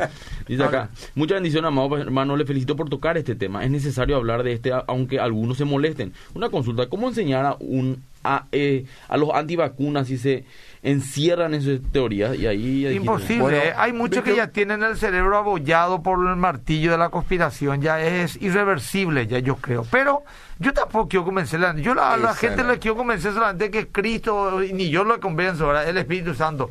Dice 0.46 0.64
acá, 0.64 0.88
mucha 1.14 1.34
bendición, 1.34 1.66
amado 1.66 1.96
hermano, 1.98 2.36
le 2.36 2.46
felicito 2.46 2.74
por 2.74 2.88
tocar 2.88 3.18
este 3.18 3.34
tema. 3.34 3.64
Es 3.64 3.70
necesario 3.70 4.16
hablar 4.16 4.42
de 4.42 4.52
este, 4.54 4.72
aunque 4.86 5.20
algunos 5.20 5.58
se 5.58 5.66
molesten. 5.66 6.14
Una 6.34 6.48
consulta, 6.48 6.88
¿cómo 6.88 7.08
enseñar 7.08 7.44
a 7.44 7.56
un 7.60 8.02
a, 8.24 8.46
eh, 8.52 8.84
a 9.08 9.16
los 9.16 9.30
antivacunas 9.32 10.10
y 10.10 10.18
se 10.18 10.44
encierran 10.82 11.54
en 11.54 11.62
sus 11.62 11.82
teorías 11.90 12.36
y 12.36 12.46
ahí... 12.46 12.86
Imposible, 12.88 13.72
hay 13.76 13.92
muchos 13.92 14.22
que 14.22 14.36
ya 14.36 14.48
tienen 14.48 14.82
el 14.82 14.96
cerebro 14.96 15.36
abollado 15.36 16.02
por 16.02 16.18
el 16.26 16.36
martillo 16.36 16.92
de 16.92 16.98
la 16.98 17.10
conspiración, 17.10 17.82
ya 17.82 18.00
es 18.00 18.40
irreversible, 18.40 19.26
ya 19.26 19.38
yo 19.38 19.56
creo. 19.56 19.86
Pero 19.90 20.22
yo 20.60 20.72
tampoco 20.72 21.08
quiero 21.08 21.24
convencerla. 21.24 21.74
Yo 21.76 21.92
a 21.92 22.16
la 22.16 22.34
gente 22.34 22.64
le 22.64 22.78
quiero 22.78 22.96
convencer 22.96 23.32
solamente 23.32 23.70
que 23.70 23.88
Cristo, 23.88 24.60
ni 24.60 24.90
yo 24.90 25.04
lo 25.04 25.20
convenzo, 25.20 25.76
el 25.78 25.96
Espíritu 25.96 26.34
Santo. 26.34 26.70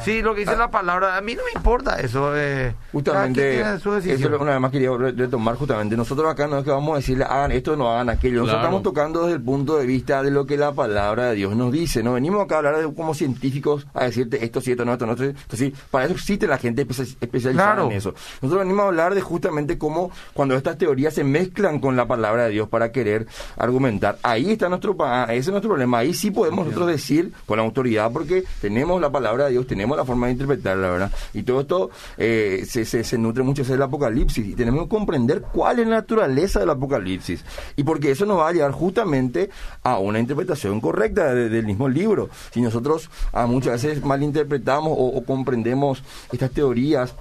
Sí, 0.00 0.20
lo 0.20 0.34
que 0.34 0.40
dice 0.40 0.56
la 0.56 0.70
palabra. 0.70 1.16
A 1.16 1.20
mí 1.22 1.34
no 1.34 1.42
me 1.44 1.58
importa 1.58 1.98
eso. 1.98 2.36
Eh, 2.36 2.74
justamente, 2.92 3.60
eso 3.60 3.96
es 3.96 4.24
una 4.24 4.52
vez 4.52 4.60
más 4.60 4.70
quería 4.70 4.90
retomar 4.96 5.56
justamente. 5.56 5.96
Nosotros 5.96 6.30
acá 6.30 6.46
no 6.46 6.58
es 6.58 6.64
que 6.64 6.70
vamos 6.70 6.92
a 6.92 6.96
decirle 6.96 7.24
hagan 7.24 7.52
esto, 7.52 7.74
no 7.74 7.90
hagan 7.90 8.10
aquello. 8.10 8.40
Nosotros 8.40 8.60
estamos 8.60 8.82
tocando 8.82 9.22
desde 9.22 9.36
el 9.36 9.42
punto 9.42 9.78
de 9.78 9.86
vista 9.86 10.22
de 10.22 10.30
lo 10.30 10.46
que 10.46 10.58
la 10.58 10.72
palabra 10.72 11.30
de 11.30 11.36
Dios 11.36 11.56
nos 11.56 11.72
dice. 11.72 12.02
No 12.02 12.12
venimos 12.14 12.44
acá 12.44 12.56
a 12.56 12.58
hablar 12.58 12.76
de, 12.76 12.92
como 12.92 13.14
científicos 13.14 13.86
a 13.94 14.04
decirte 14.04 14.44
esto 14.44 14.60
sí, 14.60 14.72
esto 14.72 14.84
no, 14.84 14.92
esto 14.92 15.06
no. 15.06 15.12
Esto, 15.12 15.56
sí. 15.56 15.72
Para 15.90 16.04
eso 16.04 16.14
existe 16.14 16.46
la 16.46 16.58
gente 16.58 16.82
especializada 16.82 17.84
en 17.84 17.92
eso. 17.92 18.14
Nosotros 18.42 18.64
venimos 18.64 18.84
a 18.84 18.88
hablar 18.88 19.14
de 19.14 19.22
justamente 19.22 19.78
cómo 19.78 20.10
cuando 20.34 20.54
estas 20.54 20.76
teorías 20.76 21.14
se 21.14 21.24
mezclan 21.24 21.78
con 21.78 21.96
la 21.96 22.06
palabra 22.06 22.44
de 22.44 22.50
Dios 22.50 22.68
para 22.68 22.92
querer 22.92 23.21
argumentar. 23.56 24.18
Ahí 24.22 24.52
está 24.52 24.68
nuestro, 24.68 24.96
ese 25.28 25.38
es 25.38 25.48
nuestro 25.48 25.70
problema. 25.70 25.98
Ahí 25.98 26.14
sí 26.14 26.30
podemos 26.30 26.66
nosotros 26.66 26.88
decir 26.88 27.32
con 27.46 27.58
la 27.58 27.64
autoridad 27.64 28.10
porque 28.12 28.44
tenemos 28.60 29.00
la 29.00 29.10
palabra 29.10 29.46
de 29.46 29.52
Dios, 29.52 29.66
tenemos 29.66 29.96
la 29.96 30.04
forma 30.04 30.26
de 30.26 30.32
interpretarla, 30.32 30.90
¿verdad? 30.90 31.12
Y 31.34 31.42
todo 31.42 31.60
esto 31.60 31.90
eh, 32.16 32.64
se, 32.68 32.84
se, 32.84 33.18
nutre 33.18 33.42
mucho 33.42 33.64
del 33.64 33.82
Apocalipsis 33.82 34.46
y 34.46 34.54
tenemos 34.54 34.84
que 34.84 34.88
comprender 34.88 35.42
cuál 35.52 35.78
es 35.78 35.86
la 35.86 35.96
naturaleza 35.96 36.60
del 36.60 36.70
Apocalipsis. 36.70 37.44
Y 37.76 37.84
porque 37.84 38.10
eso 38.10 38.26
nos 38.26 38.38
va 38.38 38.48
a 38.48 38.52
llevar 38.52 38.72
justamente 38.72 39.50
a 39.82 39.98
una 39.98 40.18
interpretación 40.18 40.80
correcta 40.80 41.34
del 41.34 41.66
mismo 41.66 41.88
libro. 41.88 42.30
Si 42.52 42.60
nosotros 42.60 43.10
a 43.32 43.46
muchas 43.46 43.82
veces 43.82 44.04
malinterpretamos 44.04 44.92
o, 44.92 45.06
o 45.06 45.24
comprendemos 45.24 46.02
estas 46.32 46.50
teorías, 46.50 47.14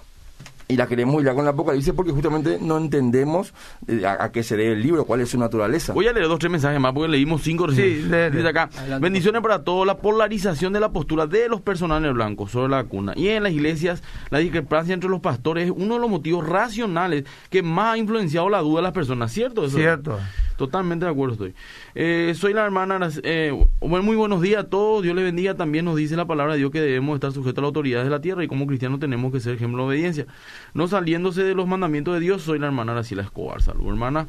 y 0.71 0.77
la 0.77 0.87
queremos 0.87 1.21
ir 1.21 1.29
con 1.33 1.43
la 1.43 1.51
Apocalipsis 1.51 1.93
porque 1.93 2.11
justamente 2.11 2.57
no 2.61 2.77
entendemos 2.77 3.53
eh, 3.87 4.05
a, 4.05 4.31
qué 4.31 4.41
se 4.41 4.55
debe 4.55 4.73
el 4.73 4.81
libro, 4.81 5.03
cuál 5.05 5.19
es 5.19 5.29
su 5.29 5.37
naturaleza. 5.37 5.91
Voy 5.91 6.07
a 6.07 6.13
leer 6.13 6.27
dos 6.27 6.39
tres 6.39 6.49
mensajes 6.49 6.79
más 6.79 6.93
porque 6.93 7.09
leímos 7.09 7.41
cinco 7.41 7.69
sí, 7.71 8.05
Dice 8.31 8.47
acá, 8.47 8.69
bendiciones 9.01 9.41
para 9.41 9.63
todos, 9.63 9.85
la 9.85 9.97
polarización 9.97 10.71
de 10.71 10.79
la 10.79 10.91
postura 10.91 11.27
de 11.27 11.49
los 11.49 11.59
personales 11.61 12.13
blancos 12.13 12.51
sobre 12.51 12.69
la 12.69 12.83
vacuna 12.83 13.13
y 13.17 13.27
en 13.27 13.43
las 13.43 13.51
iglesias 13.51 14.01
la 14.29 14.39
discrepancia 14.39 14.93
entre 14.93 15.09
los 15.09 15.19
pastores 15.19 15.65
es 15.65 15.71
uno 15.75 15.95
de 15.95 15.99
los 15.99 16.09
motivos 16.09 16.47
racionales 16.47 17.25
que 17.49 17.61
más 17.61 17.95
ha 17.95 17.97
influenciado 17.97 18.49
la 18.49 18.59
duda 18.59 18.77
de 18.77 18.83
las 18.83 18.93
personas, 18.93 19.31
¿cierto? 19.31 19.69
Cierto. 19.69 20.19
Totalmente 20.61 21.05
de 21.05 21.11
acuerdo 21.11 21.33
estoy. 21.33 21.55
Eh, 21.95 22.33
soy 22.35 22.53
la 22.53 22.63
hermana, 22.63 23.09
eh, 23.23 23.51
muy 23.81 24.15
buenos 24.15 24.41
días 24.41 24.63
a 24.63 24.69
todos, 24.69 25.01
Dios 25.01 25.15
le 25.15 25.23
bendiga, 25.23 25.55
también 25.55 25.85
nos 25.85 25.95
dice 25.95 26.15
la 26.15 26.25
palabra 26.25 26.53
de 26.53 26.59
Dios 26.59 26.69
que 26.69 26.79
debemos 26.79 27.15
estar 27.15 27.31
sujetos 27.31 27.57
a 27.57 27.61
las 27.61 27.69
autoridades 27.69 28.05
de 28.05 28.11
la 28.11 28.21
tierra 28.21 28.43
y 28.43 28.47
como 28.47 28.67
cristianos 28.67 28.99
tenemos 28.99 29.31
que 29.31 29.39
ser 29.39 29.55
ejemplo 29.55 29.81
de 29.81 29.87
obediencia. 29.87 30.27
No 30.75 30.87
saliéndose 30.87 31.43
de 31.43 31.55
los 31.55 31.67
mandamientos 31.67 32.13
de 32.13 32.19
Dios, 32.19 32.43
soy 32.43 32.59
la 32.59 32.67
hermana 32.67 32.91
Aracila 32.91 33.23
Escobar. 33.23 33.59
Salud, 33.63 33.87
hermana. 33.87 34.27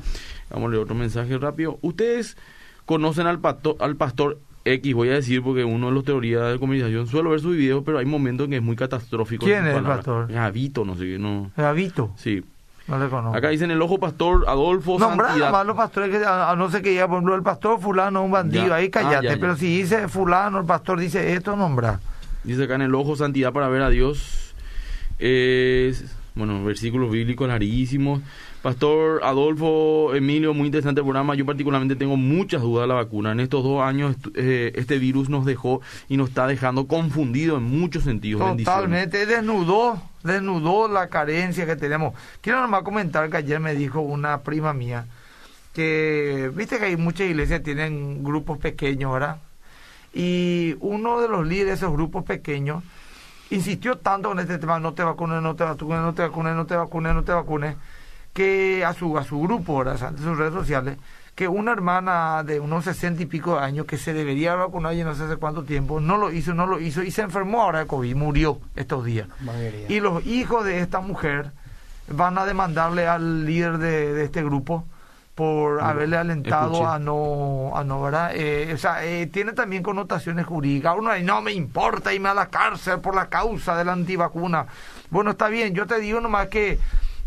Vamos 0.49 0.69
a 0.69 0.71
leer 0.71 0.83
otro 0.85 0.95
mensaje 0.95 1.37
rápido. 1.37 1.79
Ustedes 1.83 2.39
conocen 2.87 3.27
al 3.27 3.39
pastor, 3.39 3.77
al 3.81 3.97
pastor 3.97 4.39
X, 4.65 4.95
voy 4.95 5.11
a 5.11 5.15
decir, 5.17 5.43
porque 5.43 5.65
uno 5.65 5.89
de 5.89 5.93
los 5.93 6.05
teorías 6.05 6.51
de 6.51 6.59
comunicación 6.59 7.09
suelo 7.09 7.29
ver 7.29 7.41
sus 7.41 7.55
videos, 7.55 7.83
pero 7.85 7.99
hay 7.99 8.07
momentos 8.07 8.47
en 8.47 8.53
que 8.53 8.57
es 8.57 8.63
muy 8.63 8.77
catastrófico. 8.77 9.45
¿Quién 9.45 9.67
es 9.67 9.77
el 9.77 9.83
pastor? 9.83 10.31
Es 10.31 10.37
Avito, 10.39 10.87
no 10.87 10.95
sé 10.95 11.05
qué, 11.05 11.19
no. 11.19 11.51
¿Es 11.55 11.63
Avito? 11.63 12.15
Sí. 12.17 12.43
No 12.93 12.99
le 12.99 13.09
conozco. 13.09 13.35
Acá 13.35 13.49
dicen 13.49 13.71
el 13.71 13.81
ojo 13.81 13.99
pastor 13.99 14.45
Adolfo 14.47 14.99
Nombra 14.99 15.29
Santidad. 15.29 15.65
los 15.65 15.75
pastores, 15.75 16.11
que, 16.11 16.23
a, 16.27 16.55
no 16.59 16.71
sé 16.71 16.83
qué 16.83 16.91
diga, 16.91 17.07
por 17.07 17.17
ejemplo, 17.17 17.35
el 17.35 17.43
pastor 17.43 17.81
fulano, 17.81 18.23
un 18.23 18.31
bandido, 18.31 18.75
ahí 18.75 18.91
cállate. 18.91 19.31
Ah, 19.31 19.37
pero 19.41 19.57
si 19.57 19.79
dice 19.79 20.09
fulano, 20.09 20.59
el 20.59 20.67
pastor 20.67 21.01
dice 21.01 21.33
esto, 21.33 21.57
nombra. 21.57 22.01
Dice 22.45 22.65
acá 22.65 22.75
en 22.75 22.83
el 22.83 22.95
ojo 22.95 23.17
santidad 23.17 23.51
para 23.51 23.69
ver 23.69 23.81
a 23.81 23.89
Dios. 23.89 24.55
Es 25.19 26.05
bueno, 26.35 26.63
versículos 26.63 27.11
bíblicos 27.11 27.49
larguísimos. 27.49 28.21
Pastor 28.63 29.25
Adolfo 29.25 30.15
Emilio, 30.15 30.55
muy 30.55 30.67
interesante 30.67 31.03
programa. 31.03 31.35
Yo 31.35 31.45
particularmente 31.45 31.97
tengo 31.97 32.17
muchas 32.17 32.63
dudas 32.63 32.85
de 32.85 32.89
la 32.89 32.95
vacuna. 32.95 33.33
En 33.33 33.41
estos 33.41 33.65
dos 33.65 33.83
años 33.83 34.17
eh, 34.35 34.73
este 34.77 34.99
virus 34.99 35.29
nos 35.29 35.45
dejó 35.45 35.81
y 36.09 36.17
nos 36.17 36.29
está 36.29 36.47
dejando 36.47 36.87
confundido 36.87 37.57
en 37.57 37.65
muchos 37.65 38.05
sentidos. 38.05 38.57
Totalmente, 38.57 39.27
desnudó, 39.27 40.01
desnudó 40.23 40.87
la 40.87 41.09
carencia 41.09 41.67
que 41.67 41.75
tenemos. 41.75 42.15
Quiero 42.41 42.61
nomás 42.61 42.83
comentar 42.83 43.29
que 43.31 43.39
ayer 43.39 43.59
me 43.59 43.75
dijo 43.75 44.01
una 44.01 44.43
prima 44.43 44.73
mía 44.73 45.07
que, 45.73 46.51
viste 46.55 46.79
que 46.79 46.85
hay 46.87 46.97
muchas 46.97 47.29
iglesias 47.29 47.61
que 47.61 47.65
tienen 47.65 48.23
grupos 48.23 48.59
pequeños, 48.59 49.13
¿verdad? 49.13 49.39
Y 50.15 50.77
uno 50.81 51.21
de 51.21 51.29
los 51.29 51.47
líderes 51.47 51.81
de 51.81 51.87
esos 51.87 51.93
grupos 51.93 52.25
pequeños 52.25 52.85
insistió 53.51 53.99
tanto 53.99 54.29
con 54.29 54.39
este 54.39 54.59
tema, 54.59 54.79
no 54.79 54.95
te 54.95 55.03
vacunes, 55.03 55.43
no 55.43 55.57
te 55.57 55.65
vacunes, 55.65 56.01
no 56.01 56.15
te 56.15 56.23
vacunes, 56.23 56.55
no 56.55 56.67
te 56.67 56.77
vacunes, 56.77 57.15
no 57.15 57.25
te 57.25 57.33
vacunes, 57.33 57.77
que 58.33 58.85
a 58.85 58.95
su, 58.95 59.19
a 59.19 59.25
su 59.25 59.41
grupo, 59.41 59.79
¿verdad? 59.79 60.03
ante 60.03 60.23
sus 60.23 60.37
redes 60.37 60.55
sociales, 60.55 60.99
que 61.35 61.49
una 61.49 61.73
hermana 61.73 62.43
de 62.45 62.61
unos 62.61 62.85
sesenta 62.85 63.23
y 63.23 63.27
pico 63.27 63.57
de 63.57 63.65
años 63.65 63.87
que 63.87 63.97
se 63.97 64.13
debería 64.13 64.55
vacunar 64.55 64.95
y 64.95 65.03
no 65.03 65.15
sé 65.15 65.25
hace 65.25 65.37
cuánto 65.37 65.65
tiempo, 65.65 66.01
no 66.01 66.19
lo 66.19 66.31
hizo, 66.31 66.53
no 66.53 66.67
lo 66.67 66.79
hizo 66.79 67.03
y 67.03 67.11
se 67.11 67.23
enfermó 67.23 67.63
ahora 67.63 67.81
de 67.81 67.87
COVID, 67.87 68.15
murió 68.15 68.61
estos 68.77 69.05
días. 69.05 69.29
Y 69.89 70.01
los 70.01 70.27
hijos 70.27 70.65
de 70.65 70.81
esta 70.81 71.01
mujer 71.01 71.53
van 72.09 72.37
a 72.37 72.45
demandarle 72.45 73.07
al 73.07 73.47
líder 73.47 73.79
de, 73.79 74.13
de 74.13 74.25
este 74.25 74.43
grupo 74.43 74.85
por 75.35 75.81
haberle 75.83 76.19
alentado 76.19 76.87
a 76.87 76.99
no, 76.99 77.73
a 77.75 77.83
no, 77.85 78.03
¿verdad? 78.03 78.33
Eh, 78.35 78.71
o 78.75 78.77
sea, 78.77 79.03
eh, 79.05 79.27
tiene 79.27 79.53
también 79.53 79.83
connotaciones 79.83 80.45
jurídicas. 80.45 80.95
Uno 80.99 81.11
dice, 81.13 81.25
no 81.25 81.41
me 81.41 81.53
importa 81.53 82.13
irme 82.13 82.29
a 82.29 82.35
la 82.35 82.49
cárcel 82.49 83.01
por 83.01 83.15
la 83.15 83.31
causa 83.31 83.75
de 83.75 83.85
la 83.85 83.93
antivacuna. 83.93 84.67
Bueno, 85.09 85.31
está 85.31 85.49
bien, 85.49 85.75
yo 85.75 85.87
te 85.87 85.99
digo 86.01 86.21
nomás 86.21 86.49
que 86.49 86.79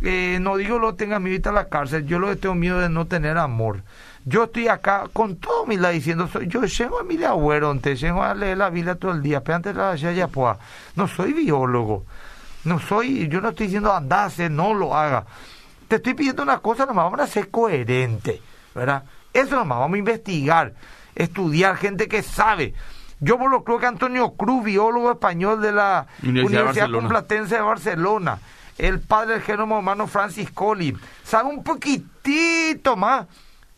eh, 0.05 0.39
no 0.39 0.57
digo 0.57 0.79
lo 0.79 0.95
tenga 0.95 1.19
miedo 1.19 1.49
a 1.49 1.53
la 1.53 1.67
cárcel, 1.67 2.05
yo 2.05 2.19
lo 2.19 2.27
que 2.27 2.37
tengo 2.37 2.55
miedo 2.55 2.79
de 2.79 2.89
no 2.89 3.05
tener 3.07 3.37
amor. 3.37 3.83
Yo 4.23 4.45
estoy 4.45 4.67
acá 4.67 5.05
con 5.13 5.35
todo 5.35 5.63
humildad 5.63 5.91
diciendo, 5.91 6.27
soy, 6.27 6.47
yo 6.47 6.63
llego 6.63 6.99
a 6.99 7.03
mi 7.03 7.21
abuelo, 7.23 7.69
antes 7.69 7.99
llego 7.99 8.23
a 8.23 8.33
leer 8.33 8.57
la 8.57 8.69
Biblia 8.69 8.95
todo 8.95 9.11
el 9.11 9.21
día, 9.21 9.43
pero 9.43 9.57
antes 9.57 9.75
la 9.75 9.95
ya 9.95 10.27
pues, 10.27 10.57
no 10.95 11.07
soy 11.07 11.33
biólogo, 11.33 12.05
no 12.63 12.79
soy, 12.79 13.27
yo 13.27 13.41
no 13.41 13.49
estoy 13.49 13.67
diciendo 13.67 13.93
andase, 13.93 14.49
no 14.49 14.73
lo 14.73 14.95
haga 14.95 15.25
te 15.87 15.97
estoy 15.97 16.13
pidiendo 16.13 16.43
una 16.43 16.59
cosa 16.59 16.85
nomás, 16.85 17.05
vamos 17.05 17.19
a 17.19 17.27
ser 17.27 17.49
coherentes, 17.49 18.39
¿verdad? 18.73 19.03
Eso 19.33 19.55
nomás, 19.55 19.79
vamos 19.79 19.95
a 19.95 19.99
investigar, 19.99 20.73
estudiar, 21.13 21.77
gente 21.77 22.07
que 22.07 22.23
sabe. 22.23 22.73
Yo 23.19 23.37
creo 23.37 23.79
que 23.79 23.85
Antonio 23.85 24.31
Cruz, 24.31 24.63
biólogo 24.63 25.11
español 25.11 25.61
de 25.61 25.71
la 25.71 26.07
Universidad, 26.23 26.91
Complutense 26.91 27.55
de 27.55 27.61
Barcelona, 27.61 28.39
el 28.77 28.99
padre 28.99 29.35
del 29.35 29.43
genoma 29.43 29.77
humano 29.77 30.07
Francis 30.07 30.51
Collins. 30.51 30.99
Sabe 31.23 31.49
un 31.49 31.63
poquitito 31.63 32.95
más 32.95 33.25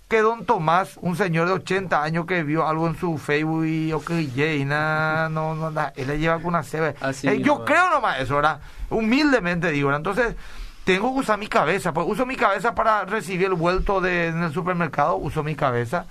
que 0.07 0.21
don 0.21 0.45
Tomás, 0.45 0.97
un 1.01 1.17
señor 1.17 1.47
de 1.47 1.53
80 1.53 2.01
años 2.01 2.25
que 2.25 2.43
vio 2.43 2.65
algo 2.65 2.87
en 2.87 2.97
su 2.97 3.17
Facebook 3.17 3.65
y 3.65 3.91
ok, 3.91 4.11
y 4.11 4.63
no, 4.63 5.29
no, 5.29 5.73
él 5.95 6.07
le 6.07 6.17
lleva 6.17 6.37
con 6.37 6.47
una 6.47 6.63
ceba. 6.63 6.93
Eh, 7.23 7.41
yo 7.41 7.65
creo 7.65 7.89
nomás 7.89 8.21
eso, 8.21 8.35
¿verdad? 8.35 8.61
Humildemente 8.89 9.69
digo, 9.71 9.93
Entonces, 9.93 10.35
tengo 10.85 11.13
que 11.13 11.19
usar 11.19 11.37
mi 11.37 11.47
cabeza, 11.47 11.93
pues 11.93 12.07
uso 12.09 12.25
mi 12.25 12.37
cabeza 12.37 12.73
para 12.73 13.03
recibir 13.03 13.47
el 13.47 13.55
vuelto 13.55 13.99
de, 13.99 14.27
en 14.27 14.41
el 14.43 14.53
supermercado, 14.53 15.17
uso 15.17 15.43
mi 15.43 15.55
cabeza 15.55 16.05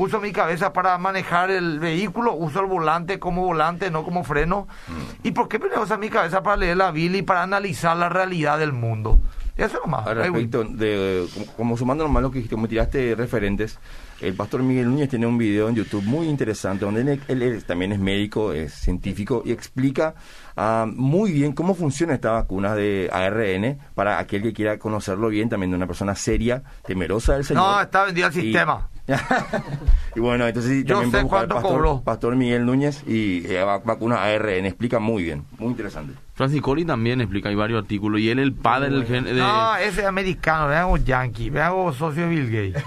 uso 0.00 0.20
mi 0.20 0.32
cabeza 0.32 0.72
para 0.72 0.96
manejar 0.96 1.50
el 1.50 1.78
vehículo, 1.78 2.34
uso 2.34 2.60
el 2.60 2.66
volante 2.66 3.18
como 3.18 3.44
volante, 3.44 3.90
no 3.90 4.02
como 4.02 4.24
freno. 4.24 4.66
Mm. 4.88 5.26
¿Y 5.26 5.30
por 5.32 5.48
qué 5.48 5.58
me 5.58 5.66
uso 5.78 5.98
mi 5.98 6.08
cabeza 6.08 6.42
para 6.42 6.56
leer 6.56 6.76
la 6.78 6.90
Biblia 6.90 7.18
y 7.18 7.22
para 7.22 7.42
analizar 7.42 7.96
la 7.96 8.08
realidad 8.08 8.58
del 8.58 8.72
mundo? 8.72 9.20
Eso 9.56 9.78
nomás. 9.84 10.06
Al 10.06 10.16
respecto, 10.16 10.64
de, 10.64 11.26
como, 11.56 11.76
sumando 11.76 12.04
nomás 12.04 12.22
lo 12.22 12.30
que 12.30 12.56
me 12.56 12.66
tiraste 12.66 13.14
referentes, 13.14 13.78
el 14.22 14.32
pastor 14.32 14.62
Miguel 14.62 14.86
Núñez 14.88 15.10
tiene 15.10 15.26
un 15.26 15.36
video 15.36 15.68
en 15.68 15.74
YouTube 15.74 16.02
muy 16.04 16.28
interesante 16.28 16.86
donde 16.86 17.20
él, 17.28 17.64
también 17.64 17.92
es 17.92 17.98
médico, 17.98 18.54
es 18.54 18.72
científico 18.72 19.42
y 19.44 19.52
explica 19.52 20.14
ah, 20.56 20.86
muy 20.90 21.32
bien 21.32 21.52
cómo 21.52 21.74
funciona 21.74 22.14
esta 22.14 22.30
vacuna 22.30 22.74
de 22.74 23.10
ARN 23.12 23.78
para 23.94 24.18
aquel 24.18 24.42
que 24.42 24.54
quiera 24.54 24.78
conocerlo 24.78 25.28
bien, 25.28 25.50
también 25.50 25.70
de 25.70 25.76
una 25.76 25.86
persona 25.86 26.14
seria, 26.14 26.62
temerosa 26.86 27.34
del 27.34 27.44
Señor. 27.44 27.62
No, 27.62 27.80
está 27.82 28.04
vendido 28.04 28.28
al 28.28 28.32
sistema. 28.32 28.88
y 30.14 30.20
bueno, 30.20 30.46
entonces 30.46 30.84
también 30.84 31.10
sé 31.10 31.22
cuánto 31.26 31.54
pastor, 31.54 31.72
cobró. 31.72 32.02
Pastor 32.02 32.36
Miguel 32.36 32.64
Núñez 32.64 33.02
y 33.06 33.46
eh, 33.46 33.62
vacuna 33.84 34.22
ARN, 34.22 34.66
explica 34.66 34.98
muy 34.98 35.24
bien, 35.24 35.44
muy 35.58 35.68
interesante. 35.68 36.14
Francis 36.34 36.62
Collins 36.62 36.86
también 36.86 37.20
explica, 37.20 37.50
hay 37.50 37.54
varios 37.54 37.82
artículos, 37.82 38.18
y 38.18 38.30
él 38.30 38.38
el 38.38 38.54
padre 38.54 38.88
del 38.88 39.04
gen... 39.04 39.24
De... 39.24 39.34
No, 39.34 39.76
ese 39.76 40.00
es 40.00 40.06
americano, 40.06 40.68
veamos 40.68 41.04
yankee, 41.04 41.50
veamos 41.50 41.96
socio 41.96 42.22
de 42.22 42.28
Bill 42.30 42.72
Gates. 42.72 42.82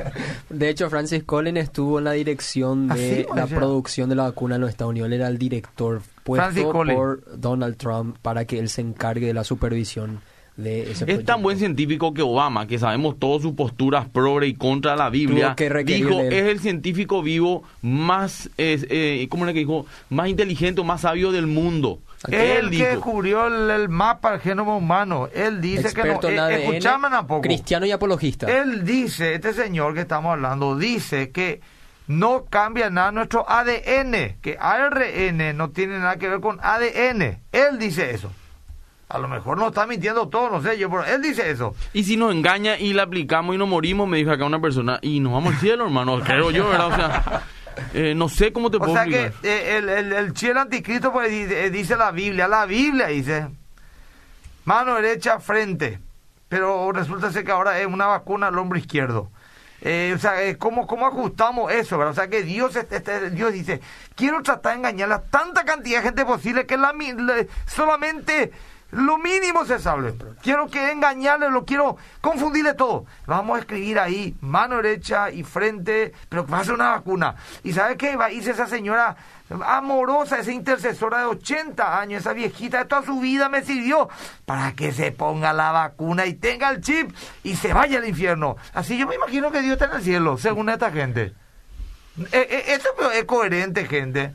de 0.50 0.68
hecho, 0.68 0.90
Francis 0.90 1.24
Collins 1.24 1.58
estuvo 1.58 1.98
en 1.98 2.04
la 2.04 2.12
dirección 2.12 2.90
¿Ah, 2.90 2.94
de 2.94 3.26
la 3.34 3.46
producción 3.46 4.10
de 4.10 4.14
la 4.14 4.24
vacuna 4.24 4.56
en 4.56 4.60
los 4.60 4.70
Estados 4.70 4.90
Unidos, 4.90 5.06
él 5.06 5.14
era 5.14 5.28
el 5.28 5.38
director 5.38 6.02
puesto 6.22 6.70
por 6.70 7.22
Donald 7.40 7.78
Trump 7.78 8.18
para 8.20 8.44
que 8.44 8.58
él 8.58 8.68
se 8.68 8.82
encargue 8.82 9.28
de 9.28 9.34
la 9.34 9.44
supervisión 9.44 10.20
es 10.64 11.24
tan 11.24 11.42
buen 11.42 11.58
científico 11.58 12.12
que 12.12 12.22
Obama, 12.22 12.66
que 12.66 12.78
sabemos 12.78 13.18
todas 13.18 13.42
sus 13.42 13.54
posturas 13.54 14.08
progre 14.08 14.48
y 14.48 14.54
contra 14.54 14.96
la 14.96 15.08
Biblia, 15.08 15.54
dijo, 15.84 16.20
es 16.20 16.46
el 16.46 16.58
científico 16.58 17.22
vivo 17.22 17.62
más, 17.82 18.50
eh, 18.58 19.26
¿cómo 19.30 19.46
le 19.46 19.52
dijo? 19.52 19.86
Más 20.10 20.28
inteligente, 20.28 20.82
más 20.82 21.02
sabio 21.02 21.30
del 21.30 21.46
mundo. 21.46 22.00
Él 22.28 22.70
que 22.70 22.88
descubrió 22.88 23.46
el, 23.46 23.88
mapa 23.88 24.32
del 24.32 24.40
genoma 24.40 24.76
humano. 24.76 25.28
Él 25.32 25.60
dice 25.60 25.94
que 25.94 26.02
no. 26.02 26.20
Eh, 26.28 26.80
poco. 27.26 27.40
Cristiano 27.42 27.86
y 27.86 27.92
apologista. 27.92 28.46
Él 28.46 28.84
dice, 28.84 29.34
este 29.34 29.52
señor 29.52 29.94
que 29.94 30.00
estamos 30.00 30.32
hablando, 30.32 30.76
dice 30.76 31.30
que 31.30 31.60
no 32.08 32.46
cambia 32.46 32.90
nada 32.90 33.12
nuestro 33.12 33.48
ADN, 33.48 34.38
que 34.40 34.56
ARN 34.58 35.56
no 35.56 35.70
tiene 35.70 35.98
nada 35.98 36.16
que 36.16 36.28
ver 36.28 36.40
con 36.40 36.58
ADN. 36.60 37.38
Él 37.52 37.78
dice 37.78 38.10
eso. 38.10 38.32
A 39.10 39.18
lo 39.18 39.26
mejor 39.26 39.56
no 39.56 39.68
está 39.68 39.86
mintiendo 39.86 40.28
todo, 40.28 40.50
no 40.50 40.62
sé 40.62 40.78
yo, 40.78 40.90
pero 40.90 41.04
él 41.06 41.22
dice 41.22 41.50
eso. 41.50 41.74
Y 41.94 42.04
si 42.04 42.18
nos 42.18 42.30
engaña 42.30 42.78
y 42.78 42.92
le 42.92 43.00
aplicamos 43.00 43.54
y 43.54 43.58
nos 43.58 43.66
morimos, 43.66 44.06
me 44.06 44.18
dijo 44.18 44.30
acá 44.30 44.44
una 44.44 44.60
persona, 44.60 44.98
y 45.00 45.20
nos 45.20 45.32
vamos 45.32 45.54
al 45.54 45.60
cielo, 45.60 45.84
hermano, 45.86 46.20
creo 46.20 46.50
yo, 46.50 46.68
¿verdad? 46.68 46.86
O 46.88 46.94
sea, 46.94 47.42
eh, 47.94 48.14
no 48.14 48.28
sé 48.28 48.52
cómo 48.52 48.70
te 48.70 48.78
puedo 48.78 48.92
O 48.92 48.94
sea 48.94 49.06
que 49.06 49.32
eh, 49.42 49.78
el, 49.78 49.88
el, 49.88 50.12
el 50.12 50.36
cielo 50.36 50.60
anticristo 50.60 51.10
pues, 51.10 51.30
eh, 51.30 51.70
dice 51.70 51.96
la 51.96 52.10
Biblia, 52.10 52.48
la 52.48 52.66
Biblia 52.66 53.06
dice, 53.06 53.48
mano 54.66 54.96
derecha, 54.96 55.40
frente, 55.40 56.00
pero 56.50 56.92
resulta 56.92 57.32
ser 57.32 57.44
que 57.44 57.52
ahora 57.52 57.80
es 57.80 57.86
una 57.86 58.06
vacuna 58.06 58.48
al 58.48 58.58
hombro 58.58 58.78
izquierdo. 58.78 59.30
o 59.80 60.18
sea, 60.18 60.58
¿cómo, 60.58 60.86
¿cómo 60.86 61.06
ajustamos 61.06 61.72
eso? 61.72 61.96
¿verdad? 61.96 62.12
O 62.12 62.14
sea, 62.14 62.28
que 62.28 62.42
Dios, 62.42 62.76
este, 62.76 62.96
este, 62.96 63.30
Dios 63.30 63.54
dice, 63.54 63.80
quiero 64.16 64.42
tratar 64.42 64.72
de 64.72 64.78
engañar 64.80 65.10
a 65.12 65.22
tanta 65.22 65.64
cantidad 65.64 66.00
de 66.00 66.08
gente 66.08 66.26
posible 66.26 66.66
que 66.66 66.76
la, 66.76 66.92
solamente 67.66 68.52
lo 68.90 69.18
mínimo 69.18 69.66
se 69.66 69.78
sabe. 69.78 70.14
Quiero 70.42 70.66
que 70.68 70.90
engañarle, 70.90 71.50
lo 71.50 71.64
quiero 71.64 71.98
confundirle 72.20 72.74
todo. 72.74 73.04
Vamos 73.26 73.56
a 73.56 73.60
escribir 73.60 73.98
ahí 73.98 74.34
mano 74.40 74.76
derecha 74.76 75.30
y 75.30 75.42
frente, 75.42 76.12
pero 76.28 76.46
va 76.46 76.60
a 76.60 76.64
ser 76.64 76.74
una 76.74 76.90
vacuna. 76.90 77.36
¿Y 77.62 77.72
sabe 77.72 77.96
qué? 77.96 78.16
Va 78.16 78.26
a 78.26 78.30
esa 78.30 78.66
señora 78.66 79.16
amorosa, 79.66 80.38
esa 80.38 80.52
intercesora 80.52 81.18
de 81.18 81.24
80 81.26 82.00
años, 82.00 82.20
esa 82.20 82.32
viejita 82.32 82.78
de 82.78 82.84
toda 82.86 83.02
su 83.02 83.20
vida 83.20 83.48
me 83.48 83.62
sirvió 83.62 84.08
para 84.44 84.72
que 84.72 84.92
se 84.92 85.12
ponga 85.12 85.52
la 85.52 85.72
vacuna 85.72 86.26
y 86.26 86.34
tenga 86.34 86.70
el 86.70 86.80
chip 86.80 87.14
y 87.42 87.56
se 87.56 87.72
vaya 87.72 87.98
al 87.98 88.08
infierno. 88.08 88.56
Así 88.74 88.96
yo 88.96 89.06
me 89.06 89.16
imagino 89.16 89.50
que 89.50 89.60
Dios 89.60 89.74
está 89.74 89.86
en 89.86 89.92
el 89.92 90.02
cielo, 90.02 90.38
según 90.38 90.68
esta 90.70 90.90
gente. 90.90 91.34
Eh, 92.32 92.48
eh, 92.50 92.64
eso 92.68 92.88
es 93.12 93.24
coherente, 93.24 93.86
gente. 93.86 94.32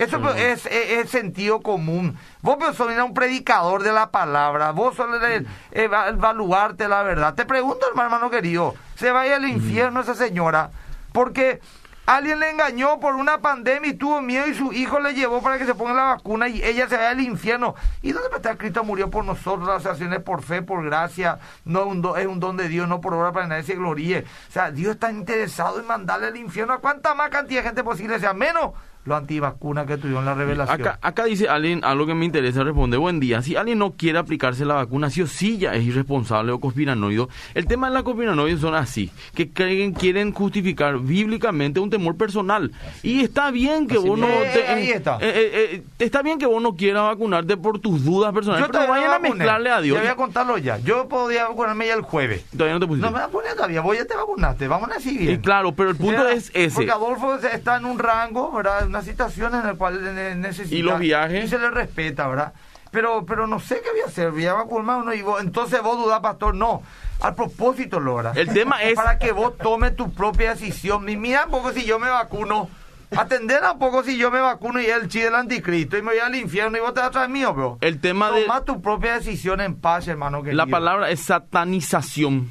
Eso 0.00 0.34
es, 0.34 0.64
es, 0.64 1.10
sentido 1.10 1.60
común. 1.60 2.16
Vos 2.40 2.56
sos 2.74 2.90
un 2.90 3.12
predicador 3.12 3.82
de 3.82 3.92
la 3.92 4.10
palabra, 4.10 4.70
vos 4.70 4.96
sos 4.96 5.06
el, 5.22 5.46
evaluarte 5.72 6.88
la 6.88 7.02
verdad. 7.02 7.34
Te 7.34 7.44
pregunto, 7.44 7.84
hermano 7.86 8.30
querido, 8.30 8.74
se 8.94 9.10
vaya 9.10 9.36
al 9.36 9.46
infierno 9.46 10.00
esa 10.00 10.14
señora, 10.14 10.70
porque 11.12 11.60
alguien 12.06 12.40
le 12.40 12.48
engañó 12.48 12.98
por 12.98 13.14
una 13.14 13.42
pandemia 13.42 13.90
y 13.90 13.94
tuvo 13.94 14.22
miedo 14.22 14.46
y 14.46 14.54
su 14.54 14.72
hijo 14.72 15.00
le 15.00 15.12
llevó 15.12 15.42
para 15.42 15.58
que 15.58 15.66
se 15.66 15.74
ponga 15.74 15.92
la 15.92 16.04
vacuna 16.04 16.48
y 16.48 16.62
ella 16.62 16.88
se 16.88 16.96
vaya 16.96 17.10
al 17.10 17.20
infierno. 17.20 17.74
¿Y 18.00 18.12
dónde 18.12 18.30
está 18.34 18.56
Cristo 18.56 18.82
murió 18.82 19.10
por 19.10 19.26
nosotros? 19.26 19.68
Las 19.68 19.84
acciones 19.84 20.20
por 20.20 20.42
fe, 20.42 20.62
por 20.62 20.82
gracia, 20.82 21.38
no 21.66 21.82
es 22.16 22.26
un 22.26 22.40
don 22.40 22.56
de 22.56 22.68
Dios, 22.68 22.88
no 22.88 23.02
por 23.02 23.12
obra 23.12 23.32
para 23.32 23.44
que 23.44 23.50
nadie 23.50 23.64
se 23.64 23.74
gloríe. 23.74 24.24
O 24.48 24.52
sea, 24.52 24.70
Dios 24.70 24.94
está 24.94 25.12
interesado 25.12 25.78
en 25.78 25.86
mandarle 25.86 26.28
al 26.28 26.36
infierno 26.38 26.72
a 26.72 26.78
cuánta 26.78 27.14
más 27.14 27.28
cantidad 27.28 27.60
de 27.60 27.68
gente 27.68 27.84
posible 27.84 28.18
sea, 28.18 28.32
menos 28.32 28.72
lo 29.04 29.16
antivacuna 29.16 29.86
que 29.86 29.96
tuvieron 29.96 30.24
la 30.24 30.34
revelación. 30.34 30.80
Acá, 30.80 30.98
acá 31.00 31.24
dice 31.24 31.48
alguien 31.48 31.84
algo 31.84 32.06
que 32.06 32.14
me 32.14 32.24
interesa 32.24 32.62
responder. 32.62 33.00
Buen 33.00 33.18
día. 33.18 33.42
Si 33.42 33.56
alguien 33.56 33.78
no 33.78 33.92
quiere 33.92 34.18
aplicarse 34.18 34.64
la 34.64 34.74
vacuna, 34.74 35.08
sí 35.10 35.22
o 35.22 35.26
sí 35.26 35.58
ya 35.58 35.74
es 35.74 35.84
irresponsable 35.84 36.52
o 36.52 36.60
conspiranoido. 36.60 37.28
El 37.54 37.66
tema 37.66 37.88
de 37.88 37.94
la 37.94 38.02
conspiranoide 38.02 38.58
son 38.58 38.74
así, 38.74 39.10
que 39.34 39.50
creen, 39.50 39.92
quieren 39.92 40.32
justificar 40.32 40.98
bíblicamente 40.98 41.80
un 41.80 41.88
temor 41.88 42.16
personal. 42.16 42.72
Y 43.02 43.22
está 43.22 43.50
bien 43.50 43.86
que 43.86 43.96
vos 43.96 44.18
no... 44.18 44.26
Eh, 44.28 44.92
está. 44.94 45.16
Eh, 45.20 45.20
eh, 45.22 45.82
está 45.98 46.22
bien 46.22 46.38
que 46.38 46.46
vos 46.46 46.62
no 46.62 46.76
quieras 46.76 47.04
vacunarte 47.04 47.56
por 47.56 47.78
tus 47.78 48.04
dudas 48.04 48.32
personales, 48.34 48.66
Yo 48.66 48.72
pero 48.72 48.88
vayan 48.88 49.12
a, 49.12 49.18
mezclarle 49.18 49.70
a 49.70 49.80
Dios. 49.80 49.96
Te 49.96 50.02
voy 50.02 50.12
a 50.12 50.16
contarlo 50.16 50.58
ya. 50.58 50.78
Yo 50.78 51.08
podía 51.08 51.48
vacunarme 51.48 51.86
ya 51.86 51.94
el 51.94 52.02
jueves. 52.02 52.44
Todavía 52.50 52.74
no 52.74 52.80
te 52.80 52.86
pusiste. 52.86 53.06
No 53.06 53.16
me 53.16 53.22
vacuné 53.22 53.54
todavía. 53.54 53.80
Voy 53.80 53.96
a 53.96 54.06
te 54.06 54.14
vacunaste. 54.14 54.68
Vamos 54.68 54.90
a 54.90 55.00
seguir. 55.00 55.30
Y 55.30 55.38
claro, 55.38 55.72
pero 55.72 55.90
el 55.90 55.96
punto 55.96 56.28
es 56.28 56.50
ese. 56.54 56.74
Porque 56.74 56.90
Adolfo 56.90 57.36
está 57.36 57.78
en 57.78 57.86
un 57.86 57.98
rango, 57.98 58.52
¿verdad? 58.52 58.89
Una 58.90 59.02
situación 59.02 59.54
en 59.54 59.62
la 59.62 59.74
cual 59.74 60.40
necesita. 60.40 60.74
¿Y 60.74 60.82
los 60.82 60.98
viajes? 60.98 61.44
Y 61.44 61.48
se 61.48 61.60
le 61.60 61.70
respeta, 61.70 62.26
¿verdad? 62.26 62.52
Pero, 62.90 63.24
pero 63.24 63.46
no 63.46 63.60
sé 63.60 63.80
qué 63.84 63.92
voy 63.92 64.00
a 64.00 64.06
hacer. 64.06 64.32
Voy 64.32 64.46
a 64.46 64.54
vacunarme 64.54 65.14
y 65.14 65.22
vos, 65.22 65.40
entonces 65.40 65.80
vos 65.80 65.96
dudás, 65.96 66.18
pastor. 66.18 66.56
No. 66.56 66.82
Al 67.20 67.36
propósito, 67.36 68.00
Lora. 68.00 68.32
El 68.34 68.52
tema 68.52 68.82
es. 68.82 68.96
Para 68.96 69.16
que 69.20 69.30
vos 69.30 69.56
tomes 69.58 69.94
tu 69.94 70.12
propia 70.12 70.54
decisión. 70.54 71.04
Mira 71.04 71.44
un 71.44 71.52
poco 71.52 71.70
si 71.70 71.84
yo 71.84 72.00
me 72.00 72.08
vacuno. 72.08 72.68
Atender 73.16 73.62
a 73.62 73.74
poco 73.74 74.02
si 74.02 74.16
yo 74.16 74.32
me 74.32 74.40
vacuno 74.40 74.80
y 74.80 74.86
el 74.86 75.08
chi 75.08 75.20
del 75.20 75.36
anticristo 75.36 75.96
y 75.96 76.02
me 76.02 76.10
voy 76.10 76.18
al 76.18 76.34
infierno 76.34 76.76
y 76.76 76.80
vos 76.80 76.92
te 76.92 76.98
vas 76.98 77.10
atrás 77.10 77.28
mío, 77.28 77.54
bro. 77.54 77.78
El 77.80 78.00
tema 78.00 78.30
Toma 78.30 78.64
tu 78.64 78.82
propia 78.82 79.14
decisión 79.14 79.60
en 79.60 79.76
paz, 79.76 80.08
hermano. 80.08 80.42
La 80.46 80.66
palabra 80.66 81.10
es 81.10 81.20
satanización. 81.20 82.50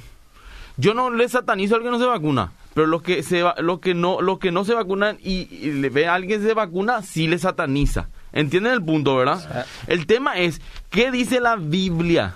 Yo 0.77 0.93
no 0.93 1.09
le 1.09 1.27
satanizo 1.27 1.75
al 1.75 1.83
que 1.83 1.89
no 1.89 1.99
se 1.99 2.05
vacuna. 2.05 2.53
Pero 2.79 2.87
los 2.87 3.01
que 3.01 3.23
se 3.23 3.43
los 3.57 3.81
que 3.81 3.93
no 3.93 4.21
los 4.21 4.39
que 4.39 4.53
no 4.53 4.63
se 4.63 4.73
vacunan 4.73 5.17
y, 5.19 5.47
le 5.73 5.89
ve 5.89 6.07
a 6.07 6.13
alguien 6.13 6.41
se 6.41 6.53
vacuna 6.53 7.01
sí 7.01 7.27
le 7.27 7.37
sataniza. 7.37 8.07
¿Entienden 8.31 8.71
el 8.71 8.81
punto, 8.81 9.17
verdad? 9.17 9.65
El 9.87 10.05
tema 10.05 10.37
es 10.37 10.61
qué 10.89 11.11
dice 11.11 11.41
la 11.41 11.57
Biblia. 11.57 12.35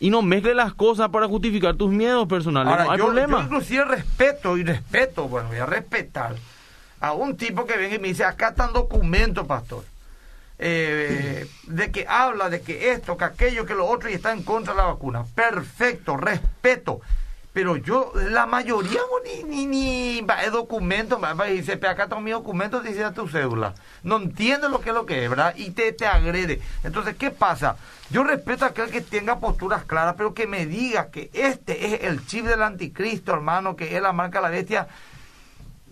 Y 0.00 0.08
no 0.08 0.22
mezcle 0.22 0.54
las 0.54 0.72
cosas 0.72 1.10
para 1.10 1.28
justificar 1.28 1.74
tus 1.74 1.90
miedos 1.90 2.26
personales. 2.28 2.74
no 2.86 2.92
hay 2.92 2.98
yo, 2.98 3.04
problema. 3.04 3.40
Yo 3.40 3.44
inclusive 3.44 3.84
respeto 3.84 4.56
y 4.56 4.64
respeto, 4.64 5.28
bueno, 5.28 5.48
voy 5.48 5.58
a 5.58 5.66
respetar 5.66 6.34
a 7.00 7.12
un 7.12 7.36
tipo 7.36 7.66
que 7.66 7.76
viene 7.76 7.96
y 7.96 7.98
me 7.98 8.08
dice, 8.08 8.24
acá 8.24 8.48
están 8.48 8.72
documentos, 8.72 9.46
pastor. 9.46 9.84
Eh, 10.58 11.46
de 11.64 11.90
que 11.90 12.06
habla 12.08 12.48
de 12.48 12.62
que 12.62 12.92
esto, 12.92 13.18
que 13.18 13.24
aquello, 13.24 13.66
que 13.66 13.74
lo 13.74 13.84
otro 13.86 14.08
y 14.08 14.14
está 14.14 14.32
en 14.32 14.44
contra 14.44 14.72
de 14.72 14.78
la 14.78 14.86
vacuna. 14.86 15.26
Perfecto, 15.34 16.16
respeto. 16.16 17.02
Pero 17.52 17.76
yo, 17.76 18.12
la 18.30 18.46
mayoría 18.46 19.00
ni, 19.24 19.44
ni, 19.44 19.66
ni 19.66 20.26
documento, 20.50 21.20
dice, 21.50 21.72
acá 21.72 22.04
están 22.04 22.24
mis 22.24 22.32
documentos, 22.32 22.82
dice 22.82 23.10
tu 23.10 23.28
cédula. 23.28 23.74
No 24.02 24.16
entiende 24.16 24.70
lo 24.70 24.80
que 24.80 24.88
es 24.88 24.94
lo 24.94 25.04
que 25.04 25.24
es, 25.24 25.28
¿verdad? 25.28 25.54
Y 25.56 25.70
te, 25.72 25.92
te 25.92 26.06
agrede. 26.06 26.62
Entonces, 26.82 27.14
¿qué 27.16 27.30
pasa? 27.30 27.76
Yo 28.08 28.24
respeto 28.24 28.64
a 28.64 28.68
aquel 28.68 28.90
que 28.90 29.02
tenga 29.02 29.38
posturas 29.38 29.84
claras, 29.84 30.14
pero 30.16 30.32
que 30.32 30.46
me 30.46 30.64
diga 30.64 31.10
que 31.10 31.30
este 31.34 31.94
es 31.94 32.04
el 32.04 32.26
chip 32.26 32.46
del 32.46 32.62
anticristo, 32.62 33.34
hermano, 33.34 33.76
que 33.76 33.94
es 33.94 34.02
la 34.02 34.14
marca 34.14 34.38
de 34.38 34.42
la 34.42 34.50
bestia. 34.50 34.88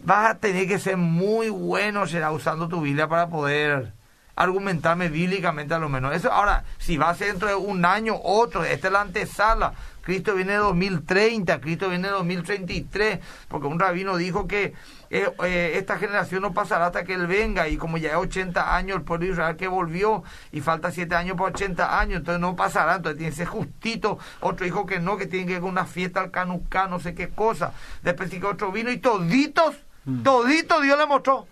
Vas 0.03 0.31
a 0.31 0.39
tener 0.39 0.67
que 0.67 0.79
ser 0.79 0.97
muy 0.97 1.51
bueno, 1.51 2.07
será 2.07 2.33
usando 2.33 2.69
tu 2.69 2.81
Biblia 2.81 3.07
para 3.07 3.29
poder 3.29 3.93
argumentarme 4.41 5.11
bíblicamente 5.11 5.75
a 5.75 5.79
lo 5.79 5.91
menos. 5.91 6.15
Eso, 6.15 6.33
ahora, 6.33 6.65
si 6.79 6.97
va 6.97 7.13
dentro 7.13 7.49
de 7.49 7.55
un 7.55 7.85
año, 7.85 8.15
otro, 8.23 8.65
esta 8.65 8.87
es 8.87 8.93
la 8.93 9.03
antesala. 9.03 9.75
Cristo 10.03 10.35
viene 10.35 10.53
de 10.53 10.59
2030, 10.59 11.61
Cristo 11.61 11.89
viene 11.89 12.09
de 12.09 12.15
2033, 12.15 13.21
porque 13.49 13.67
un 13.67 13.79
rabino 13.79 14.17
dijo 14.17 14.47
que 14.47 14.75
eh, 15.11 15.29
eh, 15.45 15.73
esta 15.75 15.99
generación 15.99 16.43
no 16.43 16.53
pasará 16.53 16.87
hasta 16.87 17.05
que 17.05 17.15
Él 17.15 17.27
venga, 17.27 17.69
y 17.69 17.77
como 17.77 17.99
ya 17.99 18.11
es 18.11 18.17
80 18.17 18.77
años 18.77 18.97
el 18.97 19.03
pueblo 19.03 19.27
de 19.27 19.33
Israel 19.33 19.57
que 19.57 19.69
volvió, 19.69 20.23
y 20.53 20.61
falta 20.61 20.91
7 20.91 21.15
años 21.15 21.37
para 21.37 21.51
80 21.51 22.01
años, 22.01 22.19
entonces 22.19 22.41
no 22.41 22.57
pasará, 22.57 22.97
entonces 22.97 23.19
tiene 23.19 23.31
que 23.31 23.37
ser 23.37 23.47
justito. 23.47 24.19
Otro 24.41 24.65
dijo 24.65 24.87
que 24.87 25.01
no, 25.01 25.17
que 25.17 25.27
tiene 25.27 25.47
que 25.47 25.53
ir 25.53 25.59
a 25.59 25.65
una 25.65 25.85
fiesta 25.85 26.21
al 26.21 26.31
canucá, 26.31 26.87
no 26.87 27.01
sé 27.01 27.15
qué 27.15 27.29
cosa. 27.29 27.73
Después 28.03 28.31
sí 28.31 28.41
que 28.41 28.47
otro 28.47 28.73
vino, 28.73 28.91
y 28.91 28.99
toditos, 28.99 29.77
mm. 30.05 30.23
toditos 30.23 30.83
Dios 30.83 30.99
le 30.99 31.07
mostró. 31.07 31.47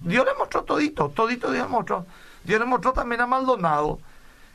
Dios 0.00 0.24
le 0.24 0.34
mostró 0.34 0.62
todito, 0.62 1.08
todito 1.08 1.50
Dios 1.50 1.66
le 1.66 1.72
mostró. 1.72 2.06
Dios 2.44 2.60
le 2.60 2.66
mostró 2.66 2.92
también 2.92 3.20
a 3.20 3.26
Maldonado 3.26 3.98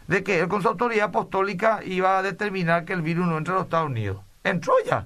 de 0.07 0.23
que 0.23 0.39
él 0.39 0.47
con 0.47 0.61
su 0.61 0.67
autoridad 0.67 1.09
apostólica 1.09 1.81
iba 1.83 2.17
a 2.17 2.21
determinar 2.21 2.85
que 2.85 2.93
el 2.93 3.01
virus 3.01 3.27
no 3.27 3.37
entre 3.37 3.53
a 3.53 3.57
los 3.57 3.65
Estados 3.65 3.89
Unidos. 3.89 4.21
Entró 4.43 4.73
ya. 4.85 5.05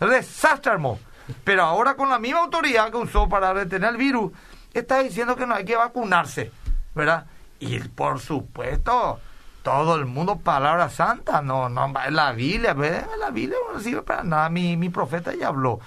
Desastre 0.00 0.72
armó. 0.72 0.98
Pero 1.44 1.62
ahora 1.62 1.94
con 1.94 2.08
la 2.08 2.18
misma 2.18 2.40
autoridad 2.40 2.90
que 2.90 2.96
usó 2.96 3.28
para 3.28 3.54
detener 3.54 3.90
el 3.90 3.96
virus, 3.96 4.32
está 4.72 5.02
diciendo 5.02 5.36
que 5.36 5.46
no 5.46 5.54
hay 5.54 5.64
que 5.64 5.76
vacunarse, 5.76 6.50
¿verdad? 6.94 7.26
Y 7.60 7.78
por 7.80 8.20
supuesto, 8.20 9.20
todo 9.62 9.96
el 9.96 10.06
mundo 10.06 10.36
palabra 10.36 10.88
santa, 10.88 11.42
no, 11.42 11.68
no, 11.68 11.92
la 12.10 12.32
Biblia, 12.32 12.74
la 12.74 13.30
Biblia 13.30 13.58
no 13.72 13.80
sirve 13.80 14.02
para 14.02 14.24
nada, 14.24 14.48
mi, 14.48 14.76
mi 14.76 14.88
profeta 14.88 15.34
ya 15.34 15.48
habló. 15.48 15.80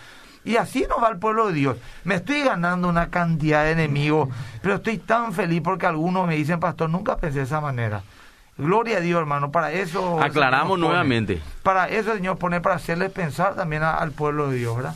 Y 0.46 0.58
así 0.58 0.86
nos 0.90 1.02
va 1.02 1.10
el 1.10 1.20
pueblo 1.20 1.48
de 1.48 1.54
Dios. 1.54 1.78
Me 2.04 2.16
estoy 2.16 2.44
ganando 2.44 2.90
una 2.90 3.10
cantidad 3.10 3.64
de 3.64 3.72
enemigos, 3.72 4.30
pero 4.62 4.76
estoy 4.76 4.98
tan 4.98 5.34
feliz 5.34 5.62
porque 5.64 5.86
algunos 5.86 6.28
me 6.28 6.36
dicen, 6.36 6.60
pastor, 6.60 6.90
nunca 6.90 7.18
pensé 7.18 7.40
de 7.40 7.46
esa 7.46 7.62
manera. 7.62 8.04
Gloria 8.58 8.98
a 8.98 9.00
Dios, 9.02 9.20
hermano. 9.20 9.52
Para 9.52 9.72
eso. 9.72 10.22
Aclaramos 10.22 10.78
nuevamente. 10.78 11.42
Para 11.64 11.90
eso 11.90 12.12
el 12.12 12.18
Señor 12.18 12.38
pone 12.38 12.62
para 12.62 12.76
hacerles 12.76 13.12
pensar 13.12 13.56
también 13.56 13.84
al 13.84 14.12
pueblo 14.12 14.50
de 14.50 14.58
Dios, 14.58 14.76
¿verdad? 14.76 14.96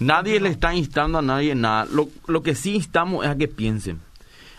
Nadie 0.00 0.40
le 0.40 0.50
está 0.50 0.74
instando 0.74 1.18
a 1.18 1.22
nadie 1.22 1.54
nada. 1.54 1.86
Lo, 1.90 2.08
lo 2.26 2.42
que 2.42 2.54
sí 2.54 2.76
instamos 2.76 3.24
es 3.24 3.30
a 3.30 3.36
que 3.36 3.48
piensen. 3.48 4.00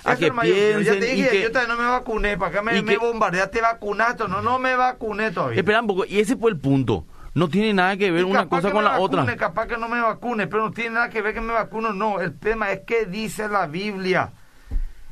A 0.04 0.16
que 0.16 0.32
piensen. 0.32 0.84
Yo, 0.84 0.94
ya 0.94 1.00
te 1.00 1.06
dije, 1.06 1.42
yo 1.42 1.52
todavía 1.52 1.76
no 1.76 1.82
me 1.82 1.88
vacuné. 1.88 2.38
¿Para 2.38 2.52
qué 2.52 2.62
me, 2.62 2.82
me 2.82 2.98
bombardeaste 2.98 3.62
vacunaste? 3.62 4.28
No, 4.28 4.42
no 4.42 4.60
me 4.60 4.76
vacuné 4.76 5.32
todavía. 5.32 5.60
Espera 5.60 5.82
un 5.82 5.88
poco. 5.88 6.06
Y 6.06 6.20
ese 6.20 6.36
fue 6.36 6.52
el 6.52 6.58
punto. 6.58 7.06
No 7.34 7.50
tiene 7.50 7.74
nada 7.74 7.98
que 7.98 8.12
ver 8.12 8.24
una 8.24 8.48
cosa 8.48 8.72
con 8.72 8.84
la 8.84 8.92
vacune, 8.92 9.22
otra. 9.22 9.36
Capaz 9.36 9.68
que 9.68 9.78
no 9.78 9.90
me 9.90 10.00
vacune, 10.00 10.48
pero 10.48 10.64
no 10.66 10.72
tiene 10.72 10.92
nada 10.92 11.10
que 11.10 11.22
ver 11.22 11.34
que 11.34 11.42
me 11.42 11.52
vacuno. 11.52 11.92
No, 11.92 12.22
el 12.22 12.38
tema 12.38 12.72
es 12.72 12.82
que 12.86 13.06
dice 13.06 13.50
la 13.50 13.68
Biblia. 13.68 14.32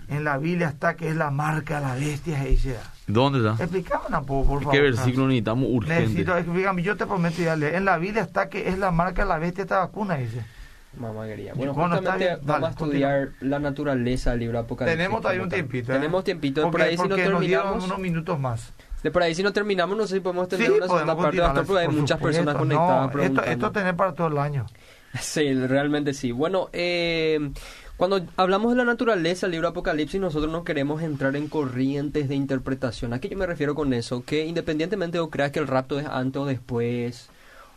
En 0.08 0.24
la 0.24 0.38
Biblia 0.38 0.70
está 0.70 0.96
que 0.96 1.10
es 1.10 1.16
la 1.16 1.32
marca 1.32 1.82
de 1.82 1.86
la 1.88 1.96
bestia, 1.96 2.44
dice. 2.44 2.78
¿Dónde 3.08 3.39
está? 3.39 3.64
Explícame 3.64 4.18
un 4.18 4.26
poco, 4.26 4.49
por 4.49 4.60
favor. 4.60 4.74
¿Qué 4.74 4.82
versículo 4.82 5.28
necesitamos 5.28 5.68
urgente? 5.70 6.01
Necesito, 6.01 6.38
explícame, 6.38 6.84
yo 6.84 6.95
te 6.95 7.06
prometo 7.06 7.41
ya 7.41 7.56
leer. 7.56 7.76
En 7.76 7.86
la 7.86 7.97
Biblia 7.97 8.24
está 8.24 8.49
que 8.49 8.70
es 8.70 8.78
la 8.78 8.91
marca 8.91 9.24
de 9.24 9.30
la 9.30 9.39
bestia 9.39 9.64
esta 9.64 9.80
vacuna, 9.80 10.16
dice. 10.16 10.43
Mamá 10.97 11.26
quería. 11.26 11.54
Bueno, 11.54 11.74
justamente 11.74 12.38
vamos 12.43 12.70
a 12.70 12.72
estudiar 12.72 13.30
la 13.41 13.60
naturaleza 13.60 14.32
del 14.32 14.41
libro 14.41 14.60
Apocalipsis. 14.60 14.97
Tenemos 14.97 15.22
todavía 15.22 15.43
un 15.43 15.49
tiempito. 15.49 15.91
¿eh? 15.91 15.95
Tenemos 15.95 16.24
tiempito. 16.24 16.70
por 16.70 16.82
ahí 16.82 16.97
si 16.97 17.08
no 17.08 17.16
terminamos. 17.16 17.84
unos 17.84 17.99
minutos 17.99 18.39
más. 18.39 18.74
De 19.01 19.12
por 19.12 19.22
ahí 19.22 19.36
si 19.36 19.43
no 19.43 19.51
terminamos, 19.51 19.97
no 19.97 20.08
sé 20.08 20.16
si 20.16 20.20
podemos 20.22 20.47
tener 20.47 20.72
una 20.72 20.88
segunda 20.88 21.18
parte, 21.18 21.64
porque 21.66 21.82
hay 21.82 21.88
muchas 21.89 22.20
personas 22.20 22.56
conectadas. 22.56 23.14
esto, 23.16 23.43
esto 23.43 23.72
tener 23.72 23.95
para 23.95 24.14
todo 24.14 24.28
el 24.28 24.38
año. 24.38 24.66
Sí, 25.22 25.54
realmente 25.54 26.12
sí. 26.16 26.32
Bueno, 26.32 26.70
eh, 26.74 27.51
cuando 27.98 28.26
hablamos 28.38 28.72
de 28.72 28.78
la 28.78 28.86
naturaleza, 28.86 29.46
el 29.46 29.52
libro 29.52 29.68
Apocalipsis, 29.68 30.20
nosotros 30.20 30.52
no 30.52 30.64
queremos 30.64 31.02
entrar 31.02 31.36
en 31.36 31.48
corrientes 31.48 32.28
de 32.28 32.36
interpretación. 32.36 33.14
¿A 33.14 33.20
qué 33.20 33.30
yo 33.30 33.38
me 33.38 33.46
refiero 33.46 33.76
con 33.76 33.94
eso? 33.94 34.24
Que 34.24 34.46
independientemente 34.46 35.20
de 35.20 35.30
creas 35.30 35.52
que 35.52 35.60
el 35.60 35.68
rapto 35.68 36.00
es 36.00 36.08
antes 36.08 36.41
o 36.41 36.46
después, 36.46 37.30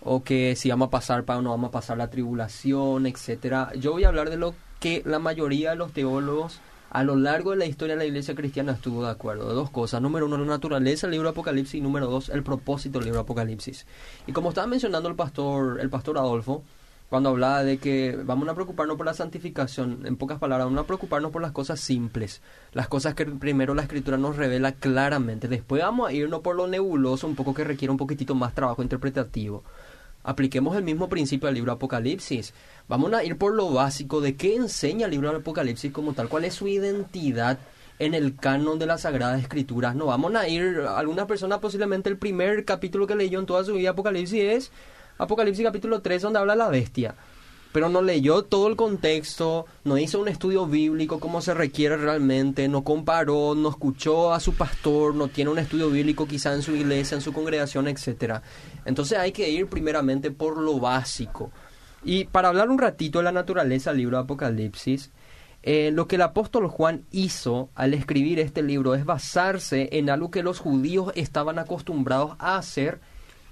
o 0.02 0.22
que 0.22 0.56
si 0.56 0.70
vamos 0.70 0.88
a 0.88 0.90
pasar 0.90 1.24
para 1.24 1.38
o 1.38 1.42
no 1.42 1.50
vamos 1.50 1.68
a 1.68 1.72
pasar 1.72 1.98
la 1.98 2.08
tribulación, 2.08 3.06
etcétera, 3.06 3.72
yo 3.78 3.92
voy 3.92 4.04
a 4.04 4.08
hablar 4.08 4.30
de 4.30 4.36
lo 4.36 4.54
que 4.80 5.02
la 5.04 5.18
mayoría 5.18 5.70
de 5.70 5.76
los 5.76 5.92
teólogos 5.92 6.60
a 6.90 7.02
lo 7.02 7.16
largo 7.16 7.50
de 7.50 7.58
la 7.58 7.66
historia 7.66 7.94
de 7.94 7.98
la 7.98 8.06
iglesia 8.06 8.34
cristiana 8.34 8.72
estuvo 8.72 9.04
de 9.04 9.10
acuerdo. 9.10 9.48
De 9.48 9.54
dos 9.54 9.70
cosas. 9.70 10.00
Número 10.00 10.26
uno, 10.26 10.38
la 10.38 10.46
naturaleza 10.46 11.06
del 11.06 11.12
libro 11.12 11.28
Apocalipsis. 11.28 11.74
Y 11.74 11.80
número 11.80 12.06
dos, 12.06 12.28
el 12.28 12.42
propósito 12.42 12.98
del 12.98 13.06
libro 13.06 13.20
Apocalipsis. 13.20 13.86
Y 14.26 14.32
como 14.32 14.50
estaba 14.50 14.66
mencionando 14.66 15.08
el 15.08 15.14
pastor, 15.14 15.80
el 15.80 15.90
pastor 15.90 16.16
Adolfo, 16.16 16.62
cuando 17.08 17.28
hablaba 17.28 17.62
de 17.62 17.78
que 17.78 18.18
vamos 18.24 18.48
a 18.48 18.54
preocuparnos 18.54 18.96
por 18.96 19.06
la 19.06 19.14
santificación, 19.14 20.04
en 20.06 20.16
pocas 20.16 20.38
palabras, 20.38 20.66
vamos 20.66 20.82
a 20.82 20.86
preocuparnos 20.86 21.30
por 21.30 21.40
las 21.40 21.52
cosas 21.52 21.80
simples, 21.80 22.42
las 22.72 22.88
cosas 22.88 23.14
que 23.14 23.26
primero 23.26 23.74
la 23.74 23.82
escritura 23.82 24.16
nos 24.16 24.36
revela 24.36 24.72
claramente, 24.72 25.46
después 25.48 25.82
vamos 25.82 26.08
a 26.08 26.12
irnos 26.12 26.40
por 26.40 26.56
lo 26.56 26.66
nebuloso, 26.66 27.26
un 27.26 27.36
poco 27.36 27.54
que 27.54 27.64
requiere 27.64 27.92
un 27.92 27.98
poquitito 27.98 28.34
más 28.34 28.54
trabajo 28.54 28.82
interpretativo. 28.82 29.62
Apliquemos 30.24 30.76
el 30.76 30.82
mismo 30.82 31.08
principio 31.08 31.48
al 31.48 31.54
libro 31.54 31.70
Apocalipsis. 31.70 32.52
Vamos 32.88 33.12
a 33.12 33.22
ir 33.22 33.38
por 33.38 33.54
lo 33.54 33.70
básico 33.70 34.20
de 34.20 34.34
qué 34.34 34.56
enseña 34.56 35.04
el 35.04 35.12
libro 35.12 35.30
Apocalipsis 35.30 35.92
como 35.92 36.14
tal, 36.14 36.28
cuál 36.28 36.44
es 36.44 36.54
su 36.54 36.66
identidad 36.66 37.60
en 38.00 38.12
el 38.12 38.34
canon 38.34 38.80
de 38.80 38.86
las 38.86 39.02
Sagradas 39.02 39.40
Escrituras. 39.40 39.94
No 39.94 40.06
vamos 40.06 40.34
a 40.34 40.48
ir, 40.48 40.80
alguna 40.96 41.28
persona 41.28 41.60
posiblemente 41.60 42.10
el 42.10 42.18
primer 42.18 42.64
capítulo 42.64 43.06
que 43.06 43.14
leyó 43.14 43.38
en 43.38 43.46
toda 43.46 43.62
su 43.62 43.74
vida 43.74 43.90
Apocalipsis 43.90 44.42
es 44.42 44.72
Apocalipsis 45.18 45.64
capítulo 45.64 46.02
3 46.02 46.22
donde 46.22 46.38
habla 46.38 46.54
la 46.54 46.68
bestia. 46.68 47.14
Pero 47.72 47.88
no 47.88 48.00
leyó 48.00 48.42
todo 48.42 48.68
el 48.68 48.76
contexto, 48.76 49.66
no 49.84 49.98
hizo 49.98 50.20
un 50.20 50.28
estudio 50.28 50.66
bíblico 50.66 51.20
como 51.20 51.42
se 51.42 51.52
requiere 51.52 51.96
realmente, 51.96 52.68
no 52.68 52.84
comparó, 52.84 53.54
no 53.54 53.68
escuchó 53.68 54.32
a 54.32 54.40
su 54.40 54.54
pastor, 54.54 55.14
no 55.14 55.28
tiene 55.28 55.50
un 55.50 55.58
estudio 55.58 55.90
bíblico 55.90 56.26
quizá 56.26 56.54
en 56.54 56.62
su 56.62 56.74
iglesia, 56.74 57.16
en 57.16 57.20
su 57.20 57.34
congregación, 57.34 57.86
etcétera. 57.88 58.42
Entonces 58.86 59.18
hay 59.18 59.32
que 59.32 59.50
ir 59.50 59.66
primeramente 59.66 60.30
por 60.30 60.56
lo 60.56 60.78
básico. 60.80 61.50
Y 62.02 62.24
para 62.24 62.48
hablar 62.48 62.70
un 62.70 62.78
ratito 62.78 63.18
de 63.18 63.24
la 63.24 63.32
naturaleza 63.32 63.90
del 63.90 63.98
libro 63.98 64.16
de 64.16 64.22
Apocalipsis, 64.22 65.10
eh, 65.62 65.90
lo 65.92 66.06
que 66.06 66.16
el 66.16 66.22
apóstol 66.22 66.68
Juan 66.68 67.04
hizo 67.10 67.70
al 67.74 67.92
escribir 67.92 68.38
este 68.38 68.62
libro 68.62 68.94
es 68.94 69.04
basarse 69.04 69.88
en 69.92 70.08
algo 70.08 70.30
que 70.30 70.44
los 70.44 70.60
judíos 70.60 71.12
estaban 71.16 71.58
acostumbrados 71.58 72.36
a 72.38 72.56
hacer 72.56 73.00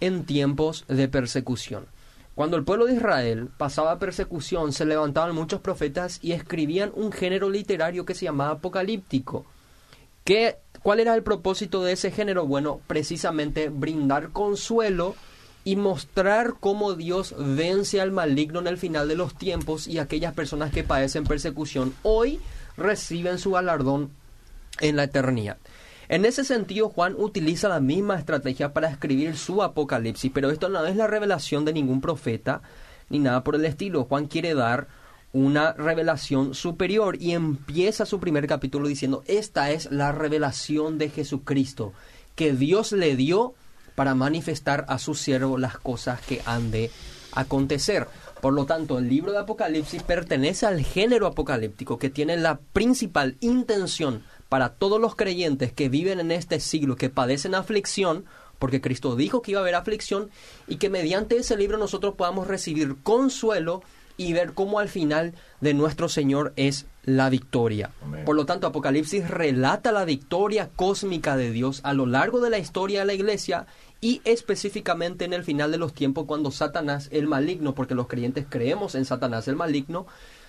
en 0.01 0.25
tiempos 0.25 0.85
de 0.89 1.09
persecución. 1.09 1.87
Cuando 2.35 2.57
el 2.57 2.65
pueblo 2.65 2.87
de 2.87 2.95
Israel 2.95 3.49
pasaba 3.57 3.99
persecución, 3.99 4.73
se 4.73 4.85
levantaban 4.85 5.35
muchos 5.35 5.61
profetas 5.61 6.19
y 6.21 6.33
escribían 6.33 6.91
un 6.95 7.13
género 7.13 7.49
literario 7.49 8.05
que 8.05 8.15
se 8.15 8.25
llamaba 8.25 8.53
apocalíptico. 8.53 9.47
¿Qué, 10.25 10.57
¿Cuál 10.83 11.01
era 11.01 11.15
el 11.15 11.23
propósito 11.23 11.85
de 11.85 11.93
ese 11.93 12.11
género? 12.11 12.47
Bueno, 12.47 12.81
precisamente 12.87 13.69
brindar 13.69 14.31
consuelo 14.31 15.15
y 15.65 15.77
mostrar 15.77 16.55
cómo 16.59 16.95
Dios 16.95 17.35
vence 17.39 18.01
al 18.01 18.11
maligno 18.11 18.61
en 18.61 18.67
el 18.67 18.79
final 18.79 19.09
de 19.09 19.15
los 19.15 19.35
tiempos 19.35 19.87
y 19.87 19.99
aquellas 19.99 20.35
personas 20.35 20.73
que 20.73 20.85
padecen 20.85 21.25
persecución 21.25 21.95
hoy 22.03 22.41
reciben 22.77 23.39
su 23.39 23.53
galardón 23.53 24.11
en 24.81 24.97
la 24.97 25.05
eternidad. 25.05 25.57
En 26.09 26.25
ese 26.25 26.45
sentido, 26.45 26.89
Juan 26.91 27.15
utiliza 27.17 27.69
la 27.69 27.81
misma 27.81 28.19
estrategia 28.19 28.73
para 28.73 28.91
escribir 28.91 29.37
su 29.37 29.63
Apocalipsis, 29.63 30.31
pero 30.35 30.51
esto 30.51 30.69
no 30.69 30.85
es 30.85 30.97
la 30.97 31.07
revelación 31.07 31.65
de 31.65 31.73
ningún 31.73 32.01
profeta 32.01 32.63
ni 33.09 33.19
nada 33.19 33.45
por 33.45 33.55
el 33.55 33.65
estilo. 33.65 34.05
Juan 34.05 34.27
quiere 34.27 34.55
dar 34.55 34.89
una 35.33 35.73
revelación 35.73 36.55
superior 36.55 37.17
y 37.21 37.33
empieza 37.33 38.07
su 38.07 38.21
primer 38.21 38.47
capítulo 38.47 38.87
diciendo, 38.87 39.25
esta 39.27 39.71
es 39.71 39.91
la 39.91 40.13
revelación 40.13 40.97
de 40.99 41.11
Jesucristo 41.11 41.93
que 42.37 42.53
Dios 42.53 42.93
le 42.93 43.17
dio 43.17 43.55
para 43.95 44.15
manifestar 44.15 44.85
a 44.89 44.99
su 44.99 45.15
siervo 45.15 45.59
las 45.59 45.79
cosas 45.79 46.21
que 46.21 46.41
han 46.47 46.71
de 46.71 46.91
acontecer. 47.33 48.07
Por 48.41 48.53
lo 48.53 48.67
tanto, 48.67 48.99
el 48.99 49.09
libro 49.09 49.33
de 49.33 49.39
Apocalipsis 49.39 50.03
pertenece 50.03 50.67
al 50.67 50.83
género 50.83 51.27
apocalíptico 51.27 51.99
que 51.99 52.11
tiene 52.11 52.37
la 52.37 52.59
principal 52.59 53.37
intención 53.41 54.23
para 54.55 54.69
todos 54.69 55.01
los 55.01 55.17
creyentes 55.17 55.73
que 55.73 55.89
viven 55.89 56.21
en 56.21 56.31
este 56.31 56.61
siglo, 56.61 56.95
que 56.95 57.11
padecen 57.11 57.57
aflicción, 57.57 58.25
porque 58.61 58.81
Cristo 58.81 59.17
dijo 59.17 59.43
que 59.43 59.51
iba 59.51 59.59
a 59.59 59.65
haber 59.65 59.75
aflicción, 59.75 60.31
y 60.69 60.77
que 60.77 60.91
mediante 60.91 61.37
ese 61.37 61.57
libro 61.57 61.77
nosotros 61.77 62.15
podamos 62.15 62.47
recibir 62.47 62.95
consuelo 63.03 63.83
y 64.17 64.33
ver 64.33 64.53
cómo 64.53 64.79
al 64.79 64.89
final 64.89 65.35
de 65.61 65.75
nuestro 65.75 66.09
Señor 66.09 66.53
es 66.55 66.87
la 67.03 67.31
victoria. 67.31 67.91
Por 68.25 68.37
lo 68.37 68.47
tanto, 68.47 68.69
Apocalipsis 68.69 69.29
relata 69.29 69.91
la 69.91 70.05
victoria 70.05 70.71
cósmica 70.77 71.37
de 71.37 71.51
Dios 71.51 71.81
a 71.83 71.93
lo 71.93 72.07
largo 72.07 72.39
de 72.39 72.51
la 72.51 72.59
historia 72.59 73.01
de 73.01 73.07
la 73.07 73.15
iglesia 73.15 73.67
y 74.01 74.21
específicamente 74.25 75.25
en 75.25 75.33
el 75.33 75.43
final 75.43 75.73
de 75.73 75.79
los 75.79 75.95
tiempos 75.95 76.27
cuando 76.27 76.53
Satanás, 76.53 77.09
el 77.11 77.27
maligno, 77.27 77.75
porque 77.75 77.97
los 77.97 78.07
creyentes 78.07 78.47
creemos 78.49 78.95
en 78.95 79.05
Satanás 79.05 79.49
el 79.49 79.57
maligno, 79.57 80.07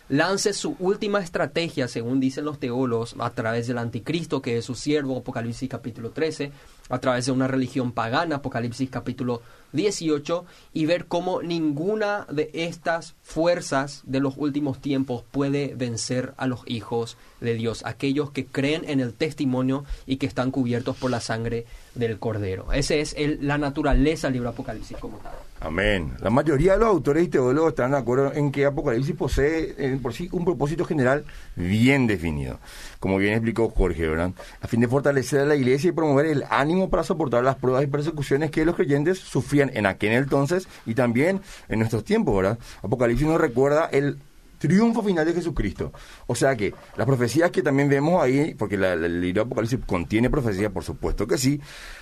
lance 0.10 0.53
su 0.53 0.76
última 0.80 1.20
estrategia, 1.20 1.88
según 1.88 2.20
dicen 2.20 2.45
los 2.45 2.60
teólogos, 2.60 3.16
a 3.20 3.30
través 3.32 3.68
del 3.68 3.78
anticristo, 3.78 4.41
que 4.41 4.58
es 4.58 4.66
su 4.66 4.76
siervo, 4.76 5.18
Apocalipsis 5.18 5.70
capítulo 5.70 6.12
13, 6.12 6.51
a 6.89 6.99
través 6.99 7.26
de 7.26 7.32
una 7.32 7.47
religión 7.47 7.91
pagana, 7.91 8.38
Apocalipsis 8.38 8.89
capítulo 8.89 9.41
18, 9.74 10.45
y 10.74 10.86
ver 10.86 11.06
cómo 11.06 11.41
ninguna 11.41 12.28
de 12.32 12.51
estas 12.53 13.16
fuerzas 13.24 14.03
de 14.06 14.20
los 14.20 14.36
últimos 14.38 14.80
tiempos 14.80 15.24
puede 15.32 15.74
vencer 15.76 16.34
a 16.38 16.45
los 16.45 16.62
hijos 16.68 17.18
de 17.41 17.56
Dios, 17.56 17.84
aquellos 17.86 18.32
que 18.32 18.45
creen 18.45 18.84
en 18.88 18.99
el 18.99 19.14
testimonio 19.14 19.86
y 20.06 20.18
que 20.18 20.28
están 20.28 20.51
cubiertos 20.51 20.95
por 20.97 21.10
la 21.10 21.20
sangre 21.20 21.66
del 21.95 22.20
Cordero. 22.20 22.72
Esa 22.72 22.95
es 22.95 23.14
el, 23.18 23.39
la 23.41 23.58
naturaleza 23.58 24.28
del 24.28 24.36
libro 24.36 24.49
Apocalipsis 24.49 24.97
como 24.97 25.18
tal. 25.18 25.34
Amén. 25.62 26.14
La 26.20 26.30
mayoría 26.30 26.74
de 26.74 26.80
los 26.80 26.89
autores 26.89 27.24
y 27.24 27.28
teólogos 27.28 27.70
están 27.70 27.91
de 27.91 27.97
acuerdo 27.97 28.34
en 28.34 28.51
que 28.51 28.66
Apocalipsis 28.66 29.16
posee 29.16 29.74
en 29.78 30.01
por 30.01 30.14
sí 30.14 30.30
un 30.32 30.43
propósito 30.43 30.86
general 30.86 31.26
bien 31.56 32.08
definido, 32.08 32.60
como 32.99 33.18
bien 33.18 33.34
explicó 33.34 33.70
Jorge, 33.70 34.08
¿verdad? 34.08 34.32
A 34.62 34.68
fin 34.68 34.82
de 34.82 34.88
fortalecer 34.88 35.39
a 35.39 35.45
la 35.45 35.56
iglesia 35.56 35.89
y 35.89 35.93
promover 35.93 36.26
el 36.26 36.43
ánimo 36.49 36.89
para 36.89 37.03
soportar 37.03 37.43
las 37.43 37.56
pruebas 37.56 37.84
y 37.84 37.88
persecuciones 37.88 38.51
que 38.51 38.66
los 38.66 38.76
creyentes 38.76 39.18
sufrían 39.18 39.72
en 39.74 39.86
aquel 39.86 40.12
entonces 40.12 40.68
y 40.86 40.93
también 40.93 41.41
en 41.70 41.80
nuestros 41.80 42.03
tiempos, 42.03 42.36
¿verdad? 42.36 42.60
Apocalipsis 42.84 43.26
nos 43.26 43.39
recuerda 43.39 43.86
el 43.91 44.20
triunfo 44.68 45.03
final 45.03 45.26
de 45.26 45.34
Jesucristo. 45.34 45.91
O 46.28 46.36
sea 46.36 46.55
que 46.55 46.74
las 46.97 47.05
profecías 47.05 47.51
que 47.51 47.61
también 47.61 47.89
vemos 47.89 48.22
ahí, 48.22 48.53
porque 48.55 48.76
el 48.76 49.22
libro 49.22 49.43
de 49.43 49.47
Apocalipsis 49.47 49.80
contiene 49.86 50.30
profecías, 50.30 50.72
por 50.72 50.84
supuesto 50.84 51.28
que 51.28 51.38
sí, 51.38 51.59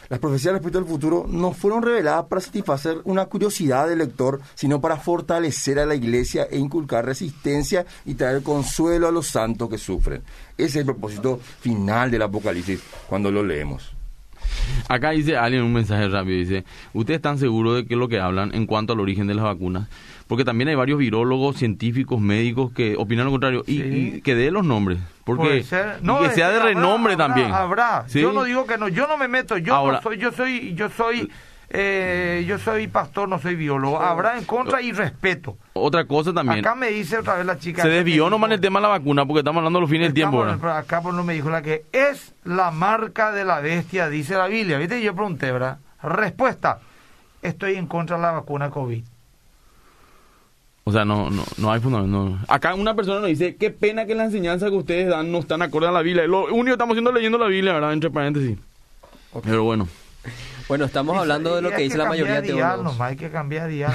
las 0.09 0.19
profecías 0.19 0.53
respecto 0.53 0.79
al 0.79 0.85
futuro 0.85 1.25
no 1.27 1.53
fueron 1.53 1.81
reveladas 1.81 2.25
para 2.25 2.41
satisfacer 2.41 2.97
una 3.05 3.25
curiosidad 3.25 3.87
del 3.87 3.99
lector, 3.99 4.41
sino 4.55 4.81
para 4.81 4.97
fortalecer 4.97 5.79
a 5.79 5.85
la 5.85 5.95
iglesia 5.95 6.47
e 6.49 6.57
inculcar 6.57 7.05
resistencia 7.05 7.85
y 8.05 8.15
traer 8.15 8.43
consuelo 8.43 9.07
a 9.07 9.11
los 9.11 9.27
santos 9.27 9.69
que 9.69 9.77
sufren. 9.77 10.21
Ese 10.57 10.67
es 10.67 10.75
el 10.77 10.85
propósito 10.85 11.39
final 11.59 12.11
del 12.11 12.21
Apocalipsis 12.21 12.81
cuando 13.07 13.31
lo 13.31 13.43
leemos. 13.43 13.93
Acá 14.87 15.11
dice 15.11 15.37
alguien 15.37 15.63
un 15.63 15.73
mensaje 15.73 16.07
rápido, 16.07 16.37
dice, 16.37 16.65
¿ustedes 16.93 17.17
están 17.17 17.37
seguros 17.37 17.75
de 17.75 17.85
que 17.85 17.95
lo 17.95 18.07
que 18.07 18.19
hablan 18.19 18.53
en 18.53 18.65
cuanto 18.65 18.93
al 18.93 18.99
origen 18.99 19.27
de 19.27 19.33
las 19.33 19.45
vacunas? 19.45 19.87
Porque 20.27 20.45
también 20.45 20.69
hay 20.69 20.75
varios 20.75 20.99
virólogos, 20.99 21.57
científicos, 21.57 22.19
médicos 22.19 22.71
que 22.71 22.95
opinan 22.97 23.25
lo 23.25 23.31
contrario 23.31 23.63
y, 23.67 24.21
que 24.21 24.35
dé 24.35 24.51
los 24.51 24.65
nombres, 24.65 24.99
porque 25.25 25.65
no, 26.01 26.21
que 26.21 26.29
sea 26.31 26.49
de 26.49 26.59
renombre 26.59 27.15
también. 27.17 27.51
Habrá, 27.51 28.05
yo 28.07 28.31
no 28.31 28.43
digo 28.43 28.65
que 28.65 28.77
no, 28.77 28.87
yo 28.87 29.07
no 29.07 29.17
me 29.17 29.27
meto, 29.27 29.57
yo 29.57 29.91
no 29.91 30.01
soy, 30.01 30.17
yo 30.17 30.31
soy, 30.31 30.73
yo 30.75 30.89
soy 30.89 31.29
eh, 31.75 32.45
yo 32.47 32.59
soy 32.59 32.87
pastor, 32.87 33.27
no 33.27 33.39
soy 33.39 33.55
biólogo. 33.55 33.99
Habrá 33.99 34.37
en 34.37 34.45
contra 34.45 34.79
y 34.79 34.91
respeto. 34.91 35.57
Otra 35.73 36.05
cosa 36.05 36.31
también. 36.31 36.59
Acá 36.59 36.75
me 36.75 36.89
dice 36.89 37.17
otra 37.17 37.35
vez 37.35 37.47
la 37.47 37.57
chica. 37.57 37.81
Se 37.81 37.89
desvió 37.89 38.29
nomás 38.29 38.51
el 38.51 38.61
tema 38.61 38.79
de 38.79 38.83
la 38.83 38.89
vacuna 38.89 39.25
porque 39.25 39.39
estamos 39.39 39.59
hablando 39.59 39.79
de 39.79 39.81
los 39.81 39.89
fines 39.89 40.07
del 40.07 40.13
tiempo. 40.13 40.43
acá 40.43 41.01
por 41.01 41.15
no 41.15 41.23
me 41.23 41.33
dijo 41.33 41.49
la 41.49 41.63
que 41.63 41.85
es 41.91 42.35
la 42.43 42.69
marca 42.69 43.31
de 43.31 43.43
la 43.43 43.59
bestia, 43.59 44.07
dice 44.07 44.35
la 44.35 44.45
Biblia. 44.45 44.77
¿Viste? 44.77 45.01
Yo 45.01 45.15
pregunté, 45.15 45.51
¿verdad? 45.51 45.79
Respuesta. 46.03 46.79
Estoy 47.41 47.75
en 47.75 47.87
contra 47.87 48.17
de 48.17 48.21
la 48.21 48.31
vacuna 48.33 48.69
COVID. 48.69 49.03
O 50.85 50.91
sea, 50.91 51.05
no, 51.05 51.29
no, 51.29 51.43
no 51.57 51.71
hay 51.71 51.79
fundamento. 51.79 52.37
Acá 52.47 52.75
una 52.75 52.93
persona 52.93 53.21
nos 53.21 53.29
dice, 53.29 53.55
qué 53.55 53.69
pena 53.69 54.05
que 54.05 54.15
la 54.15 54.25
enseñanza 54.25 54.69
que 54.69 54.75
ustedes 54.75 55.07
dan 55.07 55.31
no 55.31 55.39
están 55.39 55.61
acorde 55.61 55.87
a 55.87 55.91
la 55.91 56.01
Biblia. 56.01 56.27
Lo 56.27 56.45
único 56.45 56.65
que 56.65 56.71
estamos 56.71 56.93
haciendo 56.93 57.11
leyendo 57.13 57.37
la 57.37 57.47
Biblia, 57.47 57.73
¿verdad? 57.73 57.93
Entre 57.93 58.09
paréntesis. 58.09 58.57
Pero 59.43 59.63
bueno. 59.63 59.87
Bueno, 60.67 60.85
estamos 60.85 61.17
hablando 61.17 61.55
de 61.55 61.61
lo 61.61 61.71
que 61.71 61.81
dice 61.81 61.97
la 61.97 62.05
mayoría 62.05 62.41
de 62.41 62.47
teólogos. 62.47 62.99
hay 63.01 63.15
que 63.15 63.29
cambiar 63.29 63.67
de 63.67 63.73
dial. 63.73 63.93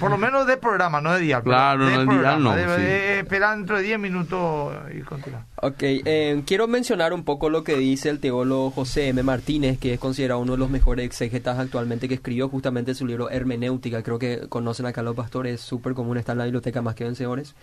Por 0.00 0.10
lo 0.10 0.18
menos 0.18 0.46
de 0.46 0.56
programa, 0.56 1.00
no 1.00 1.12
de 1.12 1.20
dial. 1.20 1.42
Claro, 1.42 1.88
no 1.88 2.04
de 2.04 2.18
dial 2.18 2.42
no. 2.42 2.56
Esperar 2.56 3.56
dentro 3.56 3.76
de 3.76 3.82
10 3.82 3.98
minutos 3.98 4.74
y 4.94 5.00
continuar. 5.00 5.44
Ok, 5.56 5.82
eh, 5.82 6.42
quiero 6.46 6.68
mencionar 6.68 7.12
un 7.12 7.24
poco 7.24 7.50
lo 7.50 7.64
que 7.64 7.76
dice 7.76 8.08
el 8.08 8.20
teólogo 8.20 8.70
José 8.70 9.08
M. 9.08 9.22
Martínez, 9.22 9.78
que 9.78 9.94
es 9.94 10.00
considerado 10.00 10.40
uno 10.40 10.52
de 10.52 10.58
los 10.58 10.70
mejores 10.70 11.04
exégetas 11.04 11.58
actualmente, 11.58 12.08
que 12.08 12.14
escribió 12.14 12.48
justamente 12.48 12.94
su 12.94 13.06
libro 13.06 13.30
Hermenéutica. 13.30 14.02
Creo 14.02 14.18
que 14.18 14.48
conocen 14.48 14.86
acá 14.86 15.02
los 15.02 15.14
pastores, 15.14 15.60
súper 15.60 15.94
común, 15.94 16.16
está 16.16 16.32
en 16.32 16.38
la 16.38 16.44
biblioteca 16.44 16.80
más 16.80 16.94
que 16.94 17.04
vencedores. 17.04 17.54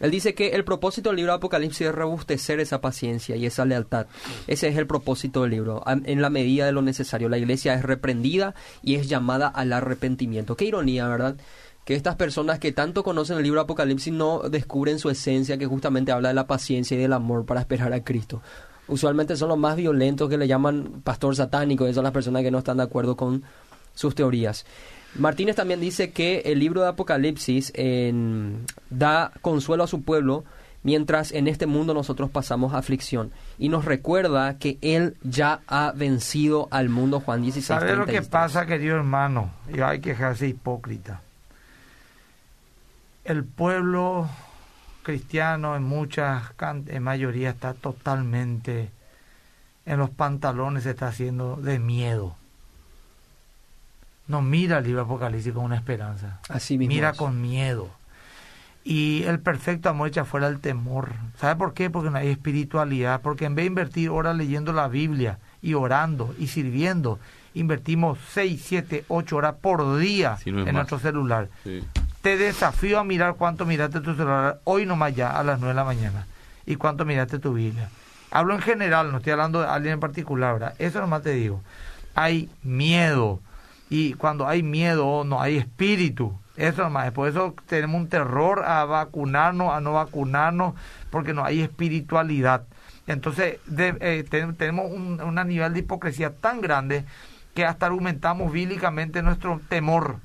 Él 0.00 0.10
dice 0.10 0.34
que 0.34 0.50
el 0.50 0.64
propósito 0.64 1.10
del 1.10 1.16
libro 1.16 1.32
de 1.32 1.36
Apocalipsis 1.38 1.88
es 1.88 1.94
robustecer 1.94 2.60
esa 2.60 2.80
paciencia 2.80 3.36
y 3.36 3.46
esa 3.46 3.64
lealtad. 3.64 4.06
Ese 4.46 4.68
es 4.68 4.76
el 4.76 4.86
propósito 4.86 5.42
del 5.42 5.50
libro. 5.50 5.82
En 5.86 6.22
la 6.22 6.30
medida 6.30 6.66
de 6.66 6.72
lo 6.72 6.82
necesario, 6.82 7.28
la 7.28 7.38
iglesia 7.38 7.74
es 7.74 7.82
reprendida 7.82 8.54
y 8.82 8.94
es 8.94 9.08
llamada 9.08 9.48
al 9.48 9.72
arrepentimiento. 9.72 10.56
Qué 10.56 10.66
ironía, 10.66 11.08
¿verdad? 11.08 11.36
Que 11.84 11.94
estas 11.94 12.16
personas 12.16 12.58
que 12.58 12.72
tanto 12.72 13.02
conocen 13.02 13.38
el 13.38 13.42
libro 13.42 13.60
Apocalipsis 13.60 14.12
no 14.12 14.40
descubren 14.40 14.98
su 14.98 15.10
esencia, 15.10 15.58
que 15.58 15.66
justamente 15.66 16.12
habla 16.12 16.28
de 16.28 16.34
la 16.34 16.46
paciencia 16.46 16.96
y 16.96 17.00
del 17.00 17.12
amor 17.12 17.46
para 17.46 17.60
esperar 17.60 17.92
a 17.92 18.04
Cristo. 18.04 18.42
Usualmente 18.88 19.36
son 19.36 19.50
los 19.50 19.58
más 19.58 19.76
violentos 19.76 20.28
que 20.28 20.38
le 20.38 20.46
llaman 20.46 21.02
pastor 21.02 21.34
satánico, 21.34 21.84
esas 21.84 21.96
son 21.96 22.04
las 22.04 22.12
personas 22.12 22.42
que 22.42 22.50
no 22.50 22.58
están 22.58 22.78
de 22.78 22.84
acuerdo 22.84 23.16
con 23.16 23.42
sus 23.94 24.14
teorías. 24.14 24.64
Martínez 25.14 25.56
también 25.56 25.80
dice 25.80 26.10
que 26.10 26.42
el 26.46 26.58
libro 26.58 26.82
de 26.82 26.88
Apocalipsis 26.88 27.72
da 28.90 29.32
consuelo 29.40 29.84
a 29.84 29.88
su 29.88 30.02
pueblo 30.02 30.44
mientras 30.82 31.32
en 31.32 31.48
este 31.48 31.66
mundo 31.66 31.94
nosotros 31.94 32.30
pasamos 32.30 32.74
aflicción. 32.74 33.32
Y 33.58 33.68
nos 33.68 33.84
recuerda 33.84 34.58
que 34.58 34.78
Él 34.80 35.16
ya 35.22 35.60
ha 35.66 35.92
vencido 35.94 36.68
al 36.70 36.88
mundo, 36.88 37.20
Juan 37.20 37.42
16. 37.42 37.66
¿Sabe 37.66 37.96
lo 37.96 38.06
que 38.06 38.22
pasa, 38.22 38.66
querido 38.66 38.96
hermano? 38.96 39.50
Y 39.72 39.80
hay 39.80 40.00
que 40.00 40.10
dejarse 40.10 40.48
hipócrita. 40.48 41.20
El 43.24 43.44
pueblo 43.44 44.28
cristiano 45.02 45.76
en 45.76 45.82
muchas, 45.82 46.52
en 46.86 47.02
mayoría 47.02 47.50
está 47.50 47.74
totalmente 47.74 48.90
en 49.84 49.98
los 49.98 50.10
pantalones, 50.10 50.84
se 50.84 50.90
está 50.90 51.08
haciendo 51.08 51.56
de 51.56 51.78
miedo 51.78 52.36
no 54.28 54.42
mira 54.42 54.78
el 54.78 54.84
libro 54.84 55.02
Apocalipsis 55.02 55.52
con 55.52 55.64
una 55.64 55.76
esperanza. 55.76 56.40
Así 56.48 56.78
mismo 56.78 56.94
mira 56.94 57.14
con 57.14 57.40
miedo. 57.40 57.88
Y 58.84 59.24
el 59.24 59.40
perfecto 59.40 59.88
amor 59.88 60.08
echa 60.08 60.24
fuera 60.24 60.46
el 60.46 60.60
temor. 60.60 61.12
¿Sabe 61.38 61.56
por 61.56 61.74
qué? 61.74 61.90
Porque 61.90 62.10
no 62.10 62.18
hay 62.18 62.28
espiritualidad. 62.28 63.20
Porque 63.20 63.46
en 63.46 63.54
vez 63.54 63.64
de 63.64 63.68
invertir 63.68 64.10
horas 64.10 64.36
leyendo 64.36 64.72
la 64.72 64.88
Biblia 64.88 65.38
y 65.60 65.74
orando 65.74 66.34
y 66.38 66.46
sirviendo, 66.46 67.18
invertimos 67.54 68.18
6, 68.32 68.62
7, 68.64 69.04
8 69.08 69.36
horas 69.36 69.54
por 69.60 69.98
día 69.98 70.38
en 70.44 70.72
nuestro 70.72 70.98
celular. 70.98 71.48
Te 72.22 72.36
desafío 72.36 72.98
a 72.98 73.04
mirar 73.04 73.34
cuánto 73.34 73.66
miraste 73.66 74.00
tu 74.00 74.14
celular 74.14 74.60
hoy 74.64 74.86
nomás 74.86 75.14
ya 75.14 75.38
a 75.38 75.42
las 75.42 75.58
9 75.58 75.72
de 75.72 75.76
la 75.76 75.84
mañana. 75.84 76.26
Y 76.64 76.76
cuánto 76.76 77.04
miraste 77.04 77.38
tu 77.38 77.54
Biblia. 77.54 77.88
Hablo 78.30 78.54
en 78.54 78.60
general, 78.60 79.10
no 79.10 79.18
estoy 79.18 79.32
hablando 79.32 79.60
de 79.60 79.68
alguien 79.68 79.94
en 79.94 80.00
particular, 80.00 80.54
¿verdad? 80.54 80.74
Eso 80.78 81.00
nomás 81.00 81.22
te 81.22 81.32
digo. 81.32 81.62
Hay 82.14 82.50
miedo 82.62 83.40
y 83.90 84.14
cuando 84.14 84.46
hay 84.46 84.62
miedo 84.62 85.24
no 85.24 85.40
hay 85.40 85.56
espíritu. 85.56 86.38
Eso 86.56 86.82
nomás, 86.82 87.12
por 87.12 87.28
eso 87.28 87.54
tenemos 87.66 88.00
un 88.00 88.08
terror 88.08 88.64
a 88.64 88.84
vacunarnos, 88.84 89.72
a 89.72 89.80
no 89.80 89.92
vacunarnos, 89.92 90.74
porque 91.10 91.32
no 91.32 91.44
hay 91.44 91.60
espiritualidad. 91.60 92.64
Entonces 93.06 93.58
eh, 93.78 94.24
tenemos 94.58 94.90
un, 94.90 95.34
nivel 95.46 95.72
de 95.72 95.80
hipocresía 95.80 96.34
tan 96.34 96.60
grande 96.60 97.04
que 97.54 97.64
hasta 97.64 97.86
argumentamos 97.86 98.52
bíblicamente 98.52 99.22
nuestro 99.22 99.60
temor. 99.68 100.16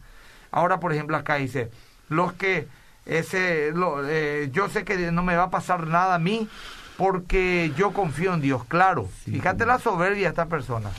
Ahora, 0.51 0.79
por 0.79 0.91
ejemplo, 0.91 1.15
acá 1.15 1.35
dice, 1.35 1.69
los 2.09 2.33
que 2.33 2.67
ese, 3.05 3.71
eh, 4.05 4.49
yo 4.51 4.69
sé 4.69 4.83
que 4.83 5.11
no 5.11 5.23
me 5.23 5.35
va 5.35 5.43
a 5.43 5.49
pasar 5.49 5.87
nada 5.87 6.15
a 6.15 6.19
mí 6.19 6.49
porque 6.97 7.71
yo 7.77 7.91
confío 7.91 8.33
en 8.33 8.41
Dios. 8.41 8.63
Claro, 8.65 9.07
fíjate 9.25 9.65
la 9.65 9.79
soberbia 9.79 10.23
de 10.23 10.29
esta 10.29 10.47
persona. 10.47 10.89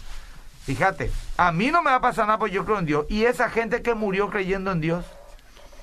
Fíjate, 0.64 1.10
a 1.36 1.52
mí 1.52 1.70
no 1.70 1.82
me 1.82 1.90
va 1.90 1.96
a 1.96 2.00
pasar 2.00 2.26
nada 2.26 2.38
porque 2.38 2.54
yo 2.54 2.64
creo 2.64 2.78
en 2.78 2.86
Dios. 2.86 3.06
Y 3.10 3.24
esa 3.24 3.50
gente 3.50 3.82
que 3.82 3.94
murió 3.94 4.30
creyendo 4.30 4.72
en 4.72 4.80
Dios, 4.80 5.04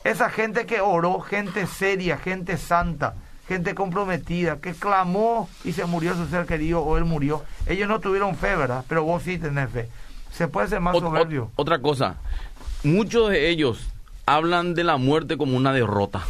esa 0.03 0.29
gente 0.31 0.65
que 0.65 0.81
oró, 0.81 1.19
gente 1.21 1.67
seria, 1.67 2.17
gente 2.17 2.57
santa, 2.57 3.13
gente 3.47 3.75
comprometida, 3.75 4.57
que 4.57 4.73
clamó 4.73 5.47
y 5.63 5.73
se 5.73 5.85
murió 5.85 6.15
su 6.15 6.25
ser 6.27 6.47
querido 6.47 6.81
o 6.81 6.97
él 6.97 7.05
murió. 7.05 7.43
Ellos 7.67 7.87
no 7.87 7.99
tuvieron 7.99 8.35
fe, 8.35 8.55
¿verdad? 8.55 8.83
Pero 8.87 9.03
vos 9.03 9.21
sí 9.21 9.37
tenés 9.37 9.69
fe. 9.69 9.87
Se 10.31 10.47
puede 10.47 10.67
ser 10.67 10.79
más 10.79 10.97
soberbio. 10.97 11.51
Otra 11.55 11.79
cosa, 11.79 12.15
muchos 12.83 13.29
de 13.29 13.49
ellos 13.49 13.87
hablan 14.25 14.73
de 14.73 14.83
la 14.83 14.97
muerte 14.97 15.37
como 15.37 15.55
una 15.55 15.73
derrota. 15.73 16.23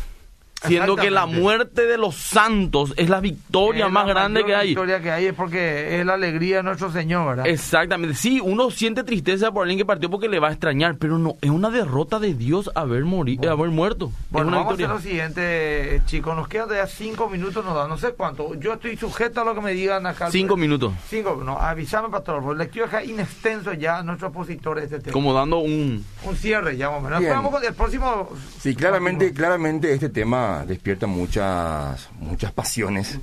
Siendo 0.67 0.95
que 0.95 1.09
la 1.09 1.25
muerte 1.25 1.87
de 1.87 1.97
los 1.97 2.15
santos 2.15 2.93
es 2.95 3.09
la 3.09 3.19
victoria 3.19 3.89
más 3.89 4.05
grande 4.07 4.45
que 4.45 4.53
hay. 4.53 4.75
La 4.75 4.81
victoria 4.81 5.01
que 5.01 5.11
hay 5.11 5.25
es 5.25 5.33
porque 5.33 5.99
es 5.99 6.05
la 6.05 6.13
alegría 6.13 6.57
de 6.57 6.63
nuestro 6.63 6.91
Señor, 6.91 7.27
¿verdad? 7.29 7.47
Exactamente. 7.47 8.15
Sí, 8.15 8.39
uno 8.43 8.69
siente 8.69 9.03
tristeza 9.03 9.51
por 9.51 9.63
alguien 9.63 9.79
que 9.79 9.85
partió 9.85 10.09
porque 10.09 10.29
le 10.29 10.39
va 10.39 10.49
a 10.49 10.51
extrañar, 10.51 10.97
pero 10.97 11.17
no, 11.17 11.35
es 11.41 11.49
una 11.49 11.71
derrota 11.71 12.19
de 12.19 12.35
Dios 12.35 12.69
haber, 12.75 13.05
morido, 13.05 13.51
haber 13.51 13.69
muerto. 13.69 14.11
Bueno, 14.29 14.51
vamos 14.51 14.71
a 14.71 14.73
hacer 14.75 14.89
lo 14.89 14.99
siguiente, 14.99 15.95
eh, 15.95 16.01
chicos. 16.05 16.35
Nos 16.35 16.47
quedan 16.47 16.69
ya 16.69 16.85
cinco 16.85 17.27
minutos, 17.27 17.65
nos 17.65 17.73
da 17.73 17.87
no 17.87 17.97
sé 17.97 18.13
cuánto. 18.13 18.53
Yo 18.55 18.73
estoy 18.73 18.95
sujeto 18.97 19.41
a 19.41 19.45
lo 19.45 19.55
que 19.55 19.61
me 19.61 19.73
digan 19.73 20.05
acá. 20.05 20.29
Cinco 20.29 20.57
minutos. 20.57 20.93
Cinco, 21.07 21.41
no, 21.43 21.57
avísame, 21.57 22.09
pastor. 22.09 22.43
Porque 22.43 22.59
lectura 22.59 23.01
es 23.01 23.09
inextenso 23.09 23.73
ya 23.73 24.03
nuestro 24.03 24.27
opositor 24.27 24.77
de 24.77 24.83
este 24.83 24.99
tema. 24.99 25.13
Como 25.13 25.33
dando 25.33 25.57
un... 25.57 26.05
Un 26.23 26.35
cierre 26.35 26.77
ya, 26.77 26.89
vamos. 26.89 27.09
Nos 27.09 27.27
vamos 27.27 27.51
con 27.51 27.63
el 27.63 27.73
próximo... 27.73 28.29
Sí, 28.59 28.75
claramente, 28.75 29.33
claramente 29.33 29.91
este 29.91 30.09
tema 30.09 30.50
despierta 30.65 31.07
muchas 31.07 32.09
muchas 32.19 32.51
pasiones 32.51 33.19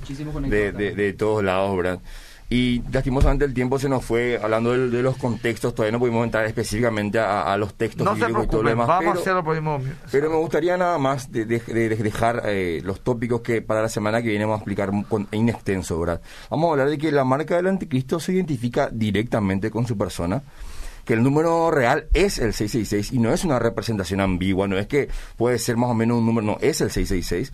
de, 0.47 0.71
de, 0.71 0.95
de, 0.95 1.13
todos 1.13 1.43
lados, 1.43 1.75
¿verdad? 1.77 1.99
Y 2.51 2.81
lastimosamente 2.91 3.45
el 3.45 3.53
tiempo 3.53 3.77
se 3.77 3.87
nos 3.87 4.03
fue 4.03 4.39
hablando 4.41 4.71
de, 4.71 5.03
los 5.03 5.17
contextos, 5.17 5.75
todavía 5.75 5.91
no 5.91 5.99
pudimos 5.99 6.25
entrar 6.25 6.45
específicamente 6.45 7.19
a, 7.19 7.55
los 7.57 7.75
textos 7.75 8.03
no 8.03 8.17
y 8.17 8.47
todo 8.47 8.63
lo 8.63 8.69
demás. 8.69 8.87
Vamos 8.87 9.17
a 9.17 9.21
hacerlo 9.21 9.43
Pero 10.11 10.31
me 10.31 10.37
gustaría 10.37 10.75
nada 10.75 10.97
más 10.97 11.31
de, 11.31 11.45
dejar 11.45 12.41
eh, 12.45 12.81
los 12.83 13.01
tópicos 13.01 13.41
que 13.41 13.61
para 13.61 13.83
la 13.83 13.89
semana 13.89 14.23
que 14.23 14.29
viene 14.29 14.45
vamos 14.45 14.57
a 14.57 14.61
explicar 14.61 14.89
con, 15.07 15.27
en 15.31 15.47
extenso, 15.47 15.99
¿verdad? 15.99 16.21
Vamos 16.49 16.69
a 16.69 16.71
hablar 16.71 16.89
de 16.89 16.97
que 16.97 17.11
la 17.11 17.23
marca 17.23 17.55
del 17.55 17.67
anticristo 17.67 18.19
se 18.19 18.33
identifica 18.33 18.89
directamente 18.91 19.69
con 19.69 19.85
su 19.85 19.95
persona 19.95 20.41
que 21.09 21.15
el 21.15 21.23
número 21.23 21.71
real 21.71 22.05
es 22.13 22.37
el 22.37 22.53
666 22.53 23.13
y 23.13 23.17
no 23.17 23.33
es 23.33 23.43
una 23.43 23.57
representación 23.57 24.21
ambigua, 24.21 24.67
no 24.67 24.77
es 24.77 24.85
que 24.85 25.09
puede 25.37 25.57
ser 25.57 25.75
más 25.75 25.89
o 25.89 25.95
menos 25.95 26.19
un 26.19 26.27
número, 26.27 26.45
no, 26.45 26.57
es 26.61 26.81
el 26.81 26.91
666 26.91 27.51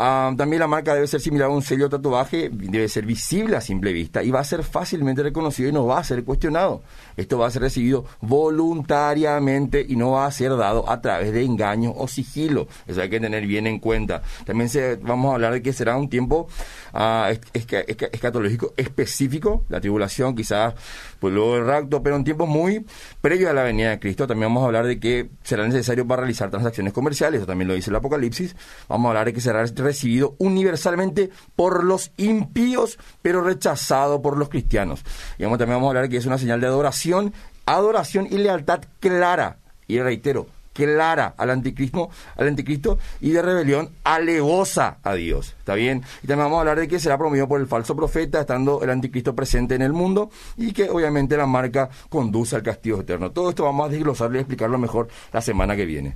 Ah, 0.00 0.32
también 0.36 0.60
la 0.60 0.68
marca 0.68 0.94
debe 0.94 1.08
ser 1.08 1.20
similar 1.20 1.48
a 1.48 1.52
un 1.52 1.60
sello 1.60 1.88
tatuaje, 1.88 2.50
debe 2.52 2.88
ser 2.88 3.04
visible 3.04 3.56
a 3.56 3.60
simple 3.60 3.92
vista 3.92 4.22
y 4.22 4.30
va 4.30 4.38
a 4.38 4.44
ser 4.44 4.62
fácilmente 4.62 5.24
reconocido 5.24 5.68
y 5.68 5.72
no 5.72 5.86
va 5.86 5.98
a 5.98 6.04
ser 6.04 6.22
cuestionado. 6.22 6.82
Esto 7.16 7.36
va 7.36 7.48
a 7.48 7.50
ser 7.50 7.62
recibido 7.62 8.04
voluntariamente 8.20 9.84
y 9.88 9.96
no 9.96 10.12
va 10.12 10.26
a 10.26 10.30
ser 10.30 10.56
dado 10.56 10.88
a 10.88 11.00
través 11.00 11.32
de 11.32 11.42
engaños 11.42 11.94
o 11.96 12.06
sigilo. 12.06 12.68
Eso 12.86 13.02
hay 13.02 13.10
que 13.10 13.18
tener 13.18 13.44
bien 13.44 13.66
en 13.66 13.80
cuenta. 13.80 14.22
También 14.46 14.68
se, 14.68 14.96
vamos 14.96 15.32
a 15.32 15.34
hablar 15.34 15.54
de 15.54 15.62
que 15.62 15.72
será 15.72 15.96
un 15.96 16.08
tiempo 16.08 16.46
uh, 16.94 17.34
escatológico 17.52 18.74
específico, 18.76 19.64
la 19.68 19.80
tribulación 19.80 20.36
quizás, 20.36 20.74
pues 21.20 21.34
luego 21.34 21.56
el 21.56 21.66
rapto, 21.66 22.02
pero 22.02 22.16
un 22.16 22.24
tiempo 22.24 22.46
muy 22.46 22.84
previo 23.20 23.50
a 23.50 23.52
la 23.52 23.62
venida 23.62 23.90
de 23.90 23.98
Cristo. 23.98 24.26
También 24.26 24.50
vamos 24.50 24.62
a 24.62 24.66
hablar 24.66 24.86
de 24.86 24.98
que 24.98 25.30
será 25.42 25.66
necesario 25.66 26.06
para 26.06 26.22
realizar 26.22 26.50
transacciones 26.50 26.92
comerciales, 26.92 27.38
eso 27.38 27.46
también 27.46 27.68
lo 27.68 27.74
dice 27.74 27.90
el 27.90 27.96
Apocalipsis. 27.96 28.56
Vamos 28.88 29.06
a 29.06 29.08
hablar 29.10 29.26
de 29.26 29.32
que 29.32 29.40
será 29.40 29.64
recibido 29.64 30.34
universalmente 30.38 31.30
por 31.56 31.84
los 31.84 32.12
impíos, 32.16 32.98
pero 33.22 33.42
rechazado 33.42 34.22
por 34.22 34.36
los 34.36 34.48
cristianos. 34.48 35.04
Y 35.38 35.42
también 35.42 35.70
vamos 35.70 35.86
a 35.86 35.88
hablar 35.88 36.04
de 36.04 36.10
que 36.10 36.16
es 36.16 36.26
una 36.26 36.38
señal 36.38 36.60
de 36.60 36.66
adoración, 36.66 37.32
adoración 37.66 38.26
y 38.30 38.38
lealtad 38.38 38.80
clara. 39.00 39.58
Y 39.86 40.00
reitero, 40.00 40.46
clara 40.78 41.34
al 41.36 41.50
anticristo, 41.50 42.08
al 42.36 42.46
anticristo 42.46 42.98
y 43.20 43.30
de 43.30 43.42
rebelión 43.42 43.90
alevosa 44.04 44.98
a 45.02 45.14
Dios. 45.14 45.56
¿Está 45.58 45.74
bien? 45.74 46.04
Y 46.22 46.28
también 46.28 46.46
vamos 46.46 46.58
a 46.58 46.60
hablar 46.60 46.78
de 46.78 46.86
que 46.86 47.00
será 47.00 47.18
promovido 47.18 47.48
por 47.48 47.60
el 47.60 47.66
falso 47.66 47.96
profeta, 47.96 48.40
estando 48.40 48.80
el 48.82 48.90
anticristo 48.90 49.34
presente 49.34 49.74
en 49.74 49.82
el 49.82 49.92
mundo 49.92 50.30
y 50.56 50.72
que 50.72 50.88
obviamente 50.88 51.36
la 51.36 51.46
marca 51.46 51.90
conduce 52.08 52.54
al 52.54 52.62
castigo 52.62 53.00
eterno. 53.00 53.32
Todo 53.32 53.50
esto 53.50 53.64
vamos 53.64 53.88
a 53.88 53.90
desglosarlo 53.90 54.36
y 54.36 54.40
explicarlo 54.40 54.78
mejor 54.78 55.08
la 55.32 55.40
semana 55.40 55.74
que 55.74 55.84
viene. 55.84 56.14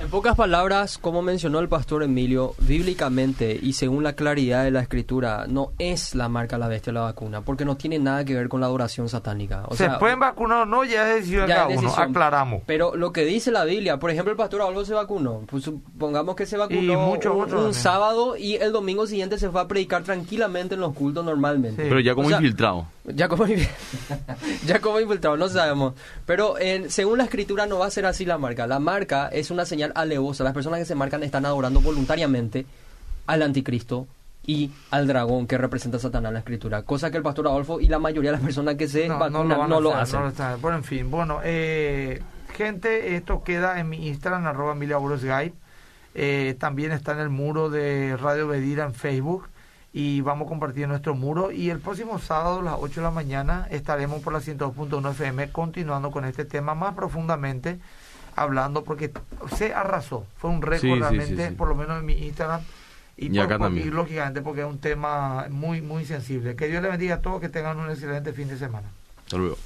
En 0.00 0.10
pocas 0.10 0.36
palabras, 0.36 0.96
como 0.96 1.22
mencionó 1.22 1.58
el 1.58 1.68
pastor 1.68 2.04
Emilio, 2.04 2.54
bíblicamente 2.60 3.58
y 3.60 3.72
según 3.72 4.04
la 4.04 4.12
claridad 4.12 4.62
de 4.62 4.70
la 4.70 4.80
escritura, 4.80 5.46
no 5.48 5.72
es 5.80 6.14
la 6.14 6.28
marca 6.28 6.56
la 6.56 6.68
bestia 6.68 6.92
la 6.92 7.00
vacuna, 7.00 7.40
porque 7.40 7.64
no 7.64 7.76
tiene 7.76 7.98
nada 7.98 8.24
que 8.24 8.34
ver 8.34 8.48
con 8.48 8.60
la 8.60 8.66
adoración 8.66 9.08
satánica. 9.08 9.64
O 9.66 9.74
¿Se 9.74 9.90
pueden 9.90 10.20
vacunar 10.20 10.62
o 10.62 10.66
no? 10.66 10.84
Ya 10.84 11.08
es 11.08 11.16
decisión 11.16 11.48
de 11.48 11.52
cada 11.52 11.66
uno, 11.66 11.92
aclaramos. 11.96 12.62
Pero 12.64 12.94
lo 12.94 13.12
que 13.12 13.24
dice 13.24 13.50
la 13.50 13.64
Biblia, 13.64 13.98
por 13.98 14.10
ejemplo, 14.10 14.30
el 14.30 14.36
pastor 14.36 14.62
Álvaro 14.62 14.84
se 14.84 14.94
vacunó, 14.94 15.42
pues 15.48 15.64
supongamos 15.64 16.36
que 16.36 16.46
se 16.46 16.56
vacunó 16.56 17.10
un, 17.10 17.74
sábado 17.74 18.36
y 18.36 18.54
el 18.54 18.70
domingo 18.70 19.06
siguiente 19.06 19.36
se 19.36 19.50
fue 19.50 19.60
a 19.60 19.66
predicar 19.66 20.04
tranquilamente 20.04 20.76
en 20.76 20.80
los 20.80 20.94
cultos 20.94 21.24
normalmente. 21.24 21.82
Pero 21.88 21.98
ya 21.98 22.14
como 22.14 22.30
infiltrado. 22.30 22.86
Ya 23.14 23.28
como, 23.28 23.46
ya 24.66 24.80
como 24.80 25.00
infiltrado, 25.00 25.36
no 25.36 25.48
sabemos. 25.48 25.94
Pero 26.26 26.58
en, 26.58 26.90
según 26.90 27.18
la 27.18 27.24
escritura 27.24 27.66
no 27.66 27.78
va 27.78 27.86
a 27.86 27.90
ser 27.90 28.06
así 28.06 28.24
la 28.24 28.38
marca. 28.38 28.66
La 28.66 28.78
marca 28.78 29.28
es 29.28 29.50
una 29.50 29.64
señal 29.64 29.92
alevosa. 29.94 30.44
Las 30.44 30.52
personas 30.52 30.80
que 30.80 30.84
se 30.84 30.94
marcan 30.94 31.22
están 31.22 31.46
adorando 31.46 31.80
voluntariamente 31.80 32.66
al 33.26 33.42
anticristo 33.42 34.06
y 34.46 34.70
al 34.90 35.06
dragón 35.06 35.46
que 35.46 35.58
representa 35.58 35.98
a 35.98 36.00
Satanás 36.00 36.30
en 36.30 36.34
la 36.34 36.40
escritura. 36.40 36.82
Cosa 36.82 37.10
que 37.10 37.18
el 37.18 37.22
pastor 37.22 37.46
Adolfo 37.48 37.80
y 37.80 37.88
la 37.88 37.98
mayoría 37.98 38.30
de 38.30 38.38
las 38.38 38.44
personas 38.44 38.76
que 38.76 38.88
se 38.88 39.06
no, 39.08 39.18
vacunan 39.18 39.68
no 39.68 39.80
lo, 39.80 39.94
hacen. 39.94 40.20
bueno, 40.62 40.78
en 40.78 40.84
fin, 40.84 41.10
bueno, 41.10 41.40
eh, 41.44 42.22
gente, 42.54 43.16
esto 43.16 43.44
queda 43.44 43.78
en 43.78 43.90
mi 43.90 44.08
Instagram, 44.08 44.46
arroba 44.46 44.74
eh, 46.14 46.56
también 46.58 46.92
está 46.92 47.12
en 47.12 47.18
el 47.18 47.28
muro 47.28 47.68
de 47.68 48.16
Radio 48.16 48.48
Bedira 48.48 48.84
en 48.84 48.94
Facebook 48.94 49.48
y 49.92 50.20
vamos 50.20 50.46
a 50.46 50.48
compartir 50.48 50.86
nuestro 50.88 51.14
muro. 51.14 51.50
Y 51.50 51.70
el 51.70 51.80
próximo 51.80 52.18
sábado 52.18 52.60
a 52.60 52.62
las 52.62 52.74
8 52.78 53.00
de 53.00 53.04
la 53.04 53.10
mañana 53.10 53.66
estaremos 53.70 54.22
por 54.22 54.32
la 54.32 54.40
102.1 54.40 55.10
FM 55.12 55.50
continuando 55.50 56.10
con 56.10 56.24
este 56.24 56.44
tema 56.44 56.74
más 56.74 56.94
profundamente, 56.94 57.78
hablando, 58.36 58.84
porque 58.84 59.12
se 59.56 59.74
arrasó. 59.74 60.26
Fue 60.36 60.50
un 60.50 60.62
récord 60.62 60.98
realmente, 60.98 61.50
por 61.52 61.68
lo 61.68 61.74
menos 61.74 61.98
en 62.00 62.06
mi 62.06 62.14
Instagram. 62.26 62.60
Y, 63.16 63.30
por, 63.30 63.72
lógicamente, 63.72 64.42
porque 64.42 64.60
es 64.60 64.66
un 64.66 64.78
tema 64.78 65.46
muy, 65.50 65.80
muy 65.80 66.04
sensible. 66.04 66.54
Que 66.54 66.68
Dios 66.68 66.80
le 66.82 66.88
bendiga 66.88 67.16
a 67.16 67.20
todos, 67.20 67.40
que 67.40 67.48
tengan 67.48 67.76
un 67.78 67.90
excelente 67.90 68.32
fin 68.32 68.46
de 68.46 68.56
semana. 68.56 68.86
Hasta 69.24 69.36
luego. 69.38 69.56